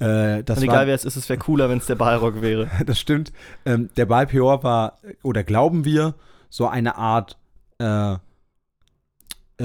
Äh, 0.00 0.42
das 0.42 0.58
Und 0.58 0.66
war, 0.66 0.74
egal 0.74 0.86
wer 0.86 0.94
es 0.94 1.04
ist, 1.04 1.16
es 1.16 1.28
wäre 1.28 1.38
cooler, 1.38 1.68
wenn 1.68 1.78
es 1.78 1.86
der 1.86 1.94
Balrog 1.94 2.40
wäre. 2.42 2.68
das 2.86 2.98
stimmt. 2.98 3.32
Ähm, 3.64 3.90
der 3.96 4.06
Baal 4.06 4.26
Peor 4.26 4.62
war, 4.62 4.98
oder 5.22 5.44
glauben 5.44 5.84
wir, 5.84 6.14
so 6.48 6.66
eine 6.66 6.96
Art 6.96 7.38
äh, 7.78 7.84
äh, 8.14 8.16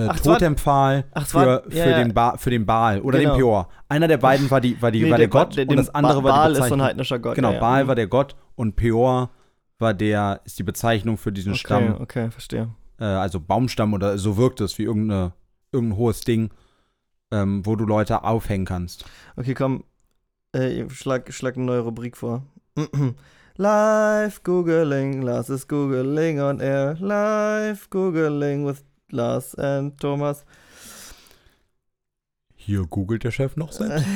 Ach, 0.10 0.15
es 0.19 0.26
war- 0.26 0.34
Totempfahl 0.34 1.06
ach, 1.13 1.26
für, 1.26 1.38
war- 1.38 1.63
für, 1.63 1.78
ja, 1.78 1.88
ja. 1.89 1.98
Den 2.00 2.13
ba 2.13 2.38
für 2.38 2.50
den 2.50 2.65
Baal 2.65 3.00
oder 3.02 3.19
Genau. 3.19 3.34
den 3.34 3.38
Peor. 3.39 3.69
Einer 3.88 4.08
der 4.10 4.17
beiden 4.17 4.52
war, 4.52 4.60
die, 4.62 4.82
war, 4.82 4.91
die, 4.91 5.04
Nee, 5.04 5.10
war 5.12 5.17
der, 5.17 5.28
Ba- 5.28 5.43
Gott 5.45 5.56
der- 5.58 5.69
und 5.69 5.78
das 5.78 5.89
andere 5.95 6.21
Ba- 6.21 6.30
war 6.30 6.36
Baal 6.38 6.48
die 6.48 6.52
ist 6.54 6.58
so 6.58 6.63
ein 6.63 6.67
Bezeichnung. 6.69 6.86
heidnischer 6.88 7.19
Gott. 7.19 7.36
genau, 7.36 7.48
ja, 7.50 7.54
ja. 7.56 7.60
Baal 7.62 7.88
war 7.88 7.95
der 7.95 8.08
Gott 8.08 8.36
und 8.56 8.76
Peor 8.76 9.30
war 9.80 9.93
der, 9.93 10.41
ist 10.43 10.60
die 10.60 10.63
Bezeichnung 10.63 11.17
für 11.17 11.32
diesen 11.32 11.54
Okay, 11.54 11.60
Stamm. 11.60 11.95
okay, 12.02 12.30
verstehe. 12.32 12.69
Äh, 13.00 13.06
also 13.06 13.39
Baumstamm 13.39 13.93
oder 13.93 14.17
so 14.17 14.38
wirkt 14.38 14.60
es 14.62 14.78
wie 14.78 14.84
irgendeine, 14.84 15.32
irgendein 15.71 15.98
hohes 15.98 16.21
Ding, 16.21 16.50
ähm, 17.32 17.65
wo 17.65 17.76
du 17.76 17.86
Leute 17.86 18.24
aufhängen 18.24 18.65
kannst. 18.65 19.06
Okay, 19.38 19.54
komm. 19.54 19.84
Äh, 20.56 20.89
schlag, 20.89 21.34
schlag 21.34 21.58
eine 21.58 21.65
neue 21.65 21.82
Rubrik 21.82 22.15
vor. 22.15 22.44
Live 23.58 24.41
Googling, 24.44 25.22
Lars 25.22 25.50
ist 25.50 25.68
Googling 25.68 26.39
on 26.39 26.62
air. 26.62 26.96
Live 26.98 27.89
Googling 27.89 28.65
with 28.65 28.86
Lars 29.12 29.54
and 29.56 30.00
Thomas. 30.00 30.46
Hier 32.56 32.86
googelt 32.88 33.26
der 33.26 33.32
Chef 33.32 33.58
noch 33.58 33.72
selbst. 33.74 34.06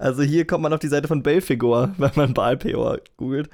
Also 0.00 0.22
hier 0.22 0.46
kommt 0.46 0.62
man 0.62 0.72
auf 0.72 0.78
die 0.78 0.86
Seite 0.86 1.08
von 1.08 1.24
Belfegor, 1.24 1.92
wenn 1.98 2.12
man 2.14 2.32
Baalpeor 2.32 3.00
googelt. 3.16 3.50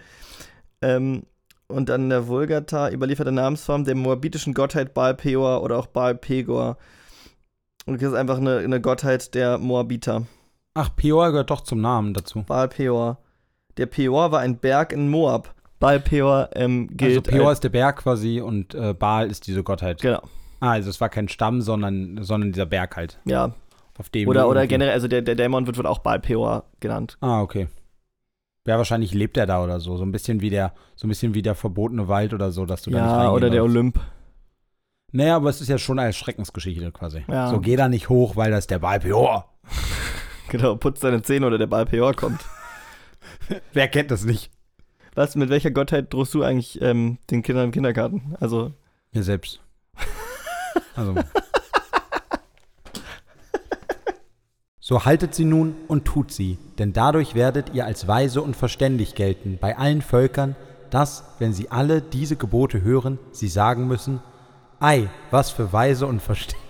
Ähm, 0.83 1.23
und 1.69 1.89
dann 1.89 2.03
in 2.03 2.11
der 2.11 2.29
Vulgata 2.29 2.91
überlieferte 2.91 3.33
Namensform 3.33 3.85
der 3.85 3.95
moabitischen 3.95 4.53
Gottheit 4.53 4.93
Baalpeor 4.93 5.63
oder 5.63 5.79
auch 5.79 5.87
Baalpegor. 5.87 6.77
Und 7.87 8.03
das 8.03 8.11
ist 8.11 8.15
einfach 8.19 8.37
eine, 8.37 8.59
eine 8.59 8.83
Gottheit 8.83 9.35
der 9.35 9.57
Moabiter. 9.57 10.27
Ach, 10.75 10.91
Peor 10.97 11.31
gehört 11.31 11.51
doch 11.51 11.61
zum 11.61 11.81
Namen 11.81 12.15
dazu. 12.15 12.43
Baalpeor. 12.43 13.19
Der 13.77 13.87
Peor 13.87 14.33
war 14.33 14.41
ein 14.41 14.59
Berg 14.59 14.93
in 14.93 15.09
Moab. 15.09 15.55
Baalpeor 15.81 16.51
ähm, 16.55 16.89
Also 16.91 16.97
gilt 16.97 17.25
Peor 17.29 17.49
als, 17.49 17.57
ist 17.59 17.65
der 17.65 17.69
Berg 17.71 17.97
quasi 17.99 18.41
und 18.41 18.75
äh, 18.75 18.95
Baal 18.95 19.31
ist 19.31 19.47
diese 19.47 19.63
Gottheit. 19.63 20.01
genau, 20.01 20.21
Ah, 20.61 20.73
also 20.73 20.89
es 20.89 21.01
war 21.01 21.09
kein 21.11 21.29
Stamm, 21.29 21.61
sondern, 21.61 22.23
sondern 22.23 22.53
dieser 22.53 22.67
Berg 22.67 22.97
halt. 22.97 23.19
ja. 23.25 23.53
Auf 23.97 24.09
dem 24.09 24.27
Oder, 24.29 24.49
oder 24.49 24.67
generell, 24.67 24.93
also 24.93 25.07
der, 25.07 25.23
der 25.23 25.37
Dämon 25.37 25.69
wird 25.69 25.79
wohl 25.79 25.87
auch 25.87 25.99
Baalpeor 26.01 26.65
genannt. 26.81 27.17
Ah, 27.21 27.43
okay. 27.43 27.69
Ja, 28.67 28.77
wahrscheinlich 28.77 29.15
lebt 29.15 29.37
er 29.37 29.47
da 29.47 29.63
oder 29.63 29.79
so. 29.79 29.97
So 29.97 30.03
ein 30.05 30.11
bisschen 30.11 30.41
wie 30.41 30.51
der, 30.51 30.73
so 30.97 31.07
ein 31.07 31.11
bisschen 31.11 31.35
wie 31.35 31.43
der 31.43 31.55
verbotene 31.55 32.09
Wald 32.09 32.35
oder 32.35 32.51
so, 32.51 32.67
dass 32.67 32.83
du 32.83 32.91
da 32.91 33.01
nicht 33.01 33.07
Ja, 33.09 33.31
oder 33.31 33.51
der. 33.51 33.63
Olymp. 33.63 34.01
Naja, 35.13 35.37
aber 35.37 35.49
es 35.49 35.61
ist 35.61 35.69
ja 35.69 35.79
schon 35.79 36.01
eine 36.01 36.13
Schreckensgeschichte 36.13 36.91
quasi. 36.91 37.25
Ja. 37.29 37.51
So, 37.51 37.61
geh 37.61 37.77
da 37.77 37.89
nicht 37.89 38.09
hoch, 38.09 38.35
weil 38.35 38.51
das 38.51 38.61
ist 38.65 38.71
der 38.73 38.81
Baal 38.81 38.99
Peor. 38.99 39.49
Genau, 40.49 40.77
putz 40.77 41.01
deine 41.01 41.23
Zähne 41.23 41.47
oder 41.47 41.59
der 41.59 41.67
Baalpeor 41.67 42.15
kommt. 42.15 42.45
Wer 43.73 43.89
kennt 43.89 44.11
das 44.11 44.25
nicht? 44.25 44.51
Was, 45.15 45.37
mit 45.37 45.49
welcher 45.49 45.71
Gottheit 45.71 46.13
drohst 46.13 46.35
du 46.35 46.43
eigentlich 46.43 46.81
ähm, 46.83 47.19
den 47.31 47.43
Kindern 47.43 47.67
im 47.67 47.71
Kindergarten? 47.71 48.37
Also, 48.41 48.73
Mir 49.13 49.23
selbst. 49.23 49.61
Also. 50.97 51.15
So 54.81 55.05
haltet 55.05 55.35
sie 55.35 55.45
nun 55.45 55.75
und 55.89 56.05
tut 56.05 56.31
sie, 56.31 56.59
denn 56.79 56.93
dadurch 56.93 57.35
werdet 57.35 57.75
ihr 57.75 57.87
als 57.87 58.07
weise 58.07 58.43
und 58.43 58.55
verständig 58.55 59.15
gelten 59.15 59.57
bei 59.61 59.79
allen 59.79 60.03
Völkern, 60.03 60.57
dass, 60.91 61.25
wenn 61.39 61.53
sie 61.53 61.71
alle 61.71 62.03
diese 62.03 62.37
Gebote 62.37 62.83
hören, 62.83 63.19
sie 63.33 63.49
sagen 63.49 63.89
müssen, 63.89 64.21
Ei, 64.81 65.09
was 65.31 65.51
für 65.51 65.73
weise 65.73 66.07
und 66.07 66.21
verständig. 66.21 66.64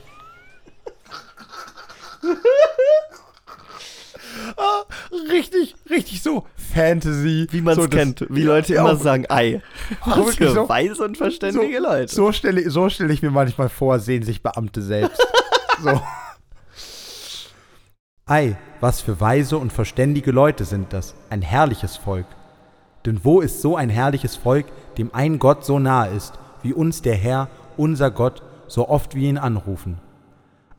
Richtig, 5.30 5.74
richtig 5.90 6.22
so 6.22 6.46
Fantasy. 6.74 7.46
wie 7.50 7.60
man 7.60 7.76
es 7.76 7.82
so 7.84 7.88
kennt, 7.88 8.26
wie 8.30 8.42
Leute 8.42 8.74
Ja, 8.74 8.80
immer 8.82 8.92
auch- 8.98 9.00
sagen, 9.02 9.26
Ei. 9.28 9.62
Was 10.04 10.36
für 10.36 10.50
so- 10.52 10.68
weise 10.68 11.04
und 11.04 11.16
verständige 11.16 11.78
Leute. 11.78 12.12
So 12.14 12.32
stelle, 12.32 12.68
so 12.70 12.88
stelle 12.88 13.12
ich 13.12 13.22
mir 13.22 13.30
manchmal 13.30 13.68
vor, 13.68 13.98
sehen 13.98 14.22
sich 14.22 14.42
Beamte 14.42 14.82
selbst. 14.82 15.20
so. 15.82 16.00
Ei, 18.26 18.56
was 18.80 19.02
für 19.02 19.20
weise 19.20 19.58
und 19.58 19.70
verständige 19.72 20.30
Leute 20.30 20.64
sind 20.64 20.92
das, 20.94 21.14
ein 21.28 21.42
herrliches 21.42 21.96
Volk. 21.96 22.26
Denn 23.04 23.20
wo 23.22 23.40
ist 23.42 23.60
so 23.60 23.76
ein 23.76 23.90
herrliches 23.90 24.34
Volk, 24.34 24.64
dem 24.96 25.14
ein 25.14 25.38
Gott 25.38 25.64
so 25.66 25.78
nahe 25.78 26.08
ist, 26.14 26.32
wie 26.62 26.72
uns 26.72 27.02
der 27.02 27.16
Herr, 27.16 27.48
unser 27.76 28.10
Gott, 28.10 28.42
so 28.66 28.88
oft 28.88 29.14
wir 29.14 29.28
ihn 29.28 29.36
anrufen. 29.36 30.00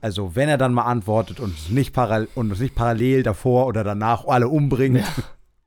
Also 0.06 0.36
wenn 0.36 0.50
er 0.50 0.60
dann 0.60 0.72
mal 0.72 0.84
antwortet 0.84 1.40
und 1.40 1.48
uns 1.48 1.70
nicht, 1.72 1.92
paral 1.92 2.28
und 2.36 2.52
uns 2.52 2.60
nicht 2.60 2.76
parallel 2.76 3.24
davor 3.24 3.66
oder 3.66 3.84
danach 3.84 4.28
alle 4.28 4.48
umbringt. 4.48 5.04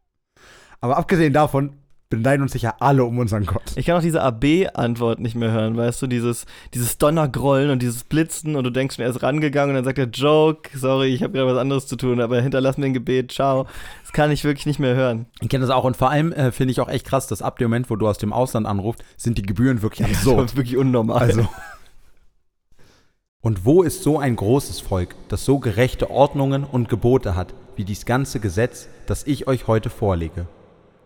Aber 0.80 0.96
abgesehen 0.96 1.32
davon 1.32 1.72
beneiden 2.08 2.42
uns 2.42 2.52
sicher 2.52 2.76
alle 2.78 3.02
um 3.02 3.18
unseren 3.18 3.46
Gott. 3.46 3.64
Ich 3.74 3.86
kann 3.86 3.96
auch 3.96 4.00
diese 4.00 4.22
AB-Antwort 4.22 5.18
nicht 5.18 5.34
mehr 5.34 5.50
hören, 5.50 5.76
weißt 5.76 6.00
du, 6.02 6.06
dieses, 6.06 6.46
dieses 6.72 6.98
Donnergrollen 6.98 7.70
und 7.70 7.82
dieses 7.82 8.04
Blitzen 8.04 8.54
und 8.54 8.62
du 8.62 8.70
denkst 8.70 8.94
schon, 8.94 9.04
er 9.04 9.10
ist 9.10 9.24
rangegangen 9.24 9.70
und 9.70 9.74
dann 9.74 9.84
sagt 9.84 9.98
er, 9.98 10.06
Joke, 10.06 10.70
sorry, 10.78 11.08
ich 11.08 11.24
habe 11.24 11.32
gerade 11.32 11.52
was 11.52 11.58
anderes 11.58 11.88
zu 11.88 11.96
tun, 11.96 12.20
aber 12.20 12.40
hinterlass 12.40 12.78
mir 12.78 12.86
ein 12.86 12.94
Gebet, 12.94 13.32
ciao. 13.32 13.66
Das 14.02 14.12
kann 14.12 14.30
ich 14.30 14.44
wirklich 14.44 14.66
nicht 14.66 14.78
mehr 14.78 14.94
hören. 14.94 15.26
Ich 15.40 15.48
kenne 15.48 15.66
das 15.66 15.74
auch 15.74 15.82
und 15.82 15.96
vor 15.96 16.10
allem 16.10 16.30
äh, 16.30 16.52
finde 16.52 16.70
ich 16.70 16.80
auch 16.80 16.88
echt 16.88 17.06
krass, 17.06 17.26
dass 17.26 17.42
ab 17.42 17.58
dem 17.58 17.70
Moment, 17.70 17.90
wo 17.90 17.96
du 17.96 18.06
aus 18.06 18.18
dem 18.18 18.32
Ausland 18.32 18.68
anrufst, 18.68 19.02
sind 19.16 19.36
die 19.36 19.42
Gebühren 19.42 19.82
wirklich 19.82 20.06
absurd. 20.06 20.38
Das 20.38 20.52
ist 20.52 20.56
wirklich 20.56 20.76
unnormal. 20.76 21.22
Also. 21.22 21.48
Und 23.40 23.64
wo 23.64 23.84
ist 23.84 24.02
so 24.02 24.18
ein 24.18 24.34
großes 24.34 24.80
Volk, 24.80 25.14
das 25.28 25.44
so 25.44 25.60
gerechte 25.60 26.10
Ordnungen 26.10 26.64
und 26.64 26.88
Gebote 26.88 27.36
hat, 27.36 27.54
wie 27.76 27.84
dies 27.84 28.04
ganze 28.04 28.40
Gesetz, 28.40 28.88
das 29.06 29.28
ich 29.28 29.46
euch 29.46 29.68
heute 29.68 29.90
vorlege? 29.90 30.48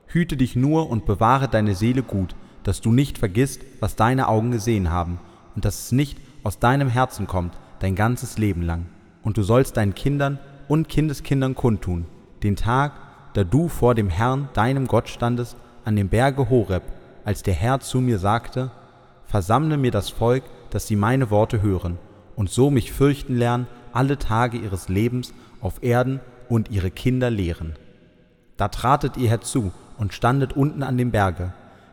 Hüte 0.06 0.38
dich 0.38 0.56
nur 0.56 0.88
und 0.88 1.04
bewahre 1.04 1.48
deine 1.48 1.74
Seele 1.74 2.02
gut, 2.02 2.34
dass 2.64 2.80
du 2.80 2.90
nicht 2.90 3.18
vergisst, 3.18 3.60
was 3.80 3.96
deine 3.96 4.28
Augen 4.28 4.50
gesehen 4.50 4.88
haben, 4.88 5.20
und 5.54 5.66
dass 5.66 5.84
es 5.84 5.92
nicht 5.92 6.16
aus 6.42 6.58
deinem 6.58 6.88
Herzen 6.88 7.26
kommt, 7.26 7.52
dein 7.80 7.96
ganzes 7.96 8.38
Leben 8.38 8.62
lang. 8.62 8.86
Und 9.22 9.36
du 9.36 9.42
sollst 9.42 9.76
deinen 9.76 9.94
Kindern 9.94 10.38
und 10.68 10.88
Kindeskindern 10.88 11.54
kundtun, 11.54 12.06
den 12.42 12.56
Tag, 12.56 12.92
da 13.34 13.44
du 13.44 13.68
vor 13.68 13.94
dem 13.94 14.08
Herrn, 14.08 14.48
deinem 14.54 14.86
Gott 14.86 15.10
standest, 15.10 15.54
an 15.84 15.96
dem 15.96 16.08
Berge 16.08 16.48
Horeb, 16.48 16.84
als 17.26 17.42
der 17.42 17.54
Herr 17.54 17.80
zu 17.80 18.00
mir 18.00 18.18
sagte, 18.18 18.70
Versammle 19.26 19.76
mir 19.76 19.90
das 19.90 20.08
Volk, 20.08 20.44
dass 20.70 20.86
sie 20.86 20.96
meine 20.96 21.30
Worte 21.30 21.60
hören, 21.60 21.98
und 22.42 22.50
so 22.50 22.70
mich 22.70 22.90
fürchten 22.90 23.36
lernen 23.36 23.68
alle 23.92 24.18
Tage 24.18 24.58
ihres 24.58 24.88
Lebens 24.88 25.32
auf 25.60 25.80
Erden 25.80 26.18
und 26.48 26.72
ihre 26.72 26.90
Kinder 26.90 27.30
lehren. 27.30 27.76
Da 28.56 28.66
tratet 28.66 29.16
ihr 29.16 29.28
herzu 29.28 29.70
und 29.96 30.12
standet 30.12 30.54
unten 30.54 30.82
an 30.82 30.98
dem 30.98 31.12
Berge. 31.12 31.52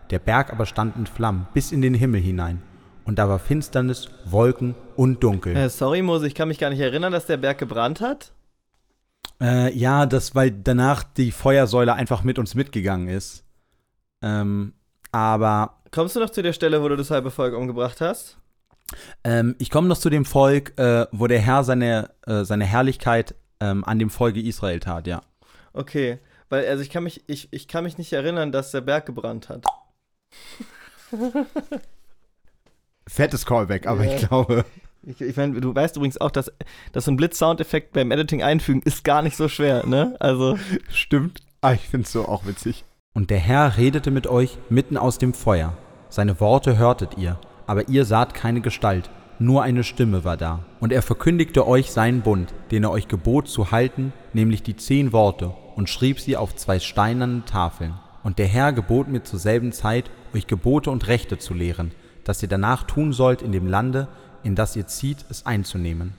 Der 0.10 0.18
Berg 0.18 0.52
aber 0.52 0.66
stand 0.66 0.96
in 0.96 1.06
Flammen 1.06 1.46
bis 1.54 1.72
in 1.72 1.84
den 1.84 1.94
Himmel 1.94 2.22
hinein. 2.22 2.64
Und 3.06 3.20
da 3.20 3.30
war 3.30 3.38
Finsternis, 3.38 4.10
Wolken 4.26 4.74
und 4.96 5.24
Dunkel. 5.24 5.56
Äh, 5.56 5.70
sorry, 5.70 6.02
Mose, 6.02 6.26
ich 6.26 6.34
kann 6.34 6.48
mich 6.48 6.58
gar 6.58 6.72
nicht 6.72 6.80
erinnern, 6.80 7.12
dass 7.12 7.28
der 7.28 7.38
Berg 7.38 7.60
gebrannt 7.60 8.02
hat. 8.02 8.32
Äh, 9.40 9.72
ja, 9.78 10.08
das, 10.08 10.34
weil 10.34 10.50
danach 10.50 11.04
die 11.04 11.30
Feuersäule 11.30 11.94
einfach 11.94 12.24
mit 12.24 12.40
uns 12.40 12.56
mitgegangen 12.56 13.08
ist. 13.08 13.44
Ähm, 14.24 14.74
aber 15.12 15.76
Kommst 15.92 16.16
du 16.16 16.20
noch 16.20 16.32
zu 16.32 16.42
der 16.42 16.54
Stelle, 16.54 16.82
wo 16.82 16.90
du 16.90 16.96
das 16.96 17.12
halbe 17.12 17.30
Volk 17.30 17.56
umgebracht 17.56 18.02
hast? 18.02 18.39
Ähm, 19.24 19.56
ich 19.60 19.70
komme 19.70 19.88
noch 19.88 19.98
zu 19.98 20.10
dem 20.10 20.26
Volk, 20.26 20.78
äh, 20.80 21.06
wo 21.12 21.28
der 21.28 21.40
Herr 21.40 21.64
seine, 21.64 22.10
äh, 22.26 22.44
seine 22.44 22.66
Herrlichkeit 22.66 23.36
ähm, 23.60 23.84
an 23.84 24.00
dem 24.00 24.10
Volke 24.10 24.42
Israel 24.42 24.80
tat, 24.80 25.08
ja. 25.08 25.22
Okay, 25.74 26.20
weil 26.50 26.66
also 26.68 26.82
ich 26.82 26.90
kann 26.90 27.04
mich 27.04 27.24
ich, 27.28 27.48
ich 27.52 27.68
kann 27.68 27.84
mich 27.84 27.98
nicht 27.98 28.12
erinnern, 28.14 28.52
dass 28.52 28.72
der 28.72 28.82
Berg 28.82 29.06
gebrannt 29.06 29.50
hat. 29.50 29.66
Fettes 33.08 33.46
Callback, 33.46 33.88
aber 33.88 34.06
Ja. 34.06 34.14
ich 34.16 34.28
glaube. 34.28 34.66
Ich, 35.04 35.22
ich 35.22 35.38
meine, 35.38 35.62
du 35.62 35.74
weißt 35.74 35.96
übrigens 35.96 36.20
auch, 36.20 36.30
dass, 36.32 36.52
dass 36.92 37.06
so 37.06 37.12
ein 37.12 37.16
Blitz-Soundeffekt 37.16 37.94
beim 37.94 38.12
Editing 38.12 38.44
einfügen 38.44 38.82
ist 38.84 39.04
gar 39.06 39.22
nicht 39.22 39.38
so 39.38 39.48
schwer, 39.48 39.86
ne? 39.86 40.16
Also 40.20 40.58
Stimmt. 40.92 41.42
Ah, 41.62 41.72
ich 41.74 41.88
finde 41.88 42.06
es 42.06 42.12
so 42.12 42.28
auch 42.28 42.46
witzig. 42.46 42.84
Und 43.14 43.30
der 43.30 43.40
Herr 43.40 43.78
redete 43.78 44.12
mit 44.12 44.28
euch 44.28 44.58
mitten 44.70 44.98
aus 44.98 45.18
dem 45.18 45.34
Feuer. 45.34 45.76
Seine 46.10 46.40
Worte 46.40 46.78
hörtet 46.78 47.18
ihr, 47.18 47.40
aber 47.70 47.88
ihr 47.88 48.04
saht 48.04 48.34
keine 48.34 48.62
Gestalt, 48.62 49.12
nur 49.38 49.62
eine 49.62 49.84
Stimme 49.84 50.24
war 50.24 50.38
da. 50.38 50.66
Und 50.80 50.92
er 50.92 51.04
verkündigte 51.04 51.68
euch 51.68 51.92
seinen 51.92 52.22
Bund, 52.22 52.52
den 52.72 52.84
er 52.84 52.90
euch 52.90 53.08
gebot 53.08 53.48
zu 53.48 53.70
halten, 53.70 54.12
nämlich 54.34 54.64
die 54.64 54.76
zehn 54.76 55.14
Worte, 55.14 55.54
und 55.76 55.88
schrieb 55.88 56.20
sie 56.20 56.36
auf 56.36 56.56
zwei 56.56 56.80
steinerne 56.80 57.46
Tafeln. 57.46 57.94
Und 58.24 58.40
der 58.40 58.48
Herr 58.48 58.74
gebot 58.74 59.08
mir 59.08 59.22
zur 59.22 59.38
selben 59.38 59.72
Zeit, 59.72 60.10
euch 60.34 60.48
Gebote 60.48 60.90
und 60.90 61.08
Rechte 61.08 61.38
zu 61.38 61.54
lehren, 61.54 61.92
dass 62.24 62.42
ihr 62.42 62.50
danach 62.50 62.86
tun 62.86 63.14
sollt 63.14 63.44
in 63.44 63.52
dem 63.52 63.68
Lande, 63.68 64.08
in 64.42 64.56
das 64.56 64.76
ihr 64.76 64.88
zieht, 64.88 65.24
es 65.30 65.46
einzunehmen. 65.46 66.16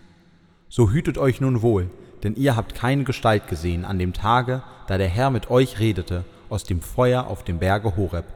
So 0.69 0.93
hütet 0.93 1.19
euch 1.19 1.41
nun 1.41 1.63
wohl, 1.63 1.91
denn 2.23 2.37
ihr 2.37 2.55
habt 2.55 2.77
keine 2.77 3.03
Gestalt 3.03 3.49
gesehen 3.49 3.85
an 3.85 3.99
dem 3.99 4.13
Tage, 4.13 4.63
da 4.87 4.99
der 4.99 5.09
Herr 5.09 5.31
mit 5.31 5.51
euch 5.51 5.81
redete 5.81 6.25
aus 6.49 6.63
dem 6.63 6.81
Feuer 6.81 7.27
auf 7.27 7.43
dem 7.43 7.59
Berge 7.59 7.97
Horeb, 7.97 8.27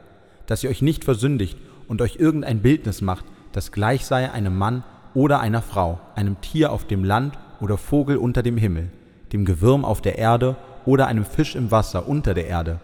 dass 0.47 0.65
ihr 0.65 0.69
euch 0.69 0.81
nicht 0.81 1.05
versündigt 1.05 1.57
und 1.87 2.01
euch 2.01 2.17
irgendein 2.17 2.61
Bildnis 2.61 3.01
macht, 3.01 3.25
das 3.51 3.71
gleich 3.71 4.05
sei 4.05 4.31
einem 4.31 4.57
Mann 4.57 4.83
oder 5.13 5.39
einer 5.39 5.61
Frau, 5.61 5.99
einem 6.15 6.39
Tier 6.41 6.71
auf 6.71 6.85
dem 6.85 7.03
Land 7.03 7.37
oder 7.59 7.77
Vogel 7.77 8.17
unter 8.17 8.43
dem 8.43 8.57
Himmel, 8.57 8.91
dem 9.33 9.45
Gewürm 9.45 9.85
auf 9.85 10.01
der 10.01 10.17
Erde 10.17 10.55
oder 10.85 11.07
einem 11.07 11.25
Fisch 11.25 11.55
im 11.55 11.71
Wasser 11.71 12.07
unter 12.07 12.33
der 12.33 12.47
Erde. 12.47 12.79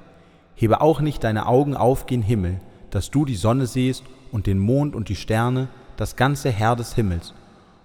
Hebe 0.56 0.82
auch 0.82 1.02
nicht 1.02 1.24
deine 1.24 1.48
Augen 1.48 1.76
auf 1.76 2.06
gen 2.06 2.22
Himmel, 2.22 2.60
dass 2.90 3.12
du 3.12 3.26
die 3.26 3.36
Sonne 3.36 3.68
siehst 3.68 4.04
und 4.32 4.48
den 4.48 4.60
Mond 4.60 4.96
und 4.96 5.10
die 5.10 5.16
Sterne, 5.16 5.68
das 5.98 6.16
ganze 6.16 6.50
Herr 6.50 6.76
des 6.76 6.96
Himmels, 6.96 7.34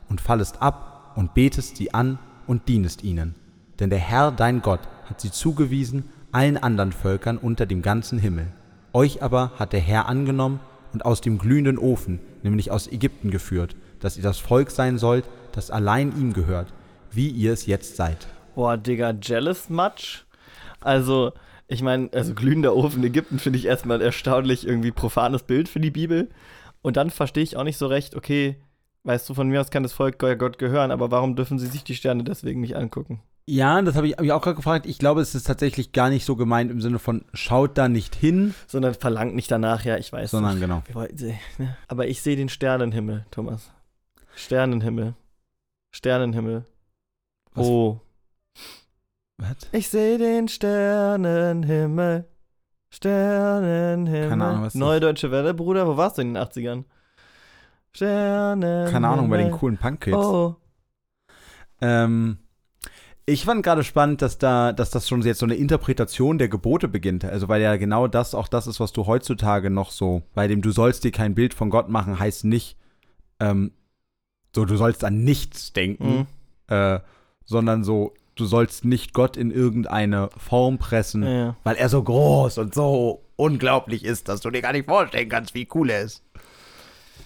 und 0.08 0.20
fallest 0.20 0.62
ab 0.62 1.12
und 1.16 1.34
betest 1.34 1.76
sie 1.76 1.92
an 1.92 2.18
und 2.46 2.68
dienest 2.68 3.02
ihnen. 3.02 3.34
Denn 3.80 3.90
der 3.90 3.98
Herr 3.98 4.30
dein 4.30 4.62
Gott 4.62 4.80
hat 5.08 5.20
sie 5.20 5.30
zugewiesen 5.30 6.04
allen 6.32 6.56
anderen 6.56 6.92
Völkern 6.92 7.38
unter 7.38 7.66
dem 7.66 7.82
ganzen 7.82 8.18
Himmel. 8.18 8.46
Euch 8.92 9.22
aber 9.22 9.52
hat 9.58 9.72
der 9.72 9.80
Herr 9.80 10.06
angenommen 10.06 10.60
und 10.96 11.04
aus 11.04 11.20
dem 11.20 11.36
glühenden 11.36 11.76
Ofen, 11.76 12.20
nämlich 12.42 12.70
aus 12.70 12.90
Ägypten 12.90 13.30
geführt, 13.30 13.76
dass 14.00 14.16
ihr 14.16 14.22
das 14.22 14.38
Volk 14.38 14.70
sein 14.70 14.96
sollt, 14.96 15.26
das 15.52 15.70
allein 15.70 16.18
ihm 16.18 16.32
gehört, 16.32 16.72
wie 17.10 17.28
ihr 17.28 17.52
es 17.52 17.66
jetzt 17.66 17.96
seid. 17.96 18.26
Boah, 18.54 18.78
Digga, 18.78 19.12
jealous 19.20 19.68
much? 19.68 20.24
Also, 20.80 21.32
ich 21.68 21.82
meine, 21.82 22.08
also 22.14 22.32
glühender 22.32 22.74
Ofen 22.74 23.04
Ägypten 23.04 23.38
finde 23.38 23.58
ich 23.58 23.66
erstmal 23.66 24.00
erstaunlich 24.00 24.66
irgendwie 24.66 24.90
profanes 24.90 25.42
Bild 25.42 25.68
für 25.68 25.80
die 25.80 25.90
Bibel. 25.90 26.30
Und 26.80 26.96
dann 26.96 27.10
verstehe 27.10 27.44
ich 27.44 27.58
auch 27.58 27.64
nicht 27.64 27.76
so 27.76 27.88
recht, 27.88 28.16
okay, 28.16 28.56
weißt 29.04 29.28
du, 29.28 29.34
von 29.34 29.50
mir 29.50 29.60
aus 29.60 29.70
kann 29.70 29.82
das 29.82 29.92
Volk 29.92 30.18
Gott 30.18 30.58
gehören, 30.58 30.90
aber 30.90 31.10
warum 31.10 31.36
dürfen 31.36 31.58
sie 31.58 31.66
sich 31.66 31.84
die 31.84 31.94
Sterne 31.94 32.24
deswegen 32.24 32.62
nicht 32.62 32.74
angucken? 32.74 33.20
Ja, 33.48 33.80
das 33.80 33.94
habe 33.94 34.08
ich, 34.08 34.14
hab 34.14 34.24
ich 34.24 34.32
auch 34.32 34.42
gerade 34.42 34.56
gefragt. 34.56 34.86
Ich 34.86 34.98
glaube, 34.98 35.20
es 35.20 35.36
ist 35.36 35.44
tatsächlich 35.46 35.92
gar 35.92 36.08
nicht 36.08 36.24
so 36.24 36.34
gemeint 36.34 36.68
im 36.70 36.80
Sinne 36.80 36.98
von 36.98 37.24
schaut 37.32 37.78
da 37.78 37.88
nicht 37.88 38.16
hin, 38.16 38.54
Sondern 38.66 38.94
verlangt 38.94 39.36
nicht 39.36 39.50
danach, 39.50 39.84
ja, 39.84 39.96
ich 39.98 40.12
weiß 40.12 40.32
sondern 40.32 40.58
nicht. 40.58 40.62
genau. 40.62 40.82
Ne? 41.58 41.76
Aber 41.86 42.08
ich 42.08 42.22
sehe 42.22 42.34
den 42.34 42.48
Sternenhimmel, 42.48 43.24
Thomas. 43.30 43.70
Sternenhimmel. 44.34 45.14
Sternenhimmel. 45.92 46.64
Was? 47.54 47.66
Oh. 47.66 48.00
Was? 49.38 49.56
Ich 49.70 49.88
sehe 49.88 50.18
den 50.18 50.48
Sternenhimmel. 50.48 52.26
Sternenhimmel. 52.90 54.28
Keine 54.28 54.44
Ahnung, 54.44 54.62
was 54.62 54.72
das 54.72 54.80
Neue 54.80 54.96
ist. 54.96 55.02
Deutsche 55.04 55.30
Welle, 55.30 55.54
Bruder. 55.54 55.86
Wo 55.86 55.96
warst 55.96 56.18
du 56.18 56.22
in 56.22 56.34
den 56.34 56.42
80ern? 56.42 56.84
Sternenhimmel. 57.92 58.90
Keine 58.90 59.06
Ahnung, 59.08 59.30
bei 59.30 59.38
den 59.38 59.52
coolen 59.52 59.78
Punk-Kids. 59.78 60.16
Oh. 60.16 60.56
Ähm, 61.80 62.38
ich 63.28 63.44
fand 63.44 63.62
gerade 63.64 63.82
spannend, 63.82 64.22
dass 64.22 64.38
da, 64.38 64.72
dass 64.72 64.90
das 64.90 65.08
schon 65.08 65.20
jetzt 65.22 65.40
so 65.40 65.46
eine 65.46 65.56
Interpretation 65.56 66.38
der 66.38 66.48
Gebote 66.48 66.86
beginnt. 66.88 67.24
Also 67.24 67.48
weil 67.48 67.60
ja 67.60 67.76
genau 67.76 68.06
das 68.06 68.34
auch 68.34 68.46
das 68.48 68.66
ist, 68.68 68.78
was 68.78 68.92
du 68.92 69.06
heutzutage 69.06 69.68
noch 69.68 69.90
so, 69.90 70.22
bei 70.34 70.46
dem 70.46 70.62
du 70.62 70.70
sollst 70.70 71.02
dir 71.04 71.10
kein 71.10 71.34
Bild 71.34 71.52
von 71.52 71.68
Gott 71.70 71.88
machen, 71.88 72.18
heißt 72.20 72.44
nicht, 72.44 72.76
ähm, 73.40 73.72
so 74.54 74.64
du 74.64 74.76
sollst 74.76 75.02
an 75.04 75.24
nichts 75.24 75.72
denken, 75.72 76.26
Mhm. 76.70 76.74
äh, 76.74 77.00
sondern 77.44 77.82
so, 77.84 78.14
du 78.36 78.44
sollst 78.46 78.84
nicht 78.84 79.12
Gott 79.12 79.36
in 79.36 79.50
irgendeine 79.50 80.30
Form 80.36 80.78
pressen, 80.78 81.22
Ja, 81.24 81.56
weil 81.64 81.76
er 81.76 81.88
so 81.88 82.02
groß 82.02 82.58
und 82.58 82.74
so 82.74 83.22
unglaublich 83.36 84.04
ist, 84.04 84.28
dass 84.28 84.40
du 84.40 84.50
dir 84.50 84.62
gar 84.62 84.72
nicht 84.72 84.86
vorstellen 84.86 85.28
kannst, 85.28 85.54
wie 85.54 85.68
cool 85.74 85.90
er 85.90 86.02
ist. 86.02 86.22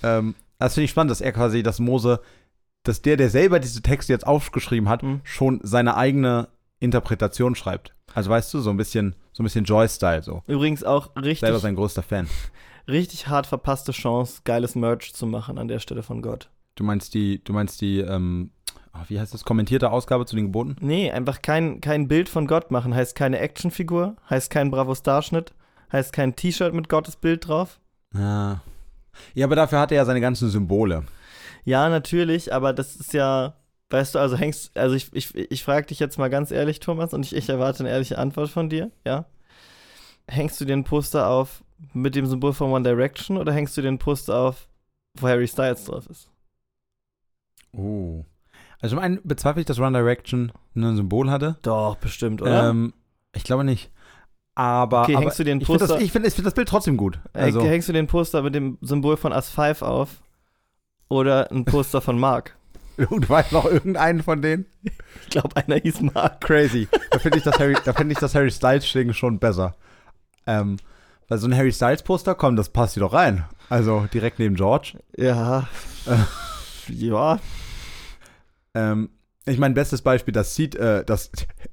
Ähm, 0.03 0.35
das 0.59 0.75
finde 0.75 0.87
ich 0.87 0.91
spannend, 0.91 1.11
dass 1.11 1.21
er 1.21 1.33
quasi, 1.33 1.63
dass 1.63 1.79
Mose, 1.79 2.21
dass 2.85 3.03
der, 3.03 3.17
der 3.17 3.31
selber 3.31 3.59
diese 3.61 3.83
Texte 3.83 4.13
jetzt 4.13 4.27
aufgeschrieben 4.27 4.89
hat, 4.89 5.03
Mhm. 5.03 5.21
schon 5.25 5.61
seine 5.63 5.97
eigene 5.97 6.49
Interpretation 6.79 7.55
schreibt. 7.55 7.95
Also 8.15 8.31
weißt 8.31 8.53
du, 8.55 8.61
so 8.61 8.71
ein 8.71 8.77
bisschen, 8.77 9.15
so 9.33 9.43
ein 9.43 9.45
bisschen 9.45 9.65
Joy-Style 9.65 10.23
so. 10.23 10.43
Übrigens 10.47 10.83
auch 10.83 11.15
richtig, 11.17 11.41
Selber 11.41 11.59
sein 11.61 11.77
größter 11.77 12.03
Fan. 12.03 12.27
richtig 12.89 13.29
hart 13.29 13.47
verpasste 13.47 13.93
Chance, 13.93 14.41
geiles 14.45 14.75
Merch 14.75 15.13
zu 15.15 15.27
machen 15.27 15.59
an 15.59 15.69
der 15.69 15.79
Stelle 15.79 16.03
von 16.03 16.23
Gott. 16.23 16.51
Du 16.75 16.85
meinst 16.85 17.15
die, 17.15 17.45
du 17.45 17.53
meinst 17.53 17.81
die, 17.83 17.99
ähm, 18.01 18.51
ah, 18.93 19.05
wie 19.09 19.21
heißt 19.21 19.35
das, 19.35 19.45
kommentierte 19.45 19.91
Ausgabe 19.91 20.25
zu 20.27 20.35
den 20.35 20.47
Geboten? 20.47 20.77
Nee, 20.81 21.11
einfach 21.11 21.43
kein, 21.43 21.81
kein 21.81 22.09
Bild 22.09 22.29
von 22.29 22.47
Gott 22.47 22.71
machen. 22.71 22.95
Heißt 22.95 23.15
keine 23.15 23.39
Actionfigur, 23.39 24.17
heißt 24.31 24.51
kein 24.51 24.71
Bravo-Starschnitt, 24.71 25.53
heißt 25.93 26.13
kein 26.13 26.35
T-Shirt 26.35 26.73
mit 26.75 26.89
Gottes 26.89 27.17
Bild 27.17 27.47
drauf. 27.47 27.79
Ja. 28.15 28.63
Ja, 29.35 29.47
aber 29.47 29.57
dafür 29.57 29.81
hat 29.81 29.93
er 29.93 29.97
ja 29.99 30.05
seine 30.05 30.21
ganzen 30.21 30.49
Symbole. 30.49 31.05
Ja, 31.65 31.89
natürlich, 31.89 32.53
aber 32.53 32.73
das 32.73 32.97
ist 32.97 33.13
ja, 33.13 33.55
weißt 33.91 34.15
du, 34.15 34.19
also 34.19 34.37
hängst, 34.37 34.77
also 34.77 34.95
ich, 34.95 35.13
ich, 35.15 35.35
ich 35.35 35.63
frage 35.65 35.87
dich 35.87 35.99
jetzt 35.99 36.19
mal 36.19 36.31
ganz 36.31 36.51
ehrlich, 36.51 36.81
Thomas, 36.81 37.13
und 37.15 37.25
ich, 37.27 37.35
ich 37.37 37.49
erwarte 37.49 37.81
eine 37.81 37.91
ehrliche 37.91 38.19
Antwort 38.19 38.49
von 38.51 38.69
dir, 38.69 38.91
ja? 39.07 39.27
Hängst 40.29 40.61
du 40.61 40.65
den 40.65 40.85
Poster 40.85 41.29
auf 41.29 41.63
mit 41.93 42.15
dem 42.15 42.27
Symbol 42.27 42.53
von 42.53 42.71
One 42.71 42.85
Direction 42.85 43.37
oder 43.37 43.53
hängst 43.53 43.77
du 43.77 43.83
den 43.83 43.99
Poster 43.99 44.37
auf, 44.39 44.69
wo 45.19 45.27
Harry 45.29 45.49
Styles 45.49 45.85
drauf 45.85 46.07
ist? 46.09 46.29
Oh. 47.77 48.25
Also 48.81 48.97
zum 48.97 49.03
einen 49.03 49.21
bezweifle 49.25 49.61
ich, 49.61 49.67
dass 49.67 49.79
One 49.79 49.97
Direction 49.97 50.53
ein 50.75 50.97
Symbol 50.97 51.31
hatte. 51.31 51.57
Doch, 51.63 51.97
bestimmt, 51.97 52.43
oder? 52.43 52.71
Ähm, 52.71 52.95
ich 53.35 53.45
glaube 53.45 53.65
nicht. 53.65 53.91
Aber, 54.55 55.03
Okay, 55.03 55.15
aber 55.17 55.25
hängst 55.25 55.39
du 55.39 55.45
dir 55.45 55.53
ein 55.55 55.61
ich 55.61 55.67
finde 55.67 55.79
Poster- 55.81 55.99
das, 55.99 56.11
find, 56.11 56.27
ich 56.27 56.35
find 56.35 56.47
das 56.47 56.55
Bild 56.55 56.69
trotzdem 56.69 56.97
gut. 56.97 57.21
Also, 57.33 57.61
Äh, 57.61 57.69
hängst 57.69 57.89
du 57.89 57.93
den 57.93 58.07
Poster 58.07 58.43
mit 58.43 58.55
dem 58.55 58.79
Symbol 58.81 59.17
von 59.17 59.33
As 59.33 59.51
5 59.51 59.83
auf? 59.83 60.21
Oder 61.11 61.51
ein 61.51 61.65
Poster 61.65 62.01
von 62.01 62.19
Mark? 62.19 62.57
du 62.97 63.29
weißt 63.29 63.53
noch 63.53 63.65
irgendeinen 63.65 64.23
von 64.23 64.41
denen? 64.41 64.67
Ich 65.23 65.29
glaube, 65.31 65.57
einer 65.57 65.77
hieß 65.77 66.01
Mark. 66.03 66.41
Crazy. 66.41 66.89
Da 67.11 67.19
finde 67.19 67.39
ich, 67.39 67.45
das 67.45 67.59
Harry- 67.59 67.77
da 67.85 67.93
find 67.93 68.13
ich 68.13 68.19
das 68.19 68.35
Harry 68.35 68.51
Styles-Ding 68.51 69.13
schon 69.13 69.39
besser. 69.39 69.75
Ähm, 70.47 70.77
weil 71.29 71.39
so 71.39 71.49
ein 71.49 71.57
Harry 71.57 71.73
Styles-Poster, 71.73 72.35
komm, 72.37 72.57
das 72.57 72.69
passt 72.69 72.95
hier 72.95 73.03
doch 73.03 73.13
rein. 73.13 73.45
Also 73.69 74.07
direkt 74.13 74.39
neben 74.39 74.55
George. 74.55 74.99
Ja. 75.17 75.69
ja. 76.89 77.41
Ähm, 78.75 79.11
ich 79.47 79.59
mein 79.59 79.75
bestes 79.75 80.03
Beispiel, 80.03 80.33
das 80.33 80.55
Seed, 80.55 80.77
äh, 80.77 81.05
das, 81.05 81.31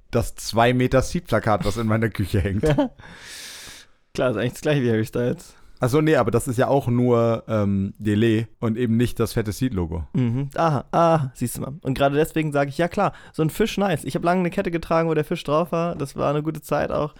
das 0.09 0.35
2 0.35 0.73
Meter 0.73 1.01
Seed-Plakat, 1.03 1.63
was 1.63 1.77
in 1.77 1.87
meiner 1.87 2.09
Küche 2.09 2.39
hängt. 2.39 2.63
Klar, 4.13 4.31
ist 4.31 4.37
eigentlich 4.37 4.53
das 4.53 4.61
gleiche 4.61 4.81
wie 4.81 4.89
Harry 4.89 5.05
Styles. 5.05 5.53
Achso, 5.79 6.01
nee, 6.01 6.15
aber 6.15 6.31
das 6.31 6.47
ist 6.47 6.57
ja 6.57 6.67
auch 6.67 6.87
nur 6.87 7.43
ähm, 7.47 7.93
Delay 7.99 8.47
und 8.59 8.77
eben 8.77 8.97
nicht 8.97 9.19
das 9.19 9.33
fette 9.33 9.51
Seed-Logo. 9.51 10.05
Mhm. 10.13 10.49
Aha, 10.55 10.85
ah, 10.91 11.19
siehst 11.33 11.57
du 11.57 11.61
mal. 11.61 11.73
Und 11.81 11.97
gerade 11.97 12.15
deswegen 12.15 12.51
sage 12.51 12.69
ich, 12.69 12.77
ja 12.77 12.87
klar, 12.87 13.13
so 13.31 13.43
ein 13.43 13.49
Fisch 13.49 13.77
nice. 13.77 14.03
Ich 14.03 14.15
habe 14.15 14.25
lange 14.25 14.39
eine 14.39 14.49
Kette 14.49 14.71
getragen, 14.71 15.07
wo 15.09 15.13
der 15.13 15.23
Fisch 15.25 15.43
drauf 15.43 15.71
war. 15.71 15.95
Das 15.95 16.15
war 16.15 16.29
eine 16.31 16.43
gute 16.43 16.61
Zeit 16.61 16.91
auch. 16.91 17.13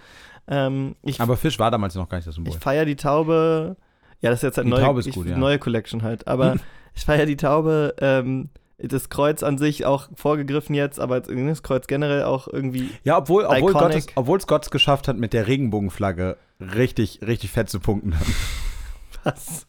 Ähm, 0.47 0.95
ich 1.03 1.21
Aber 1.21 1.37
Fisch 1.37 1.59
war 1.59 1.71
damals 1.71 1.95
noch 1.95 2.09
gar 2.09 2.17
nicht 2.17 2.27
das 2.27 2.35
Symbol. 2.35 2.53
ich 2.53 2.59
feiere 2.59 2.85
die 2.85 2.95
Taube. 2.95 3.75
Ja, 4.21 4.29
das 4.31 4.39
ist 4.39 4.43
jetzt 4.43 4.59
eine 4.59 4.65
Die 4.65 4.71
neue, 4.71 4.81
Taube 4.81 4.99
ist 5.01 5.07
ich, 5.07 5.15
gut, 5.15 5.27
ja. 5.27 5.37
neue 5.37 5.59
Collection 5.59 6.01
halt. 6.03 6.27
Aber 6.27 6.55
ich 6.95 7.05
feiere 7.05 7.25
die 7.25 7.37
Taube. 7.37 7.95
Ähm, 7.99 8.49
das 8.79 9.09
Kreuz 9.09 9.41
an 9.41 9.57
sich 9.57 9.85
auch 9.85 10.07
vorgegriffen 10.15 10.75
jetzt, 10.75 10.99
aber 10.99 11.21
das 11.21 11.63
Kreuz 11.63 11.87
generell 11.87 12.23
auch 12.23 12.47
irgendwie. 12.47 12.89
Ja, 13.03 13.17
obwohl, 13.17 13.45
obwohl. 13.45 13.73
Gott 13.73 13.95
es, 13.95 14.05
obwohl 14.15 14.37
es 14.37 14.45
Gott 14.47 14.69
geschafft 14.69 15.07
hat, 15.07 15.17
mit 15.17 15.33
der 15.33 15.47
Regenbogenflagge 15.47 16.37
richtig, 16.59 17.21
richtig 17.25 17.51
fett 17.51 17.69
zu 17.69 17.79
punkten. 17.79 18.13
Was? 19.23 19.65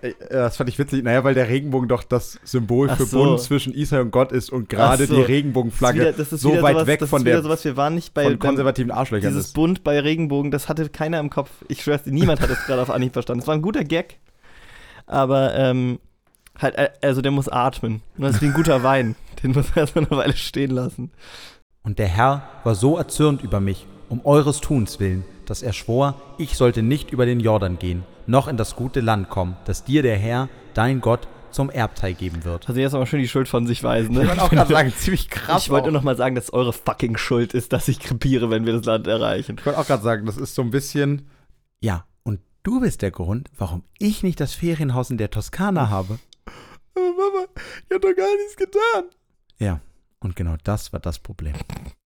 Äh, 0.00 0.12
Das 0.30 0.56
fand 0.56 0.68
ich 0.70 0.78
witzig. 0.78 1.02
Naja, 1.04 1.24
weil 1.24 1.34
der 1.34 1.48
Regenbogen 1.48 1.88
doch 1.88 2.04
das 2.04 2.38
Symbol 2.44 2.88
Ach 2.90 2.96
für 2.96 3.04
so. 3.04 3.18
Bund 3.24 3.40
zwischen 3.40 3.74
Israel 3.74 4.02
und 4.02 4.10
Gott 4.12 4.30
ist 4.32 4.50
und 4.50 4.68
gerade 4.68 5.06
so. 5.06 5.14
die 5.14 5.20
Das 5.22 5.28
Regenbogenflagge 5.28 5.98
ist 6.00 6.06
wieder- 6.06 6.16
das 6.18 6.32
ist 6.32 6.40
so 6.40 6.62
weit 6.62 6.74
sowas, 6.74 6.86
weg 6.86 7.00
das 7.00 7.10
von 7.10 7.18
ist 7.18 7.24
wieder 7.26 7.34
der 7.36 7.42
sowas, 7.42 7.64
wir 7.64 7.76
waren 7.76 7.94
nicht 7.96 8.14
bei 8.14 8.24
von 8.24 8.38
konservativen 8.38 8.90
Arschlöchern 8.92 9.28
Dieses 9.30 9.46
ist. 9.48 9.54
Bund 9.54 9.84
bei 9.84 9.98
Regenbogen, 10.00 10.50
das 10.50 10.68
hatte 10.68 10.88
keiner 10.88 11.18
im 11.20 11.30
Kopf. 11.30 11.50
Ich 11.68 11.82
schwör's 11.82 12.04
dir, 12.04 12.12
niemand 12.12 12.40
hat 12.40 12.48
es 12.50 12.64
gerade 12.64 12.80
auf 12.80 12.90
Anhieb 12.90 13.12
verstanden. 13.12 13.40
Es 13.42 13.46
war 13.48 13.54
ein 13.54 13.62
guter 13.62 13.84
Gag. 13.84 14.18
Aber, 15.06 15.54
ähm, 15.56 15.98
halt, 16.62 16.76
äh, 16.76 16.90
also 17.02 17.22
der 17.22 17.32
muss 17.32 17.48
atmen. 17.48 18.02
Und 18.16 18.24
das 18.24 18.36
ist 18.36 18.42
wie 18.42 18.46
ein 18.46 18.54
guter 18.54 18.82
Wein. 18.82 19.16
Den 19.42 19.52
muss 19.52 19.68
man 19.70 19.78
erstmal 19.78 20.06
eine 20.06 20.16
Weile 20.16 20.36
stehen 20.36 20.70
lassen. 20.70 21.10
Und 21.82 21.98
der 21.98 22.08
Herr 22.08 22.42
war 22.64 22.74
so 22.74 22.96
erzürnt 22.96 23.42
über 23.42 23.60
mich, 23.60 23.86
um 24.08 24.24
eures 24.24 24.60
Tuns 24.60 25.00
willen, 25.00 25.24
dass 25.46 25.62
er 25.62 25.72
schwor, 25.72 26.20
ich 26.36 26.56
sollte 26.56 26.82
nicht 26.82 27.10
über 27.10 27.24
den 27.26 27.40
Jordan 27.40 27.78
gehen, 27.78 28.04
noch 28.26 28.48
in 28.48 28.56
das 28.56 28.76
gute 28.76 29.00
Land 29.00 29.30
kommen, 29.30 29.56
das 29.64 29.84
dir 29.84 30.02
der 30.02 30.16
Herr, 30.16 30.48
dein 30.74 31.00
Gott, 31.00 31.26
zum 31.50 31.70
Erbteil 31.70 32.14
geben 32.14 32.44
wird. 32.44 32.68
Also 32.68 32.80
jetzt 32.80 32.94
aber 32.94 33.06
schön 33.06 33.20
die 33.20 33.28
Schuld 33.28 33.48
von 33.48 33.66
sich 33.66 33.82
weisen. 33.82 34.14
Ne? 34.14 34.22
Ich 34.22 34.28
wollte 34.28 34.42
auch 34.42 34.50
gerade 34.50 34.72
sagen, 34.72 34.92
ziemlich 34.96 35.28
krass. 35.30 35.64
ich 35.64 35.70
wollte 35.70 35.88
nur 35.88 35.98
noch 35.98 36.04
mal 36.04 36.16
sagen, 36.16 36.34
dass 36.34 36.44
es 36.44 36.52
eure 36.52 36.72
fucking 36.72 37.16
Schuld 37.16 37.54
ist, 37.54 37.72
dass 37.72 37.88
ich 37.88 37.98
krepiere, 37.98 38.50
wenn 38.50 38.66
wir 38.66 38.74
das 38.74 38.84
Land 38.84 39.06
erreichen. 39.06 39.56
Ich 39.58 39.66
wollte 39.66 39.78
auch 39.78 39.86
gerade 39.86 40.02
sagen, 40.02 40.26
das 40.26 40.36
ist 40.36 40.54
so 40.54 40.62
ein 40.62 40.70
bisschen. 40.70 41.28
Ja, 41.80 42.04
und 42.22 42.40
du 42.62 42.80
bist 42.80 43.02
der 43.02 43.10
Grund, 43.10 43.48
warum 43.56 43.82
ich 43.98 44.22
nicht 44.22 44.38
das 44.38 44.54
Ferienhaus 44.54 45.10
in 45.10 45.18
der 45.18 45.30
Toskana 45.30 45.90
habe. 45.90 46.18
Mama, 47.16 47.46
ich 47.88 47.94
hab 47.94 48.02
doch 48.02 48.14
gar 48.14 48.36
nichts 48.36 48.56
getan. 48.56 49.04
Ja, 49.58 49.80
und 50.20 50.36
genau 50.36 50.56
das 50.64 50.92
war 50.92 51.00
das 51.00 51.18
Problem. 51.18 51.54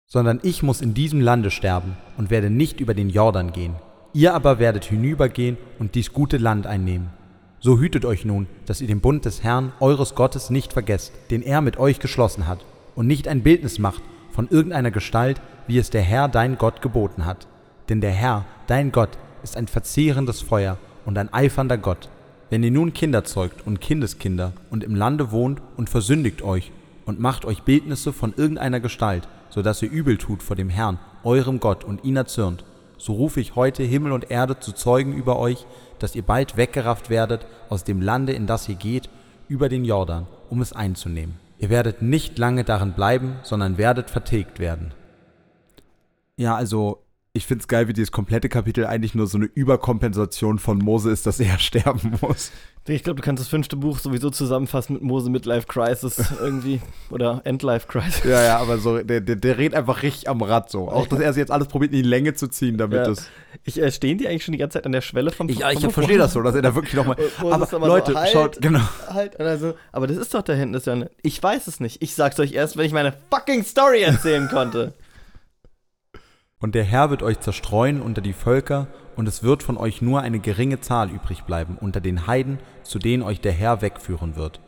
Sondern 0.06 0.40
ich 0.42 0.62
muss 0.62 0.80
in 0.80 0.94
diesem 0.94 1.20
Lande 1.20 1.50
sterben 1.50 1.96
und 2.16 2.30
werde 2.30 2.50
nicht 2.50 2.80
über 2.80 2.94
den 2.94 3.10
Jordan 3.10 3.52
gehen. 3.52 3.74
Ihr 4.12 4.34
aber 4.34 4.58
werdet 4.58 4.84
hinübergehen 4.84 5.56
und 5.78 5.94
dies 5.94 6.12
gute 6.12 6.36
Land 6.36 6.66
einnehmen. 6.66 7.10
So 7.58 7.78
hütet 7.78 8.04
euch 8.04 8.24
nun, 8.24 8.46
dass 8.66 8.80
ihr 8.80 8.86
den 8.86 9.00
Bund 9.00 9.24
des 9.24 9.42
Herrn, 9.42 9.72
eures 9.80 10.14
Gottes, 10.14 10.50
nicht 10.50 10.72
vergesst, 10.72 11.12
den 11.30 11.42
er 11.42 11.62
mit 11.62 11.78
euch 11.78 11.98
geschlossen 11.98 12.46
hat, 12.46 12.64
und 12.94 13.06
nicht 13.06 13.26
ein 13.26 13.42
Bildnis 13.42 13.78
macht 13.78 14.02
von 14.30 14.48
irgendeiner 14.48 14.90
Gestalt, 14.90 15.40
wie 15.66 15.78
es 15.78 15.90
der 15.90 16.02
Herr, 16.02 16.28
dein 16.28 16.58
Gott, 16.58 16.82
geboten 16.82 17.24
hat. 17.24 17.48
Denn 17.88 18.00
der 18.00 18.10
Herr, 18.10 18.44
dein 18.66 18.92
Gott, 18.92 19.10
ist 19.42 19.56
ein 19.56 19.66
verzehrendes 19.66 20.42
Feuer 20.42 20.78
und 21.04 21.16
ein 21.18 21.32
eifernder 21.32 21.78
Gott. 21.78 22.08
Wenn 22.50 22.62
ihr 22.62 22.70
nun 22.70 22.92
Kinder 22.92 23.24
zeugt 23.24 23.66
und 23.66 23.80
Kindeskinder 23.80 24.52
und 24.70 24.84
im 24.84 24.94
Lande 24.94 25.30
wohnt 25.30 25.62
und 25.76 25.88
versündigt 25.88 26.42
euch 26.42 26.72
und 27.06 27.20
macht 27.20 27.44
euch 27.44 27.62
Bildnisse 27.62 28.12
von 28.12 28.34
irgendeiner 28.36 28.80
Gestalt, 28.80 29.28
so 29.50 29.62
dass 29.62 29.82
ihr 29.82 29.90
übel 29.90 30.18
tut 30.18 30.42
vor 30.42 30.56
dem 30.56 30.68
Herrn, 30.68 30.98
eurem 31.22 31.60
Gott, 31.60 31.84
und 31.84 32.04
ihn 32.04 32.16
erzürnt, 32.16 32.64
so 32.98 33.14
rufe 33.14 33.40
ich 33.40 33.54
heute 33.54 33.82
Himmel 33.82 34.12
und 34.12 34.30
Erde 34.30 34.58
zu 34.60 34.72
Zeugen 34.72 35.14
über 35.14 35.38
euch, 35.38 35.66
dass 35.98 36.14
ihr 36.14 36.22
bald 36.22 36.56
weggerafft 36.56 37.10
werdet 37.10 37.46
aus 37.68 37.84
dem 37.84 38.00
Lande, 38.00 38.32
in 38.32 38.46
das 38.46 38.68
ihr 38.68 38.74
geht, 38.76 39.08
über 39.48 39.68
den 39.68 39.84
Jordan, 39.84 40.26
um 40.50 40.60
es 40.60 40.72
einzunehmen. 40.72 41.36
Ihr 41.58 41.70
werdet 41.70 42.02
nicht 42.02 42.38
lange 42.38 42.64
darin 42.64 42.92
bleiben, 42.92 43.36
sondern 43.42 43.78
werdet 43.78 44.10
vertilgt 44.10 44.58
werden. 44.58 44.92
Ja, 46.36 46.56
also 46.56 47.03
ich 47.36 47.46
finde 47.46 47.62
es 47.62 47.68
geil, 47.68 47.88
wie 47.88 47.92
dieses 47.92 48.12
komplette 48.12 48.48
Kapitel 48.48 48.86
eigentlich 48.86 49.16
nur 49.16 49.26
so 49.26 49.36
eine 49.38 49.46
Überkompensation 49.46 50.60
von 50.60 50.78
Mose 50.78 51.10
ist, 51.10 51.26
dass 51.26 51.40
er 51.40 51.58
sterben 51.58 52.12
muss. 52.20 52.52
Ich 52.86 53.02
glaube, 53.02 53.16
du 53.20 53.22
kannst 53.24 53.40
das 53.40 53.48
fünfte 53.48 53.76
Buch 53.76 53.98
sowieso 53.98 54.30
zusammenfassen 54.30 54.92
mit 54.92 55.02
Mose 55.02 55.30
Midlife 55.30 55.66
Crisis 55.66 56.22
irgendwie. 56.40 56.80
Oder 57.10 57.40
Endlife 57.44 57.88
Crisis. 57.88 58.22
Ja, 58.22 58.40
ja, 58.40 58.58
aber 58.58 58.78
so, 58.78 59.02
der, 59.02 59.20
der, 59.20 59.34
der 59.34 59.58
redet 59.58 59.76
einfach 59.76 60.02
richtig 60.04 60.28
am 60.28 60.42
Rad 60.42 60.70
so. 60.70 60.88
Auch, 60.88 61.08
dass 61.08 61.18
er 61.18 61.32
sich 61.32 61.40
jetzt 61.40 61.50
alles 61.50 61.66
probiert, 61.66 61.90
in 61.92 62.02
die 62.04 62.08
Länge 62.08 62.34
zu 62.34 62.46
ziehen, 62.46 62.78
damit 62.78 63.04
Ja. 63.04 63.10
es. 63.10 63.28
Ich, 63.64 63.82
äh, 63.82 63.90
stehen 63.90 64.18
die 64.18 64.28
eigentlich 64.28 64.44
schon 64.44 64.52
die 64.52 64.58
ganze 64.58 64.78
Zeit 64.78 64.86
an 64.86 64.92
der 64.92 65.00
Schwelle 65.00 65.32
vom 65.32 65.48
Ich, 65.48 65.60
vom 65.60 65.72
ich 65.72 65.92
verstehe 65.92 66.18
das 66.18 66.34
so, 66.34 66.42
dass 66.42 66.54
er 66.54 66.62
da 66.62 66.74
wirklich 66.76 66.94
nochmal. 66.94 67.16
Aber 67.40 67.72
aber 67.72 67.88
Leute, 67.88 68.12
so, 68.12 68.18
halt, 68.18 68.32
schaut, 68.32 68.60
genau. 68.60 68.80
Halt, 69.08 69.40
also, 69.40 69.74
aber 69.90 70.06
das 70.06 70.18
ist 70.18 70.32
doch 70.34 70.42
da 70.42 70.52
hinten, 70.52 70.74
das 70.74 70.84
Janne. 70.84 71.10
Ich 71.22 71.42
weiß 71.42 71.66
es 71.66 71.80
nicht. 71.80 72.00
Ich 72.00 72.14
sag's 72.14 72.38
euch 72.38 72.52
erst, 72.52 72.76
wenn 72.76 72.86
ich 72.86 72.92
meine 72.92 73.12
fucking 73.30 73.64
Story 73.64 74.02
erzählen 74.02 74.48
konnte. 74.48 74.92
Und 76.60 76.74
der 76.74 76.84
Herr 76.84 77.10
wird 77.10 77.22
euch 77.22 77.40
zerstreuen 77.40 78.00
unter 78.00 78.20
die 78.20 78.32
Völker, 78.32 78.86
und 79.16 79.28
es 79.28 79.42
wird 79.42 79.62
von 79.62 79.76
euch 79.76 80.02
nur 80.02 80.22
eine 80.22 80.40
geringe 80.40 80.80
Zahl 80.80 81.10
übrig 81.10 81.44
bleiben 81.44 81.78
unter 81.80 82.00
den 82.00 82.26
Heiden, 82.26 82.58
zu 82.82 82.98
denen 82.98 83.22
euch 83.22 83.40
der 83.40 83.52
Herr 83.52 83.80
wegführen 83.80 84.34
wird. 84.34 84.60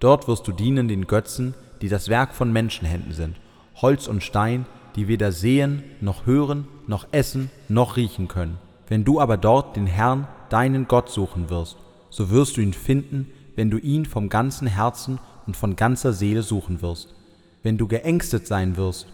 Dort 0.00 0.28
wirst 0.28 0.46
du 0.46 0.52
dienen 0.52 0.88
den 0.88 1.06
Götzen, 1.06 1.54
die 1.80 1.88
das 1.88 2.08
Werk 2.08 2.34
von 2.34 2.52
Menschenhänden 2.52 3.12
sind, 3.12 3.36
Holz 3.76 4.08
und 4.08 4.22
Stein, 4.22 4.66
die 4.96 5.08
weder 5.08 5.32
sehen, 5.32 5.82
noch 6.00 6.26
hören, 6.26 6.68
noch 6.86 7.06
essen, 7.12 7.50
noch 7.68 7.96
riechen 7.96 8.28
können. 8.28 8.58
Wenn 8.88 9.04
du 9.04 9.20
aber 9.20 9.36
dort 9.36 9.76
den 9.76 9.86
Herrn, 9.86 10.26
deinen 10.48 10.88
Gott, 10.88 11.10
suchen 11.10 11.50
wirst, 11.50 11.76
so 12.10 12.30
wirst 12.30 12.56
du 12.56 12.60
ihn 12.60 12.72
finden, 12.72 13.30
wenn 13.56 13.70
du 13.70 13.78
ihn 13.78 14.04
vom 14.04 14.28
ganzen 14.28 14.66
Herzen 14.66 15.18
und 15.46 15.56
von 15.56 15.76
ganzer 15.76 16.12
Seele 16.12 16.42
suchen 16.42 16.82
wirst. 16.82 17.14
Wenn 17.62 17.78
du 17.78 17.86
geängstet 17.88 18.46
sein 18.46 18.76
wirst 18.76 19.06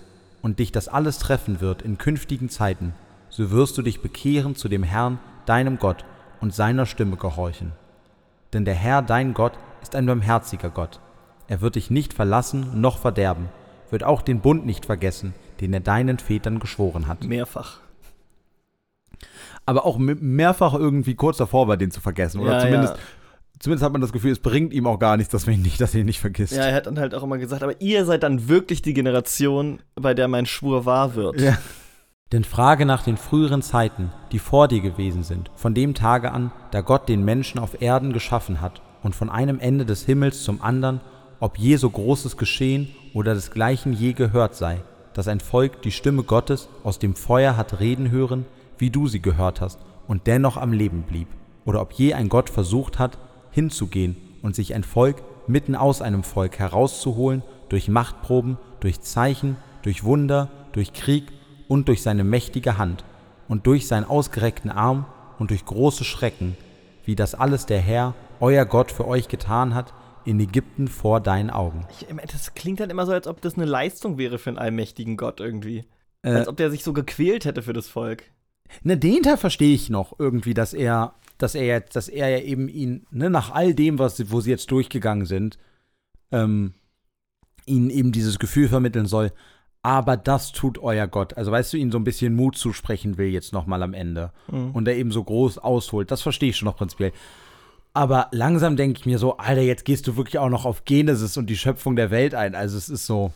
und 0.43 0.59
dich 0.59 0.73
das 0.73 0.89
alles 0.89 1.19
treffen 1.19 1.61
wird 1.61 1.83
in 1.83 1.97
künftigen 1.99 2.49
Zeiten, 2.51 2.95
so 3.29 3.51
wirst 3.51 3.79
du 3.79 3.83
dich 3.83 4.03
bekehren 4.03 4.55
zu 4.57 4.69
dem 4.69 4.83
Herrn, 4.83 5.19
deinem 5.47 5.79
Gott, 5.79 6.05
und 6.41 6.53
seiner 6.55 6.87
Stimme 6.87 7.17
gehorchen. 7.17 7.73
Denn 8.53 8.65
der 8.65 8.75
Herr, 8.75 9.01
dein 9.01 9.33
Gott, 9.33 9.53
ist 9.81 9.95
ein 9.95 10.07
barmherziger 10.07 10.71
Gott. 10.71 11.01
Er 11.49 11.61
wird 11.61 11.77
dich 11.77 11.91
nicht 11.91 12.13
verlassen 12.13 12.81
noch 12.81 12.99
verderben, 12.99 13.49
wird 13.91 14.05
auch 14.05 14.23
den 14.23 14.41
Bund 14.41 14.67
nicht 14.67 14.87
vergessen, 14.87 15.35
den 15.61 15.73
er 15.73 15.81
deinen 15.81 16.19
Vätern 16.19 16.59
geschworen 16.59 17.07
hat. 17.07 17.25
Mehrfach. 17.25 17.79
Aber 19.67 19.85
auch 19.87 19.99
me- 19.99 20.17
mehrfach 20.17 20.75
irgendwie 20.75 21.15
kurz 21.15 21.37
davor 21.37 21.69
war, 21.69 21.77
den 21.77 21.91
zu 21.93 22.01
vergessen. 22.01 22.41
Oder 22.41 22.55
Ja, 22.55 22.61
zumindest, 22.61 22.97
ja. 22.97 23.03
Zumindest 23.63 23.85
hat 23.85 23.93
man 23.93 24.01
das 24.01 24.13
Gefühl, 24.13 24.33
es 24.33 24.41
bringt 24.41 24.73
ihm 24.73 24.87
auch 24.87 24.99
gar 24.99 25.17
nichts, 25.17 25.31
dass, 25.31 25.47
ihn 25.47 25.63
nicht, 25.63 25.81
dass 25.81 25.95
er 25.95 26.01
ihn 26.01 26.07
nicht 26.07 26.21
vergisst. 26.21 26.53
Ja, 26.53 26.65
er 26.65 26.75
hat 26.75 26.87
dann 26.87 26.99
halt 26.99 27.15
auch 27.15 27.23
immer 27.23 27.39
gesagt, 27.39 27.63
aber 27.63 27.81
ihr 27.81 28.05
seid 28.05 28.25
dann 28.25 28.49
wirklich 28.49 28.83
die 28.83 28.93
Generation, 28.93 29.79
bei 29.95 30.15
der 30.15 30.27
mein 30.27 30.47
Schwur 30.47 30.85
wahr 30.85 31.15
wird. 31.15 31.41
Ja. 31.41 31.57
Denn 32.33 32.45
frage 32.45 32.87
nach 32.87 33.05
den 33.05 33.17
früheren 33.17 33.63
Zeiten, 33.63 34.11
die 34.33 34.41
vor 34.41 34.67
dir 34.67 34.81
gewesen 34.81 35.23
sind, 35.23 35.51
von 35.55 35.75
dem 35.75 35.95
Tage 35.95 36.33
an, 36.33 36.51
da 36.73 36.81
Gott 36.81 37.09
den 37.09 37.25
Menschen 37.25 37.61
auf 37.61 37.81
Erden 37.81 38.13
geschaffen 38.13 38.61
hat, 38.61 38.83
und 39.03 39.15
von 39.15 39.31
einem 39.31 39.59
Ende 39.59 39.85
des 39.85 40.05
Himmels 40.05 40.43
zum 40.43 40.63
anderen, 40.63 41.01
ob 41.41 41.59
je 41.59 41.77
so 41.77 41.91
Großes 41.91 42.37
geschehen 42.37 42.89
oder 43.15 43.35
desgleichen 43.35 43.93
je 43.93 44.13
gehört 44.13 44.55
sei, 44.55 44.83
dass 45.13 45.29
ein 45.29 45.41
Volk 45.41 45.83
die 45.83 45.91
Stimme 45.91 46.23
Gottes 46.23 46.69
aus 46.85 46.99
dem 46.99 47.15
Feuer 47.15 47.57
hat 47.57 47.81
reden 47.81 48.11
hören, 48.11 48.47
wie 48.79 48.91
du 48.91 49.09
sie 49.09 49.21
gehört 49.21 49.61
hast, 49.61 49.79
und 50.07 50.27
dennoch 50.27 50.57
am 50.57 50.73
Leben 50.73 51.03
blieb, 51.03 51.29
oder 51.65 51.81
ob 51.81 51.93
je 51.93 52.15
ein 52.15 52.29
Gott 52.29 52.49
versucht 52.49 52.99
hat, 52.99 53.19
hinzugehen 53.53 54.17
und 54.43 54.57
sich 54.57 54.75
ein 54.75 54.83
Volk 54.83 55.23
mitten 55.47 55.77
aus 55.77 56.03
einem 56.03 56.25
Volk 56.25 56.59
herauszuholen, 56.59 57.43
durch 57.69 57.89
Machtproben, 57.89 58.59
durch 58.81 59.01
Zeichen, 59.01 59.57
durch 59.83 60.05
Wunder, 60.05 60.51
durch 60.73 60.93
Krieg 60.93 61.33
und 61.69 61.89
durch 61.89 62.03
seine 62.03 62.25
mächtige 62.25 62.79
Hand 62.79 63.05
und 63.49 63.67
durch 63.67 63.87
seinen 63.87 64.05
ausgereckten 64.05 64.71
Arm 64.71 65.07
und 65.39 65.51
durch 65.51 65.65
große 65.65 66.05
Schrecken, 66.05 66.57
wie 67.05 67.17
das 67.17 67.35
alles 67.35 67.67
der 67.67 67.81
Herr, 67.81 68.15
euer 68.41 68.65
Gott, 68.65 68.91
für 68.91 69.07
euch 69.07 69.29
getan 69.29 69.75
hat, 69.75 69.93
in 70.25 70.39
Ägypten 70.39 70.89
vor 70.89 71.21
deinen 71.21 71.51
Augen. 71.51 71.87
Ich, 71.91 72.07
das 72.31 72.55
klingt 72.55 72.81
halt 72.81 72.91
immer 72.91 73.07
so, 73.07 73.13
als 73.13 73.27
ob 73.27 73.41
das 73.41 73.55
eine 73.55 73.65
Leistung 73.65 74.19
wäre 74.19 74.39
für 74.39 74.51
einen 74.51 74.59
allmächtigen 74.59 75.17
Gott 75.17 75.41
irgendwie. 75.41 75.85
Äh, 76.23 76.31
Als 76.31 76.49
ob 76.49 76.57
der 76.57 76.71
sich 76.71 76.85
so 76.85 76.93
gequält 76.93 77.45
hätte 77.45 77.63
für 77.63 77.73
das 77.73 77.89
Volk. 77.89 78.25
Ne, 78.83 78.97
den 78.97 79.23
Teil 79.23 79.37
verstehe 79.37 79.75
ich 79.75 79.91
noch 79.91 80.19
irgendwie, 80.19 80.55
dass 80.55 80.73
er, 80.73 81.15
dass 81.43 81.55
er 81.55 81.65
jetzt, 81.65 81.97
dass 81.97 82.09
er 82.09 82.29
ja 82.29 82.39
eben 82.39 82.69
ihn, 82.69 83.07
ne, 83.11 83.29
nach 83.29 83.51
all 83.51 83.75
dem, 83.75 83.99
was 83.99 84.31
wo 84.31 84.41
sie 84.41 84.51
jetzt 84.51 84.71
durchgegangen 84.71 85.27
sind, 85.27 85.59
ähm, 86.31 86.75
ihnen 87.67 87.91
eben 87.91 88.13
dieses 88.13 88.39
Gefühl 88.39 88.69
vermitteln 88.69 89.07
soll. 89.07 89.33
Aber 89.83 90.17
das 90.17 90.53
tut 90.53 90.79
euer 90.79 91.09
Gott. 91.09 91.37
Also 91.37 91.51
weißt 91.51 91.73
du, 91.73 91.77
ihnen 91.77 91.91
so 91.91 91.99
ein 91.99 92.05
bisschen 92.05 92.35
Mut 92.35 92.57
zusprechen 92.57 93.19
will 93.19 93.27
jetzt 93.27 93.53
noch 93.53 93.67
mal 93.67 93.83
am 93.83 93.95
Ende. 93.95 94.33
Mhm. 94.51 94.71
Und 94.71 94.87
er 94.87 94.97
eben 94.97 95.11
so 95.11 95.25
groß 95.25 95.59
ausholt. 95.59 96.13
Das 96.13 96.23
verstehe 96.23 96.51
ich 96.51 96.57
schon 96.57 96.67
noch 96.67 96.77
prinzipiell. 96.77 97.13
Aber 97.93 98.29
langsam 98.31 98.77
denke 98.77 99.01
ich 99.01 99.07
mir 99.07 99.19
so, 99.19 99.37
Alter, 99.37 99.61
jetzt 99.61 99.85
gehst 99.85 100.07
du 100.07 100.17
wirklich 100.17 100.39
auch 100.39 100.49
noch 100.49 100.65
auf 100.65 100.85
Genesis 100.85 101.37
und 101.37 101.51
die 101.51 101.57
Schöpfung 101.57 101.97
der 101.97 102.11
Welt 102.11 102.35
ein. 102.35 102.55
Also 102.55 102.79
es 102.79 102.89
ist 102.89 103.07
so. 103.07 103.33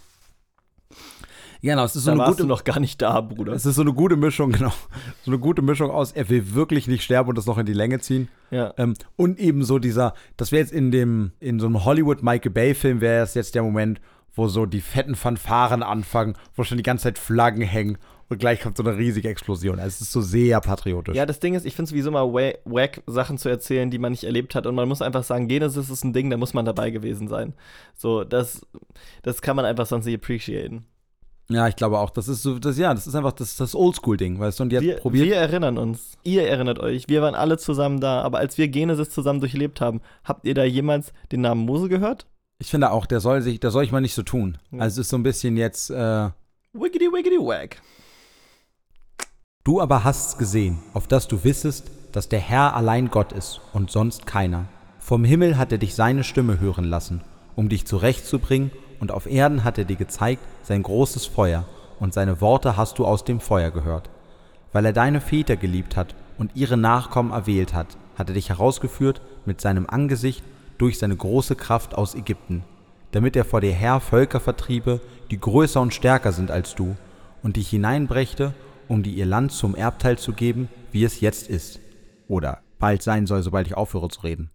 Genau, 1.66 1.84
es 1.84 1.96
ist 1.96 2.04
so 2.04 2.10
da 2.10 2.12
eine 2.12 2.20
warst 2.20 2.30
gute 2.32 2.42
du 2.44 2.48
noch 2.48 2.64
gar 2.64 2.78
nicht 2.80 3.02
da, 3.02 3.20
Bruder. 3.20 3.52
es 3.52 3.66
ist 3.66 3.74
so 3.74 3.82
eine 3.82 3.92
gute 3.92 4.16
Mischung, 4.16 4.52
genau. 4.52 4.72
So 5.24 5.30
eine 5.32 5.38
gute 5.38 5.62
Mischung 5.62 5.90
aus, 5.90 6.12
er 6.12 6.28
will 6.28 6.54
wirklich 6.54 6.86
nicht 6.86 7.02
sterben 7.02 7.28
und 7.30 7.36
das 7.38 7.46
noch 7.46 7.58
in 7.58 7.66
die 7.66 7.72
Länge 7.72 7.98
ziehen. 8.00 8.28
Ja. 8.50 8.72
Ähm, 8.78 8.94
und 9.16 9.38
eben 9.38 9.64
so 9.64 9.78
dieser, 9.78 10.14
das 10.36 10.52
wäre 10.52 10.62
jetzt 10.62 10.72
in 10.72 10.90
dem, 10.92 11.32
in 11.40 11.58
so 11.60 11.66
einem 11.66 11.84
Hollywood 11.84 12.22
Michael 12.22 12.52
Bay-Film, 12.52 13.00
wäre 13.00 13.22
es 13.24 13.34
jetzt 13.34 13.54
der 13.54 13.62
Moment, 13.64 14.00
wo 14.34 14.48
so 14.48 14.64
die 14.66 14.80
fetten 14.80 15.14
Fanfaren 15.16 15.82
anfangen, 15.82 16.36
wo 16.54 16.62
schon 16.62 16.76
die 16.76 16.82
ganze 16.82 17.04
Zeit 17.04 17.18
Flaggen 17.18 17.62
hängen 17.62 17.98
und 18.28 18.38
gleich 18.38 18.60
kommt 18.60 18.76
so 18.76 18.82
eine 18.84 18.96
riesige 18.98 19.28
Explosion. 19.28 19.78
Also 19.78 19.86
es 19.88 20.00
ist 20.02 20.12
so 20.12 20.20
sehr 20.20 20.60
patriotisch. 20.60 21.14
Ja, 21.16 21.26
das 21.26 21.38
Ding 21.40 21.54
ist, 21.54 21.64
ich 21.64 21.74
finde 21.74 21.84
es 21.84 21.90
sowieso 21.90 22.10
mal 22.10 22.24
wa- 22.32 22.54
wack, 22.64 23.00
Sachen 23.06 23.38
zu 23.38 23.48
erzählen, 23.48 23.90
die 23.90 23.98
man 23.98 24.10
nicht 24.12 24.24
erlebt 24.24 24.54
hat. 24.54 24.66
Und 24.66 24.74
man 24.74 24.88
muss 24.88 25.00
einfach 25.00 25.22
sagen, 25.22 25.46
Genesis 25.48 25.88
ist 25.90 26.04
ein 26.04 26.12
Ding, 26.12 26.28
da 26.30 26.36
muss 26.36 26.52
man 26.52 26.64
dabei 26.64 26.90
gewesen 26.90 27.28
sein. 27.28 27.54
So, 27.94 28.24
das, 28.24 28.66
das 29.22 29.42
kann 29.42 29.56
man 29.56 29.64
einfach 29.64 29.86
sonst 29.86 30.06
nicht 30.06 30.16
appreciaten. 30.16 30.84
Ja, 31.48 31.68
ich 31.68 31.76
glaube 31.76 31.98
auch, 31.98 32.10
das 32.10 32.26
ist 32.26 32.42
so, 32.42 32.58
das, 32.58 32.76
ja, 32.76 32.92
das 32.92 33.06
ist 33.06 33.14
einfach 33.14 33.32
das, 33.32 33.56
das 33.56 33.74
Oldschool-Ding, 33.74 34.40
weißt 34.40 34.58
du, 34.58 34.64
und 34.64 34.72
jetzt 34.72 34.82
Wir, 34.82 34.96
probiert. 34.96 35.26
wir 35.26 35.36
erinnern 35.36 35.78
uns. 35.78 36.18
Ihr 36.24 36.48
erinnert 36.48 36.80
euch. 36.80 37.04
Wir 37.08 37.22
waren 37.22 37.36
alle 37.36 37.56
zusammen 37.56 38.00
da. 38.00 38.22
Aber 38.22 38.38
als 38.38 38.58
wir 38.58 38.66
Genesis 38.68 39.10
zusammen 39.10 39.38
durchlebt 39.40 39.80
haben, 39.80 40.00
habt 40.24 40.44
ihr 40.44 40.54
da 40.54 40.64
jemals 40.64 41.12
den 41.30 41.42
Namen 41.42 41.64
Mose 41.64 41.88
gehört? 41.88 42.26
ich 42.58 42.70
finde 42.70 42.90
auch, 42.90 43.04
der 43.04 43.20
soll 43.20 43.42
sich, 43.42 43.60
der 43.60 43.70
soll 43.70 43.84
ich 43.84 43.92
mal 43.92 44.00
nicht 44.00 44.14
so 44.14 44.22
tun. 44.22 44.56
Ja. 44.70 44.80
Also 44.80 45.00
es 45.00 45.06
ist 45.06 45.10
so 45.10 45.18
ein 45.18 45.22
bisschen 45.22 45.56
jetzt, 45.58 45.90
äh, 45.90 46.30
Wiggity, 46.72 47.06
wiggity, 47.12 47.36
wack. 47.38 47.82
Du 49.64 49.80
aber 49.80 50.04
hast's 50.04 50.38
gesehen, 50.38 50.78
auf 50.94 51.06
dass 51.06 51.28
du 51.28 51.42
wissest, 51.44 51.90
dass 52.12 52.28
der 52.28 52.38
Herr 52.38 52.74
allein 52.74 53.10
Gott 53.10 53.32
ist 53.32 53.60
und 53.72 53.90
sonst 53.90 54.26
keiner. 54.26 54.66
Vom 54.98 55.24
Himmel 55.24 55.58
hat 55.58 55.70
er 55.72 55.78
dich 55.78 55.94
seine 55.94 56.24
Stimme 56.24 56.58
hören 56.60 56.84
lassen, 56.84 57.20
um 57.56 57.68
dich 57.68 57.86
zurechtzubringen, 57.86 58.70
und 59.00 59.12
auf 59.12 59.26
Erden 59.26 59.64
hat 59.64 59.78
er 59.78 59.84
dir 59.84 59.96
gezeigt 59.96 60.42
sein 60.62 60.82
großes 60.82 61.26
Feuer, 61.26 61.64
und 61.98 62.12
seine 62.12 62.40
Worte 62.40 62.76
hast 62.76 62.98
du 62.98 63.06
aus 63.06 63.24
dem 63.24 63.40
Feuer 63.40 63.70
gehört. 63.70 64.10
Weil 64.72 64.84
er 64.84 64.92
deine 64.92 65.20
Väter 65.20 65.56
geliebt 65.56 65.96
hat 65.96 66.14
und 66.38 66.54
ihre 66.54 66.76
Nachkommen 66.76 67.32
erwählt 67.32 67.72
hat, 67.72 67.96
hat 68.16 68.28
er 68.28 68.34
dich 68.34 68.50
herausgeführt 68.50 69.20
mit 69.46 69.60
seinem 69.60 69.86
Angesicht 69.88 70.42
durch 70.78 70.98
seine 70.98 71.16
große 71.16 71.56
Kraft 71.56 71.94
aus 71.94 72.14
Ägypten, 72.14 72.64
damit 73.12 73.36
er 73.36 73.44
vor 73.44 73.60
dir 73.60 73.72
her 73.72 74.00
Völker 74.00 74.40
vertriebe, 74.40 75.00
die 75.30 75.40
größer 75.40 75.80
und 75.80 75.94
stärker 75.94 76.32
sind 76.32 76.50
als 76.50 76.74
du, 76.74 76.96
und 77.42 77.56
dich 77.56 77.70
hineinbrächte, 77.70 78.54
um 78.88 79.02
dir 79.02 79.12
ihr 79.12 79.26
Land 79.26 79.52
zum 79.52 79.74
Erbteil 79.74 80.18
zu 80.18 80.32
geben, 80.32 80.68
wie 80.92 81.04
es 81.04 81.20
jetzt 81.20 81.48
ist. 81.48 81.80
Oder 82.28 82.58
bald 82.78 83.02
sein 83.02 83.26
soll, 83.26 83.42
sobald 83.42 83.66
ich 83.66 83.76
aufhöre 83.76 84.08
zu 84.08 84.20
reden. 84.20 84.50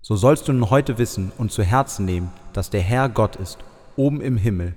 So 0.00 0.16
sollst 0.16 0.46
du 0.46 0.52
nun 0.52 0.70
heute 0.70 0.98
wissen 0.98 1.32
und 1.36 1.50
zu 1.50 1.62
Herzen 1.62 2.04
nehmen, 2.04 2.30
dass 2.52 2.70
der 2.70 2.80
Herr 2.80 3.08
Gott 3.08 3.36
ist, 3.36 3.58
oben 3.96 4.20
im 4.20 4.36
Himmel 4.36 4.74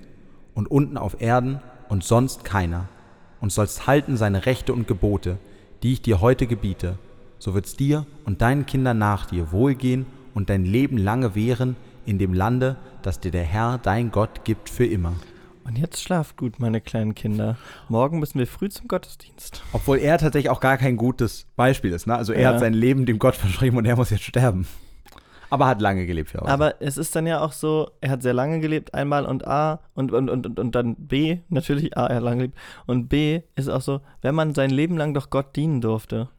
und 0.54 0.70
unten 0.70 0.98
auf 0.98 1.22
Erden 1.22 1.60
und 1.90 2.04
sonst 2.04 2.44
keiner, 2.44 2.88
und 3.42 3.52
sollst 3.54 3.88
halten 3.88 4.18
seine 4.18 4.46
Rechte 4.46 4.74
und 4.74 4.88
Gebote, 4.88 5.38
die 5.82 5.94
ich 5.94 6.02
dir 6.02 6.20
heute 6.20 6.46
gebiete. 6.46 6.98
So 7.40 7.54
wird's 7.54 7.76
dir 7.78 8.06
und 8.26 8.42
deinen 8.42 8.66
Kindern 8.66 8.98
nach 8.98 9.28
dir 9.28 9.52
wohlgehen 9.54 10.06
und 10.34 10.50
dein 10.50 10.66
Leben 10.66 10.98
lange 10.98 11.36
währen 11.36 11.78
in 12.06 12.18
dem 12.20 12.34
Lande, 12.34 12.76
das 13.02 13.20
dir 13.22 13.32
der 13.32 13.44
Herr, 13.46 13.78
dein 13.82 14.12
Gott, 14.12 14.44
gibt 14.44 14.70
für 14.70 14.86
immer. 14.86 15.14
Und 15.64 15.78
jetzt 15.78 16.02
schlaft 16.02 16.36
gut, 16.36 16.60
meine 16.60 16.82
kleinen 16.82 17.16
Kinder. 17.16 17.56
Morgen 17.88 18.20
müssen 18.20 18.40
wir 18.40 18.48
früh 18.48 18.70
zum 18.70 18.88
Gottesdienst. 18.88 19.62
Obwohl 19.72 20.00
er 20.00 20.18
tatsächlich 20.18 20.50
auch 20.50 20.60
gar 20.62 20.78
kein 20.78 20.98
gutes 20.98 21.46
Beispiel 21.56 21.92
ist. 21.94 22.08
Ne? 22.08 22.16
Also 22.16 22.34
er 22.34 22.42
Ja. 22.42 22.50
hat 22.54 22.60
sein 22.60 22.74
Leben 22.74 23.06
dem 23.06 23.20
Gott 23.20 23.36
verschrieben 23.38 23.78
und 23.78 23.86
er 23.86 23.96
muss 23.96 24.10
jetzt 24.10 24.24
sterben. 24.24 24.68
Aber 25.50 25.68
hat 25.68 25.82
lange 25.82 26.06
gelebt 26.06 26.34
uns. 26.36 26.48
Aber 26.48 26.82
es 26.82 26.98
ist 26.98 27.16
dann 27.16 27.26
ja 27.26 27.42
auch 27.42 27.52
so, 27.52 27.92
er 28.02 28.12
hat 28.12 28.22
sehr 28.22 28.34
lange 28.34 28.60
gelebt, 28.60 28.94
einmal 28.94 29.26
und 29.26 29.48
A 29.48 29.82
und, 29.94 30.12
und, 30.12 30.30
und, 30.30 30.46
und, 30.46 30.60
und 30.60 30.76
dann 30.76 30.96
B, 30.96 31.40
natürlich 31.50 31.98
A, 31.98 32.08
er 32.08 32.18
hat 32.18 32.24
lange 32.24 32.38
gelebt. 32.38 32.58
Und 32.86 33.08
B 33.10 33.42
ist 33.56 33.70
auch 33.70 33.82
so, 33.82 34.02
wenn 34.22 34.36
man 34.36 34.54
sein 34.54 34.70
Leben 34.70 34.98
lang 34.98 35.14
doch 35.14 35.30
Gott 35.30 35.56
dienen 35.56 35.82
durfte, 35.82 36.30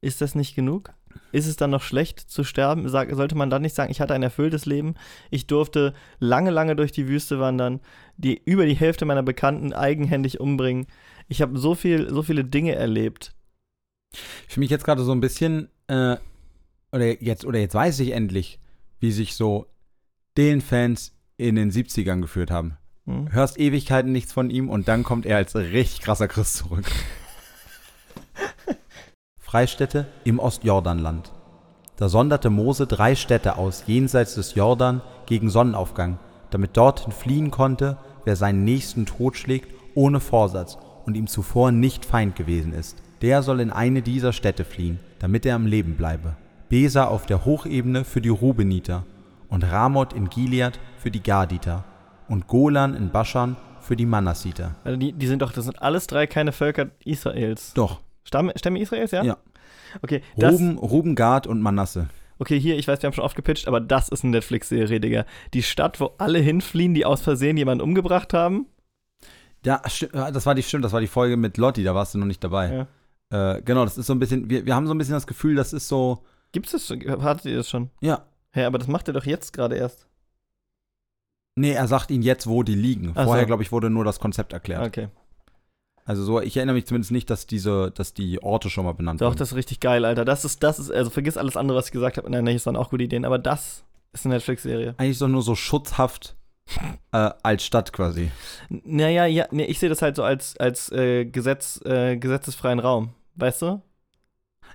ist 0.00 0.20
das 0.20 0.34
nicht 0.34 0.54
genug? 0.54 0.92
Ist 1.32 1.46
es 1.46 1.56
dann 1.56 1.70
noch 1.70 1.82
schlecht 1.82 2.20
zu 2.20 2.44
sterben? 2.44 2.88
Sag, 2.88 3.12
sollte 3.14 3.34
man 3.34 3.50
dann 3.50 3.62
nicht 3.62 3.74
sagen, 3.74 3.90
ich 3.90 4.00
hatte 4.00 4.14
ein 4.14 4.22
erfülltes 4.22 4.66
Leben, 4.66 4.94
ich 5.30 5.46
durfte 5.46 5.94
lange, 6.18 6.50
lange 6.50 6.76
durch 6.76 6.92
die 6.92 7.08
Wüste 7.08 7.40
wandern, 7.40 7.80
die 8.16 8.40
über 8.44 8.66
die 8.66 8.74
Hälfte 8.74 9.04
meiner 9.04 9.22
Bekannten 9.22 9.72
eigenhändig 9.72 10.40
umbringen. 10.40 10.86
Ich 11.28 11.42
habe 11.42 11.58
so 11.58 11.74
viel, 11.74 12.10
so 12.10 12.22
viele 12.22 12.44
Dinge 12.44 12.74
erlebt. 12.74 13.34
Ich 14.12 14.54
fühle 14.54 14.64
mich 14.64 14.70
jetzt 14.70 14.84
gerade 14.84 15.02
so 15.02 15.12
ein 15.12 15.20
bisschen, 15.20 15.68
äh, 15.86 16.16
oder 16.92 17.22
jetzt, 17.22 17.44
oder 17.44 17.58
jetzt 17.58 17.74
weiß 17.74 18.00
ich 18.00 18.12
endlich, 18.12 18.58
wie 18.98 19.12
sich 19.12 19.34
so 19.34 19.66
den 20.36 20.60
Fans 20.60 21.12
in 21.36 21.56
den 21.56 21.70
70ern 21.70 22.20
geführt 22.20 22.50
haben. 22.50 22.76
Hm? 23.06 23.32
Hörst 23.32 23.58
Ewigkeiten 23.58 24.12
nichts 24.12 24.32
von 24.32 24.50
ihm 24.50 24.68
und 24.68 24.88
dann 24.88 25.04
kommt 25.04 25.26
er 25.26 25.36
als 25.36 25.54
richtig 25.54 26.00
krasser 26.00 26.28
Christ 26.28 26.56
zurück. 26.56 26.86
Freistädte 29.38 30.06
im 30.24 30.38
Ostjordanland. 30.38 31.32
Da 31.96 32.08
sonderte 32.08 32.50
Mose 32.50 32.86
drei 32.86 33.14
Städte 33.14 33.56
aus 33.56 33.84
jenseits 33.86 34.34
des 34.34 34.54
Jordan 34.54 35.02
gegen 35.26 35.50
Sonnenaufgang, 35.50 36.18
damit 36.50 36.76
dorthin 36.76 37.12
fliehen 37.12 37.50
konnte, 37.50 37.98
wer 38.24 38.36
seinen 38.36 38.64
Nächsten 38.64 39.06
totschlägt, 39.06 39.68
ohne 39.94 40.20
Vorsatz 40.20 40.78
und 41.04 41.16
ihm 41.16 41.26
zuvor 41.26 41.72
nicht 41.72 42.04
Feind 42.04 42.36
gewesen 42.36 42.72
ist. 42.72 42.96
Der 43.22 43.42
soll 43.42 43.60
in 43.60 43.70
eine 43.70 44.02
dieser 44.02 44.32
Städte 44.32 44.64
fliehen, 44.64 44.98
damit 45.18 45.44
er 45.44 45.56
am 45.56 45.66
Leben 45.66 45.96
bleibe. 45.96 46.36
Besa 46.70 47.06
auf 47.06 47.26
der 47.26 47.44
Hochebene 47.44 48.04
für 48.04 48.20
die 48.20 48.28
Rubeniter 48.28 49.04
und 49.48 49.64
Ramoth 49.64 50.12
in 50.12 50.30
Gilead 50.30 50.78
für 50.98 51.10
die 51.10 51.20
Gaditer 51.20 51.84
und 52.28 52.46
Golan 52.46 52.94
in 52.94 53.10
Baschan 53.10 53.56
für 53.80 53.96
die 53.96 54.06
Manassiter. 54.06 54.76
Also 54.84 54.96
die, 54.96 55.12
die 55.12 55.26
sind 55.26 55.42
doch, 55.42 55.52
das 55.52 55.64
sind 55.64 55.82
alles 55.82 56.06
drei 56.06 56.28
keine 56.28 56.52
Völker 56.52 56.90
Israels. 57.04 57.74
Doch, 57.74 58.00
Stamm, 58.22 58.52
Stämme 58.54 58.78
Israels, 58.78 59.10
ja? 59.10 59.24
Ja. 59.24 59.38
Okay, 60.00 60.22
Ruben, 60.40 60.78
Ruben, 60.78 61.16
Gad 61.16 61.48
und 61.48 61.60
Manasse. 61.60 62.08
okay, 62.38 62.60
hier, 62.60 62.78
ich 62.78 62.86
weiß, 62.86 63.02
wir 63.02 63.08
haben 63.08 63.14
schon 63.14 63.24
oft 63.24 63.34
gepitcht, 63.34 63.66
aber 63.66 63.80
das 63.80 64.08
ist 64.08 64.22
eine 64.22 64.30
Netflix-Serie, 64.30 65.00
Digga. 65.00 65.24
Die 65.52 65.64
Stadt, 65.64 65.98
wo 65.98 66.12
alle 66.18 66.38
hinfliehen, 66.38 66.94
die 66.94 67.04
aus 67.04 67.20
Versehen 67.20 67.56
jemanden 67.56 67.82
umgebracht 67.82 68.32
haben. 68.32 68.66
Ja, 69.66 69.82
ja, 70.14 70.30
das 70.30 70.46
war 70.46 70.54
die 70.54 70.62
stimmt, 70.62 70.84
das 70.84 70.92
war 70.92 71.00
die 71.00 71.08
Folge 71.08 71.36
mit 71.36 71.56
Lotti, 71.56 71.82
da 71.82 71.96
warst 71.96 72.14
du 72.14 72.18
noch 72.18 72.26
nicht 72.26 72.44
dabei. 72.44 72.86
Äh, 73.30 73.60
genau, 73.62 73.82
das 73.82 73.98
ist 73.98 74.06
so 74.06 74.12
ein 74.12 74.20
bisschen, 74.20 74.48
wir, 74.48 74.64
wir 74.66 74.76
haben 74.76 74.86
so 74.86 74.94
ein 74.94 74.98
bisschen 74.98 75.14
das 75.14 75.26
Gefühl, 75.26 75.56
das 75.56 75.72
ist 75.72 75.88
so, 75.88 76.22
Gibt's 76.52 76.72
das 76.72 76.86
schon? 76.86 77.00
Hattet 77.22 77.46
ihr 77.46 77.56
das 77.56 77.68
schon? 77.68 77.90
ja, 78.00 78.24
Hä, 78.52 78.64
aber 78.64 78.78
das 78.78 78.88
macht 78.88 79.08
ihr 79.08 79.12
doch 79.14 79.26
jetzt 79.26 79.52
gerade 79.52 79.76
erst. 79.76 80.08
nee, 81.54 81.72
er 81.72 81.86
sagt 81.86 82.10
ihnen 82.10 82.22
jetzt, 82.22 82.46
wo 82.48 82.62
die 82.64 82.74
liegen. 82.74 83.12
Ach 83.14 83.22
so. 83.22 83.28
Vorher, 83.28 83.46
glaube 83.46 83.62
ich, 83.62 83.70
wurde 83.70 83.90
nur 83.90 84.04
das 84.04 84.18
Konzept 84.18 84.52
erklärt. 84.52 84.84
Okay. 84.86 85.08
Also 86.04 86.24
so, 86.24 86.40
ich 86.40 86.56
erinnere 86.56 86.74
mich 86.74 86.86
zumindest 86.86 87.12
nicht, 87.12 87.30
dass 87.30 87.46
diese, 87.46 87.92
dass 87.92 88.14
die 88.14 88.42
Orte 88.42 88.68
schon 88.70 88.84
mal 88.84 88.94
benannt 88.94 89.20
Doch, 89.20 89.28
wurden. 89.28 89.38
das 89.38 89.52
ist 89.52 89.56
richtig 89.56 89.78
geil, 89.78 90.04
Alter. 90.04 90.24
Das 90.24 90.44
ist, 90.44 90.62
das 90.62 90.80
ist, 90.80 90.90
also 90.90 91.10
vergiss 91.10 91.36
alles 91.36 91.56
andere, 91.56 91.78
was 91.78 91.86
ich 91.86 91.92
gesagt 91.92 92.16
habe. 92.16 92.28
Nein, 92.28 92.42
nein, 92.42 92.56
das 92.56 92.66
waren 92.66 92.74
auch 92.74 92.90
gute 92.90 93.04
Ideen, 93.04 93.24
aber 93.24 93.38
das 93.38 93.84
ist 94.12 94.24
eine 94.24 94.34
Netflix-Serie. 94.34 94.94
Eigentlich 94.98 95.18
doch 95.18 95.28
nur 95.28 95.42
so 95.42 95.54
schutzhaft 95.54 96.36
äh, 97.12 97.30
als 97.42 97.64
Stadt 97.64 97.92
quasi. 97.92 98.32
Naja, 98.68 99.26
ja, 99.26 99.46
nee, 99.52 99.66
ich 99.66 99.78
sehe 99.78 99.88
das 99.88 100.02
halt 100.02 100.16
so 100.16 100.24
als, 100.24 100.56
als 100.56 100.90
äh, 100.90 101.26
Gesetz, 101.26 101.80
äh, 101.84 102.16
gesetzesfreien 102.16 102.80
Raum. 102.80 103.10
Weißt 103.36 103.62
du? 103.62 103.80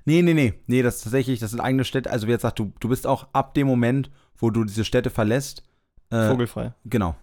Nee, 0.05 0.21
nee, 0.21 0.33
nee. 0.33 0.53
Nee, 0.67 0.83
das 0.83 0.97
ist 0.97 1.03
tatsächlich, 1.03 1.39
das 1.39 1.51
sind 1.51 1.59
eigene 1.59 1.83
Städte. 1.83 2.11
Also 2.11 2.27
wie 2.27 2.31
jetzt 2.31 2.43
sagt, 2.43 2.59
du, 2.59 2.71
du 2.79 2.89
bist 2.89 3.07
auch 3.07 3.27
ab 3.33 3.53
dem 3.55 3.67
Moment, 3.67 4.11
wo 4.37 4.49
du 4.51 4.63
diese 4.63 4.85
Städte 4.85 5.09
verlässt. 5.09 5.63
Äh, 6.11 6.29
Vogelfrei. 6.29 6.73
Genau. 6.85 7.15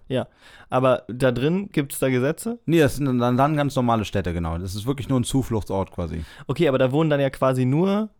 Aber 0.68 1.05
da 1.09 1.30
drin 1.30 1.68
gibt 1.70 1.93
es 1.93 2.01
da 2.01 2.09
Gesetze? 2.09 2.59
Nee, 2.66 2.80
das 2.80 2.97
sind 2.97 3.07
dann, 3.18 3.37
dann 3.37 3.57
ganz 3.57 3.76
normale 3.76 4.05
Städte, 4.05 4.33
genau. 4.33 4.59
Das 4.59 4.74
ist 4.74 4.87
wirklich 4.87 5.09
nur 5.09 5.20
ein 5.20 5.24
Zufluchtsort 5.24 5.93
quasi. 5.93 6.24
Okay, 6.49 6.66
aber 6.68 6.78
da 6.78 6.91
wohnen 6.91 7.11
dann 7.11 7.20
ja 7.20 7.30
quasi 7.30 7.64
nur 7.64 8.11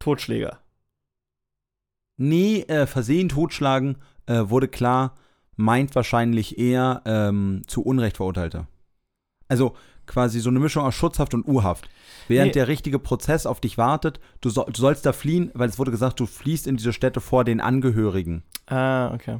Totschläger. 0.00 0.58
Nee, 2.16 2.62
äh, 2.62 2.86
Versehen 2.86 3.28
totschlagen 3.28 3.96
äh, 4.26 4.42
wurde 4.50 4.68
klar, 4.68 5.14
meint 5.56 5.94
wahrscheinlich 5.94 6.58
eher 6.58 7.02
ähm, 7.04 7.62
zu 7.66 7.82
Unrecht 7.82 8.16
Verurteilte. 8.16 8.66
Also 9.48 9.76
quasi 10.10 10.40
so 10.40 10.50
eine 10.50 10.58
Mischung 10.58 10.84
aus 10.84 10.94
Schutzhaft 10.94 11.32
und 11.34 11.46
U-Haft. 11.46 11.88
Während 12.28 12.48
Nee. 12.48 12.52
der 12.52 12.68
richtige 12.68 12.98
Prozess 12.98 13.46
auf 13.46 13.60
dich 13.60 13.78
wartet, 13.78 14.20
du, 14.40 14.50
soll, 14.50 14.66
du 14.70 14.80
sollst 14.80 15.06
da 15.06 15.12
fliehen, 15.12 15.50
weil 15.54 15.68
es 15.68 15.78
wurde 15.78 15.90
gesagt, 15.90 16.20
du 16.20 16.26
fliehst 16.26 16.66
in 16.66 16.76
diese 16.76 16.92
Städte 16.92 17.20
vor 17.20 17.44
den 17.44 17.60
Angehörigen. 17.60 18.42
Ah, 18.66 19.14
okay. 19.14 19.38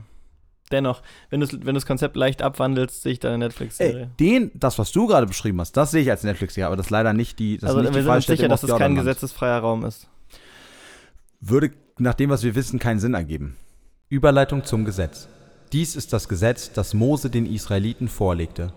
Dennoch, 0.70 1.02
wenn 1.28 1.40
du 1.40 1.48
wenn 1.64 1.74
das 1.74 1.84
Konzept 1.84 2.14
leicht 2.16 2.42
abwandelst, 2.42 3.02
sehe 3.02 3.12
ich 3.12 3.18
da 3.18 3.28
eine 3.28 3.38
Netflix-Serie. 3.38 4.10
Den, 4.20 4.52
das, 4.54 4.78
was 4.78 4.92
du 4.92 5.08
gerade 5.08 5.26
beschrieben 5.26 5.60
hast, 5.60 5.76
das 5.76 5.90
sehe 5.90 6.02
ich 6.02 6.10
als 6.10 6.22
Netflix-Serie, 6.22 6.66
aber 6.68 6.76
das 6.76 6.86
ist 6.86 6.90
leider 6.90 7.12
nicht 7.12 7.40
die, 7.40 7.58
das 7.58 7.70
also 7.70 7.80
nicht 7.82 7.92
wir 7.92 8.00
die 8.00 8.04
sind 8.04 8.14
uns 8.14 8.26
sicher, 8.26 8.48
dass 8.48 8.62
es 8.62 8.76
kein 8.76 8.94
gesetzesfreier 8.94 9.58
Raum 9.58 9.84
ist. 9.84 10.08
Würde 11.40 11.72
nach 11.98 12.14
dem, 12.14 12.30
was 12.30 12.44
wir 12.44 12.54
wissen, 12.54 12.78
keinen 12.78 13.00
Sinn 13.00 13.14
ergeben. 13.14 13.56
Überleitung 14.08 14.64
zum 14.64 14.84
Gesetz. 14.84 15.28
Dies 15.72 15.96
ist 15.96 16.12
das 16.12 16.28
Gesetz, 16.28 16.72
das 16.72 16.94
Mose 16.94 17.30
den 17.30 17.46
Israeliten 17.46 18.08
vorlegte. 18.08 18.72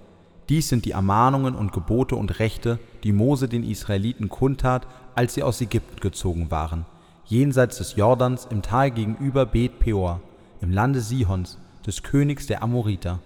Dies 0.50 0.68
sind 0.68 0.86
die 0.86 0.92
Ermahnungen 0.92 1.56
und 1.56 1.72
Gebote 1.72 2.16
und 2.16 2.40
Rechte, 2.40 2.80
die 3.04 3.14
Mose 3.14 3.48
den 3.48 3.64
Israeliten 3.64 4.30
kundtat, 4.30 4.88
als 5.16 5.34
sie 5.34 5.44
aus 5.44 5.62
Ägypten 5.62 6.00
gezogen 6.00 6.52
waren, 6.52 6.86
jenseits 7.26 7.78
des 7.78 7.96
Jordans 7.96 8.48
im 8.50 8.62
Tal 8.62 8.92
gegenüber 8.92 9.46
Bet 9.46 9.80
Peor, 9.80 10.22
im 10.62 10.72
Lande 10.72 11.02
Sihons, 11.02 11.58
des 11.86 12.04
Königs 12.04 12.48
der 12.48 12.64
Amoriter, 12.64 13.20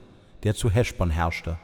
der 0.43 0.55
zu 0.55 0.69
Heschbon 0.69 1.09
herrschte. 1.09 1.57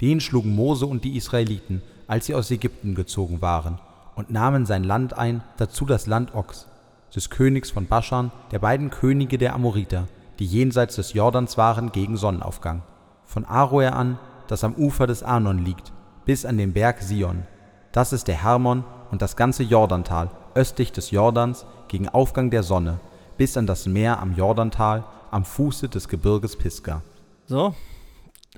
Den 0.00 0.20
schlugen 0.20 0.54
Mose 0.54 0.86
und 0.86 1.04
die 1.04 1.16
Israeliten, 1.16 1.82
als 2.08 2.26
sie 2.26 2.34
aus 2.34 2.50
Ägypten 2.50 2.94
gezogen 2.94 3.40
waren, 3.40 3.78
und 4.16 4.30
nahmen 4.30 4.66
sein 4.66 4.84
Land 4.84 5.16
ein, 5.16 5.42
dazu 5.56 5.86
das 5.86 6.06
Land 6.06 6.34
Ox, 6.34 6.66
des 7.14 7.30
Königs 7.30 7.70
von 7.70 7.86
Baschan, 7.86 8.32
der 8.50 8.58
beiden 8.58 8.90
Könige 8.90 9.38
der 9.38 9.54
Amoriter, 9.54 10.08
die 10.38 10.46
jenseits 10.46 10.96
des 10.96 11.12
Jordans 11.12 11.56
waren 11.56 11.92
gegen 11.92 12.16
Sonnenaufgang. 12.16 12.82
Von 13.24 13.44
Aroer 13.44 13.92
an, 13.94 14.18
das 14.48 14.64
am 14.64 14.74
Ufer 14.74 15.06
des 15.06 15.22
Arnon 15.22 15.58
liegt, 15.64 15.92
bis 16.24 16.44
an 16.44 16.58
den 16.58 16.72
Berg 16.72 17.02
Sion. 17.02 17.44
Das 17.92 18.12
ist 18.12 18.28
der 18.28 18.42
Hermon 18.42 18.84
und 19.10 19.22
das 19.22 19.36
ganze 19.36 19.62
Jordantal, 19.62 20.30
östlich 20.54 20.92
des 20.92 21.10
Jordans, 21.10 21.66
gegen 21.88 22.08
Aufgang 22.08 22.50
der 22.50 22.62
Sonne, 22.62 23.00
bis 23.36 23.56
an 23.56 23.66
das 23.66 23.86
Meer 23.86 24.18
am 24.18 24.34
Jordantal, 24.34 25.04
am 25.30 25.44
Fuße 25.44 25.88
des 25.88 26.08
Gebirges 26.08 26.56
Pisgah. 26.56 27.02
So. 27.46 27.74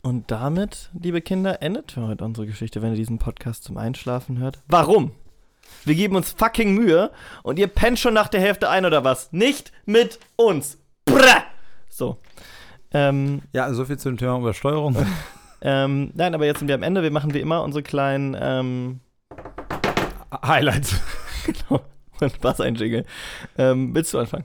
Und 0.03 0.30
damit, 0.30 0.91
liebe 1.01 1.20
Kinder, 1.20 1.62
endet 1.62 1.93
für 1.93 2.07
heute 2.07 2.24
unsere 2.24 2.47
Geschichte, 2.47 2.82
wenn 2.82 2.91
ihr 2.91 2.97
diesen 2.97 3.18
Podcast 3.18 3.64
zum 3.64 3.76
Einschlafen 3.76 4.39
hört. 4.39 4.59
Warum? 4.68 5.12
Wir 5.85 5.95
geben 5.95 6.14
uns 6.16 6.32
fucking 6.32 6.74
Mühe 6.74 7.11
und 7.43 7.59
ihr 7.59 7.68
pennt 7.68 7.99
schon 7.99 8.14
nach 8.14 8.28
der 8.28 8.41
Hälfte 8.41 8.68
ein 8.68 8.85
oder 8.85 9.03
was? 9.03 9.32
Nicht 9.32 9.72
mit 9.87 10.18
uns. 10.37 10.78
Brrr. 11.05 11.45
So. 11.89 12.18
Ähm, 12.93 13.43
Ja, 13.53 13.72
so 13.72 13.85
viel 13.85 13.99
zum 13.99 14.16
Thema 14.16 14.39
Übersteuerung. 14.39 14.97
ähm, 15.61 16.11
nein, 16.14 16.34
aber 16.34 16.46
jetzt 16.46 16.59
sind 16.59 16.68
wir 16.68 16.74
am 16.74 16.82
Ende. 16.82 17.02
Wir 17.02 17.11
machen 17.11 17.34
wie 17.34 17.40
immer 17.40 17.62
unsere 17.62 17.82
kleinen 17.82 18.36
ähm, 18.38 19.00
Highlights. 20.44 21.00
genau. 21.46 21.82
Und 22.20 22.42
was 22.42 22.61
ein 22.61 22.74
Jingle. 22.74 23.05
Ähm, 23.59 23.94
willst 23.94 24.14
du 24.14 24.18
anfangen? 24.18 24.44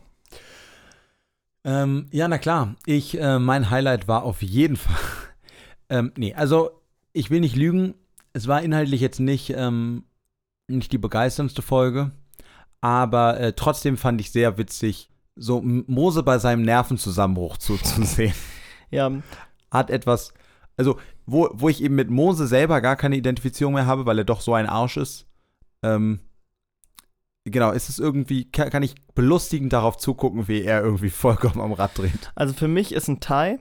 Ähm, 1.64 2.08
ja, 2.12 2.28
na 2.28 2.38
klar. 2.38 2.76
Ich, 2.86 3.20
äh, 3.20 3.40
mein 3.40 3.70
Highlight 3.70 4.08
war 4.08 4.24
auf 4.24 4.42
jeden 4.42 4.78
Fall. 4.78 4.96
ähm, 5.90 6.12
nee, 6.18 6.34
also 6.34 6.72
ich 7.14 7.30
will 7.30 7.42
nicht 7.42 7.56
lügen. 7.56 7.96
Es 8.34 8.48
war 8.48 8.62
inhaltlich 8.62 9.02
jetzt 9.02 9.20
nicht, 9.20 9.52
ähm, 9.56 10.04
nicht 10.68 10.92
die 10.92 10.98
begeisterndste 10.98 11.62
Folge. 11.62 12.12
Aber 12.82 13.40
äh, 13.40 13.54
trotzdem 13.54 13.98
fand 13.98 14.22
ich 14.22 14.32
sehr 14.32 14.58
witzig, 14.58 15.10
so 15.36 15.62
Mose 15.62 16.24
bei 16.24 16.38
seinem 16.38 16.64
Nervenzusammenbruch 16.64 17.58
zuzusehen. 17.58 18.34
Ja, 18.92 19.12
Hat 19.70 19.90
etwas, 19.92 20.34
also 20.80 20.98
wo, 21.26 21.50
wo 21.54 21.70
ich 21.70 21.84
eben 21.84 21.96
mit 21.96 22.10
Mose 22.10 22.48
selber 22.48 22.82
gar 22.82 22.96
keine 22.96 23.18
Identifizierung 23.18 23.74
mehr 23.74 23.86
habe, 23.86 24.06
weil 24.06 24.18
er 24.18 24.24
doch 24.24 24.42
so 24.42 24.54
ein 24.54 24.66
Arsch 24.66 24.98
ist. 24.98 25.28
Ähm, 25.84 26.22
genau, 27.44 27.72
ist 27.72 27.90
es 27.90 28.00
irgendwie, 28.00 28.46
kann, 28.50 28.82
ich 28.82 28.96
belustigend 29.14 29.74
darauf 29.74 29.98
zugucken, 29.98 30.48
wie 30.48 30.64
er 30.64 30.82
irgendwie 30.82 31.10
vollkommen 31.12 31.62
am 31.62 31.74
Rad 31.74 31.98
dreht. 31.98 32.32
also 32.34 32.54
für 32.54 32.70
mich 32.70 32.94
ist 32.94 33.10
ein 33.10 33.20
Tie 33.20 33.60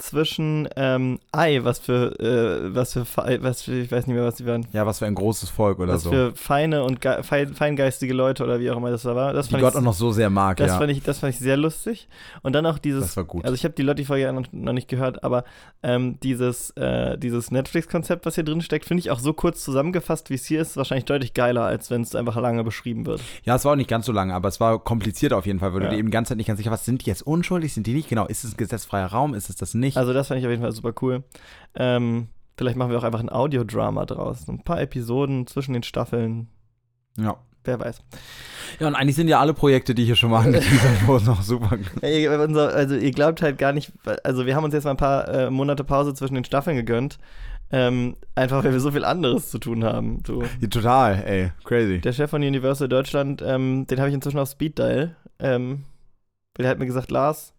zwischen 0.00 0.68
ähm, 0.76 1.18
Ei, 1.32 1.60
was 1.62 1.78
für, 1.78 2.18
äh, 2.18 2.74
was 2.74 2.94
für, 2.94 3.06
was 3.42 3.62
für, 3.62 3.74
ich 3.74 3.92
weiß 3.92 4.06
nicht 4.06 4.16
mehr, 4.16 4.24
was 4.24 4.36
die 4.36 4.46
waren, 4.46 4.66
Ja, 4.72 4.86
was 4.86 4.98
für 4.98 5.06
ein 5.06 5.14
großes 5.14 5.50
Volk 5.50 5.78
oder 5.78 5.94
was 5.94 6.02
so. 6.02 6.10
für 6.10 6.32
feine 6.34 6.82
und 6.84 7.00
fein, 7.22 7.54
feingeistige 7.54 8.14
Leute 8.14 8.42
oder 8.44 8.60
wie 8.60 8.70
auch 8.70 8.76
immer 8.76 8.90
das 8.90 9.02
da 9.02 9.14
war. 9.14 9.32
Das 9.32 9.46
die 9.46 9.52
fand, 9.52 9.62
Gott 9.62 9.74
ich, 9.74 9.78
auch 9.78 9.82
noch 9.84 9.94
so 9.94 10.10
sehr 10.10 10.30
mag, 10.30 10.56
das, 10.56 10.68
ja. 10.68 10.78
fand 10.78 10.90
ich, 10.90 11.02
das 11.02 11.18
fand 11.18 11.34
ich 11.34 11.38
sehr 11.38 11.56
lustig. 11.56 12.08
Und 12.42 12.54
dann 12.54 12.66
auch 12.66 12.78
dieses, 12.78 13.02
das 13.04 13.16
war 13.16 13.24
gut. 13.24 13.44
also 13.44 13.54
ich 13.54 13.64
habe 13.64 13.74
die 13.74 13.82
Lotti-Folge 13.82 14.24
ja 14.24 14.32
noch, 14.32 14.46
noch 14.52 14.72
nicht 14.72 14.88
gehört, 14.88 15.22
aber 15.22 15.44
ähm, 15.82 16.18
dieses, 16.22 16.70
äh, 16.70 17.18
dieses 17.18 17.50
Netflix-Konzept, 17.50 18.26
was 18.26 18.34
hier 18.34 18.44
drin 18.44 18.60
steckt, 18.62 18.86
finde 18.86 19.00
ich 19.00 19.10
auch 19.10 19.20
so 19.20 19.32
kurz 19.32 19.62
zusammengefasst, 19.64 20.30
wie 20.30 20.34
es 20.34 20.46
hier 20.46 20.60
ist, 20.60 20.76
wahrscheinlich 20.76 21.04
deutlich 21.04 21.34
geiler, 21.34 21.64
als 21.64 21.90
wenn 21.90 22.02
es 22.02 22.14
einfach 22.14 22.36
lange 22.36 22.64
beschrieben 22.64 23.06
wird. 23.06 23.20
ja, 23.44 23.54
es 23.56 23.64
war 23.64 23.72
auch 23.72 23.76
nicht 23.76 23.90
ganz 23.90 24.06
so 24.06 24.12
lange, 24.12 24.34
aber 24.34 24.48
es 24.48 24.60
war 24.60 24.78
kompliziert 24.78 25.32
auf 25.32 25.46
jeden 25.46 25.58
Fall, 25.60 25.72
weil 25.74 25.82
Ja. 25.82 25.88
du 25.88 25.94
dir 25.94 25.98
eben 25.98 26.08
die 26.08 26.12
ganze 26.12 26.30
Zeit 26.30 26.38
nicht 26.38 26.46
ganz 26.46 26.58
sicher 26.58 26.70
warst, 26.70 26.84
sind 26.86 27.02
die 27.04 27.06
jetzt 27.06 27.22
unschuldig, 27.22 27.74
sind 27.74 27.86
die 27.86 27.94
nicht? 27.94 28.08
Genau, 28.08 28.26
ist 28.26 28.44
es 28.44 28.54
ein 28.54 28.56
gesetzfreier 28.56 29.06
Raum, 29.06 29.34
ist 29.34 29.50
es 29.50 29.56
das 29.56 29.74
nicht? 29.74 29.89
Also 29.96 30.12
das 30.12 30.28
fand 30.28 30.40
ich 30.40 30.46
auf 30.46 30.50
jeden 30.50 30.62
Fall 30.62 30.72
super 30.72 30.92
cool. 31.02 31.24
Ähm, 31.74 32.28
vielleicht 32.56 32.76
machen 32.76 32.90
wir 32.90 32.98
auch 32.98 33.04
einfach 33.04 33.20
ein 33.20 33.30
Audiodrama 33.30 34.06
draus. 34.06 34.48
Ein 34.48 34.62
paar 34.62 34.80
Episoden 34.80 35.46
zwischen 35.46 35.72
den 35.72 35.82
Staffeln. 35.82 36.48
ja. 37.16 37.36
Wer 37.62 37.78
weiß. 37.78 38.00
Ja, 38.78 38.86
und 38.86 38.94
eigentlich 38.94 39.16
sind 39.16 39.28
ja 39.28 39.38
alle 39.38 39.52
Projekte, 39.52 39.94
die 39.94 40.06
hier 40.06 40.16
schon 40.16 40.30
mal 40.30 40.46
angeteasert 40.46 41.06
wurden, 41.06 41.26
noch 41.26 41.42
super. 41.42 41.76
Also 42.00 42.94
ihr 42.94 43.10
glaubt 43.10 43.42
halt 43.42 43.58
gar 43.58 43.74
nicht, 43.74 43.92
also 44.24 44.46
wir 44.46 44.56
haben 44.56 44.64
uns 44.64 44.72
jetzt 44.72 44.84
mal 44.84 44.92
ein 44.92 44.96
paar 44.96 45.28
äh, 45.28 45.50
Monate 45.50 45.84
Pause 45.84 46.14
zwischen 46.14 46.36
den 46.36 46.44
Staffeln 46.44 46.76
gegönnt. 46.76 47.18
Ähm, 47.72 48.16
einfach 48.34 48.64
weil 48.64 48.72
wir 48.72 48.80
so 48.80 48.90
viel 48.90 49.04
anderes 49.04 49.50
zu 49.50 49.58
tun 49.58 49.84
haben. 49.84 50.22
Du. 50.22 50.42
Ja, 50.42 50.68
total, 50.68 51.22
ey, 51.24 51.52
crazy. 51.64 52.00
Der 52.00 52.12
Chef 52.12 52.30
von 52.30 52.42
Universal 52.42 52.88
Deutschland, 52.88 53.42
ähm, 53.46 53.86
den 53.86 53.98
habe 53.98 54.08
ich 54.08 54.14
inzwischen 54.14 54.38
auf 54.38 54.48
Speed 54.48 54.78
Dial. 54.78 55.14
Ähm, 55.38 55.84
weil 56.56 56.64
der 56.64 56.70
hat 56.70 56.78
mir 56.78 56.86
gesagt, 56.86 57.10
Lars, 57.10 57.52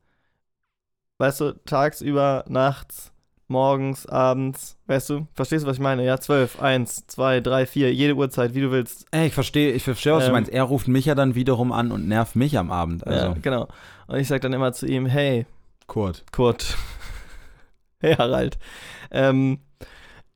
weißt 1.22 1.40
du, 1.42 1.52
tagsüber, 1.66 2.44
nachts, 2.48 3.12
morgens, 3.48 4.08
abends, 4.08 4.78
weißt 4.88 5.10
du, 5.12 5.28
verstehst 5.36 5.64
du, 5.64 5.68
was 5.68 5.78
ich 5.78 5.82
meine? 5.82 6.04
Ja, 6.04 6.20
12, 6.20 6.60
1, 6.60 7.08
2, 7.08 7.42
3, 7.42 7.66
4, 7.68 7.94
jede 7.94 8.16
Uhrzeit, 8.16 8.56
wie 8.56 8.62
du 8.62 8.72
willst. 8.72 9.06
Ey, 9.12 9.28
ich 9.28 9.34
verstehe, 9.34 9.72
ich 9.72 9.84
verstehe, 9.84 10.14
was 10.14 10.24
Ähm, 10.24 10.30
du 10.30 10.34
meinst. 10.34 10.52
Er 10.52 10.64
ruft 10.64 10.88
mich 10.88 11.06
ja 11.06 11.14
dann 11.14 11.36
wiederum 11.36 11.72
an 11.72 11.92
und 11.92 12.08
nervt 12.08 12.36
mich 12.36 12.58
am 12.58 12.72
Abend. 12.72 13.06
Also, 13.06 13.28
Ja, 13.28 13.36
genau. 13.40 13.68
Und 14.08 14.18
ich 14.18 14.28
sage 14.28 14.40
dann 14.40 14.54
immer 14.54 14.74
zu 14.74 14.88
ihm, 14.88 15.06
hey, 15.06 15.46
Kurt. 15.86 16.24
Kurt, 16.32 16.76
hey 18.00 18.16
Harald, 18.16 18.58
ähm, 19.12 19.60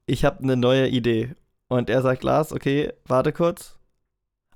ich 0.05 0.23
habe 0.23 0.43
eine 0.43 0.55
neue 0.55 0.87
Idee. 0.87 1.33
Und 1.67 1.89
er 1.89 2.03
sagt, 2.03 2.23
Lars, 2.23 2.53
okay, 2.53 2.93
warte 3.07 3.31
kurz. 3.31 3.75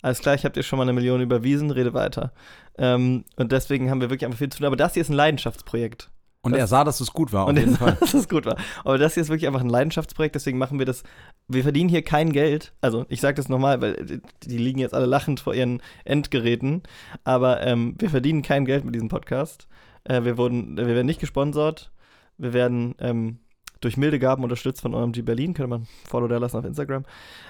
Alles 0.02 0.20
klar, 0.20 0.36
ich 0.36 0.46
habe 0.46 0.54
dir 0.54 0.64
schon 0.64 0.78
mal 0.78 0.84
eine 0.84 0.94
Million 0.94 1.22
überwiesen, 1.22 1.72
rede 1.72 1.94
weiter. 1.94 2.32
Ähm, 2.78 3.26
und 3.36 3.52
deswegen 3.52 3.90
haben 3.90 4.00
wir 4.00 4.10
wirklich 4.10 4.26
einfach 4.26 4.38
viel 4.38 4.50
zu 4.50 4.60
tun. 4.60 4.68
Aber 4.68 4.78
das 4.78 4.94
hier 4.94 5.02
ist 5.02 5.10
ein 5.10 5.16
Leidenschaftsprojekt. 5.16 6.10
Und 6.42 6.54
Das- 6.54 6.60
er 6.62 6.68
sah, 6.68 6.84
dass 6.86 7.02
es 7.02 7.12
gut 7.12 7.34
war, 7.34 7.44
auf 7.44 7.50
und 7.50 7.58
jeden 7.58 7.76
Fall. 7.76 7.96
dass 8.00 8.14
es 8.14 8.30
gut 8.30 8.46
war. 8.46 8.56
Aber 8.86 8.98
das 8.98 9.14
hier 9.14 9.22
ist 9.22 9.30
wirklich 9.30 9.48
einfach 9.48 9.60
ein 9.62 9.70
Leidenschaftsprojekt, 9.70 10.36
deswegen 10.36 10.58
machen 10.58 10.80
wir 10.80 10.86
das. 10.86 11.04
Wir 11.50 11.64
verdienen 11.64 11.90
hier 11.90 12.02
kein 12.02 12.32
Geld. 12.32 12.74
Also, 12.80 13.06
ich 13.10 13.20
sage 13.20 13.36
das 13.36 13.50
nochmal, 13.50 13.82
weil 13.82 14.06
die- 14.06 14.22
die 14.44 14.58
liegen 14.58 14.80
jetzt 14.80 14.94
alle 14.94 15.06
lachend 15.06 15.42
vor 15.42 15.54
ihren 15.54 15.82
Endgeräten. 16.06 16.84
Aber 17.26 17.62
ähm, 17.66 17.96
wir 18.00 18.10
verdienen 18.10 18.42
kein 18.42 18.64
Geld 18.66 18.86
mit 18.86 18.96
diesem 18.96 19.10
Podcast. 19.10 19.68
Äh, 20.06 20.24
wir, 20.24 20.38
wurden, 20.38 20.78
wir 20.78 20.88
werden 20.88 21.08
nicht 21.08 21.20
gesponsert. 21.20 21.92
Wir 22.38 22.54
werden 22.54 22.96
ähm, 23.00 23.40
durch 23.82 23.98
milde 23.98 24.18
Gaben 24.20 24.44
unterstützt 24.44 24.80
von 24.82 24.94
OMG 24.94 25.24
Berlin. 25.24 25.54
Könnte 25.54 25.68
man 25.70 25.82
ein 25.82 25.88
Follow 26.08 26.30
da 26.30 26.38
lassen 26.38 26.56
auf 26.58 26.64
Instagram. 26.66 27.04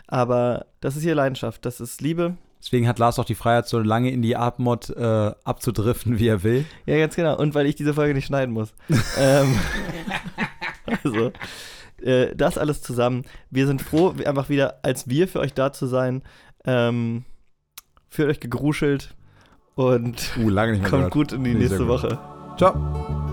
Aber 0.07 0.65
das 0.79 0.95
ist 0.95 1.03
hier 1.03 1.13
Leidenschaft. 1.13 1.63
Das 1.63 1.79
ist 1.79 2.01
Liebe. 2.01 2.37
Deswegen 2.61 2.87
hat 2.87 2.99
Lars 2.99 3.17
auch 3.19 3.25
die 3.25 3.35
Freiheit, 3.35 3.67
so 3.67 3.79
lange 3.79 4.11
in 4.11 4.21
die 4.21 4.35
Abmod 4.35 4.89
äh, 4.89 5.31
abzudriften, 5.43 6.19
wie 6.19 6.27
er 6.27 6.43
will. 6.43 6.65
Ja, 6.85 6.97
ganz 6.97 7.15
genau. 7.15 7.37
Und 7.37 7.55
weil 7.55 7.65
ich 7.65 7.75
diese 7.75 7.93
Folge 7.93 8.13
nicht 8.13 8.25
schneiden 8.25 8.53
muss. 8.53 8.73
ähm, 9.17 9.57
also, 11.03 11.31
äh, 12.01 12.35
das 12.35 12.57
alles 12.57 12.81
zusammen. 12.81 13.23
Wir 13.49 13.65
sind 13.65 13.81
froh, 13.81 14.13
einfach 14.25 14.49
wieder 14.49 14.79
als 14.83 15.07
wir 15.09 15.27
für 15.27 15.39
euch 15.39 15.53
da 15.53 15.71
zu 15.71 15.85
sein. 15.87 16.21
Ähm, 16.65 17.23
fühlt 18.09 18.29
euch 18.29 18.39
gegruschelt 18.41 19.15
und 19.75 20.31
Uh, 20.37 20.49
kommt 20.53 20.83
gehört. 20.83 21.11
gut 21.11 21.31
in 21.31 21.43
die 21.45 21.53
Nee, 21.53 21.59
nächste. 21.59 21.87
Woche. 21.87 22.19
Ciao. 22.57 23.28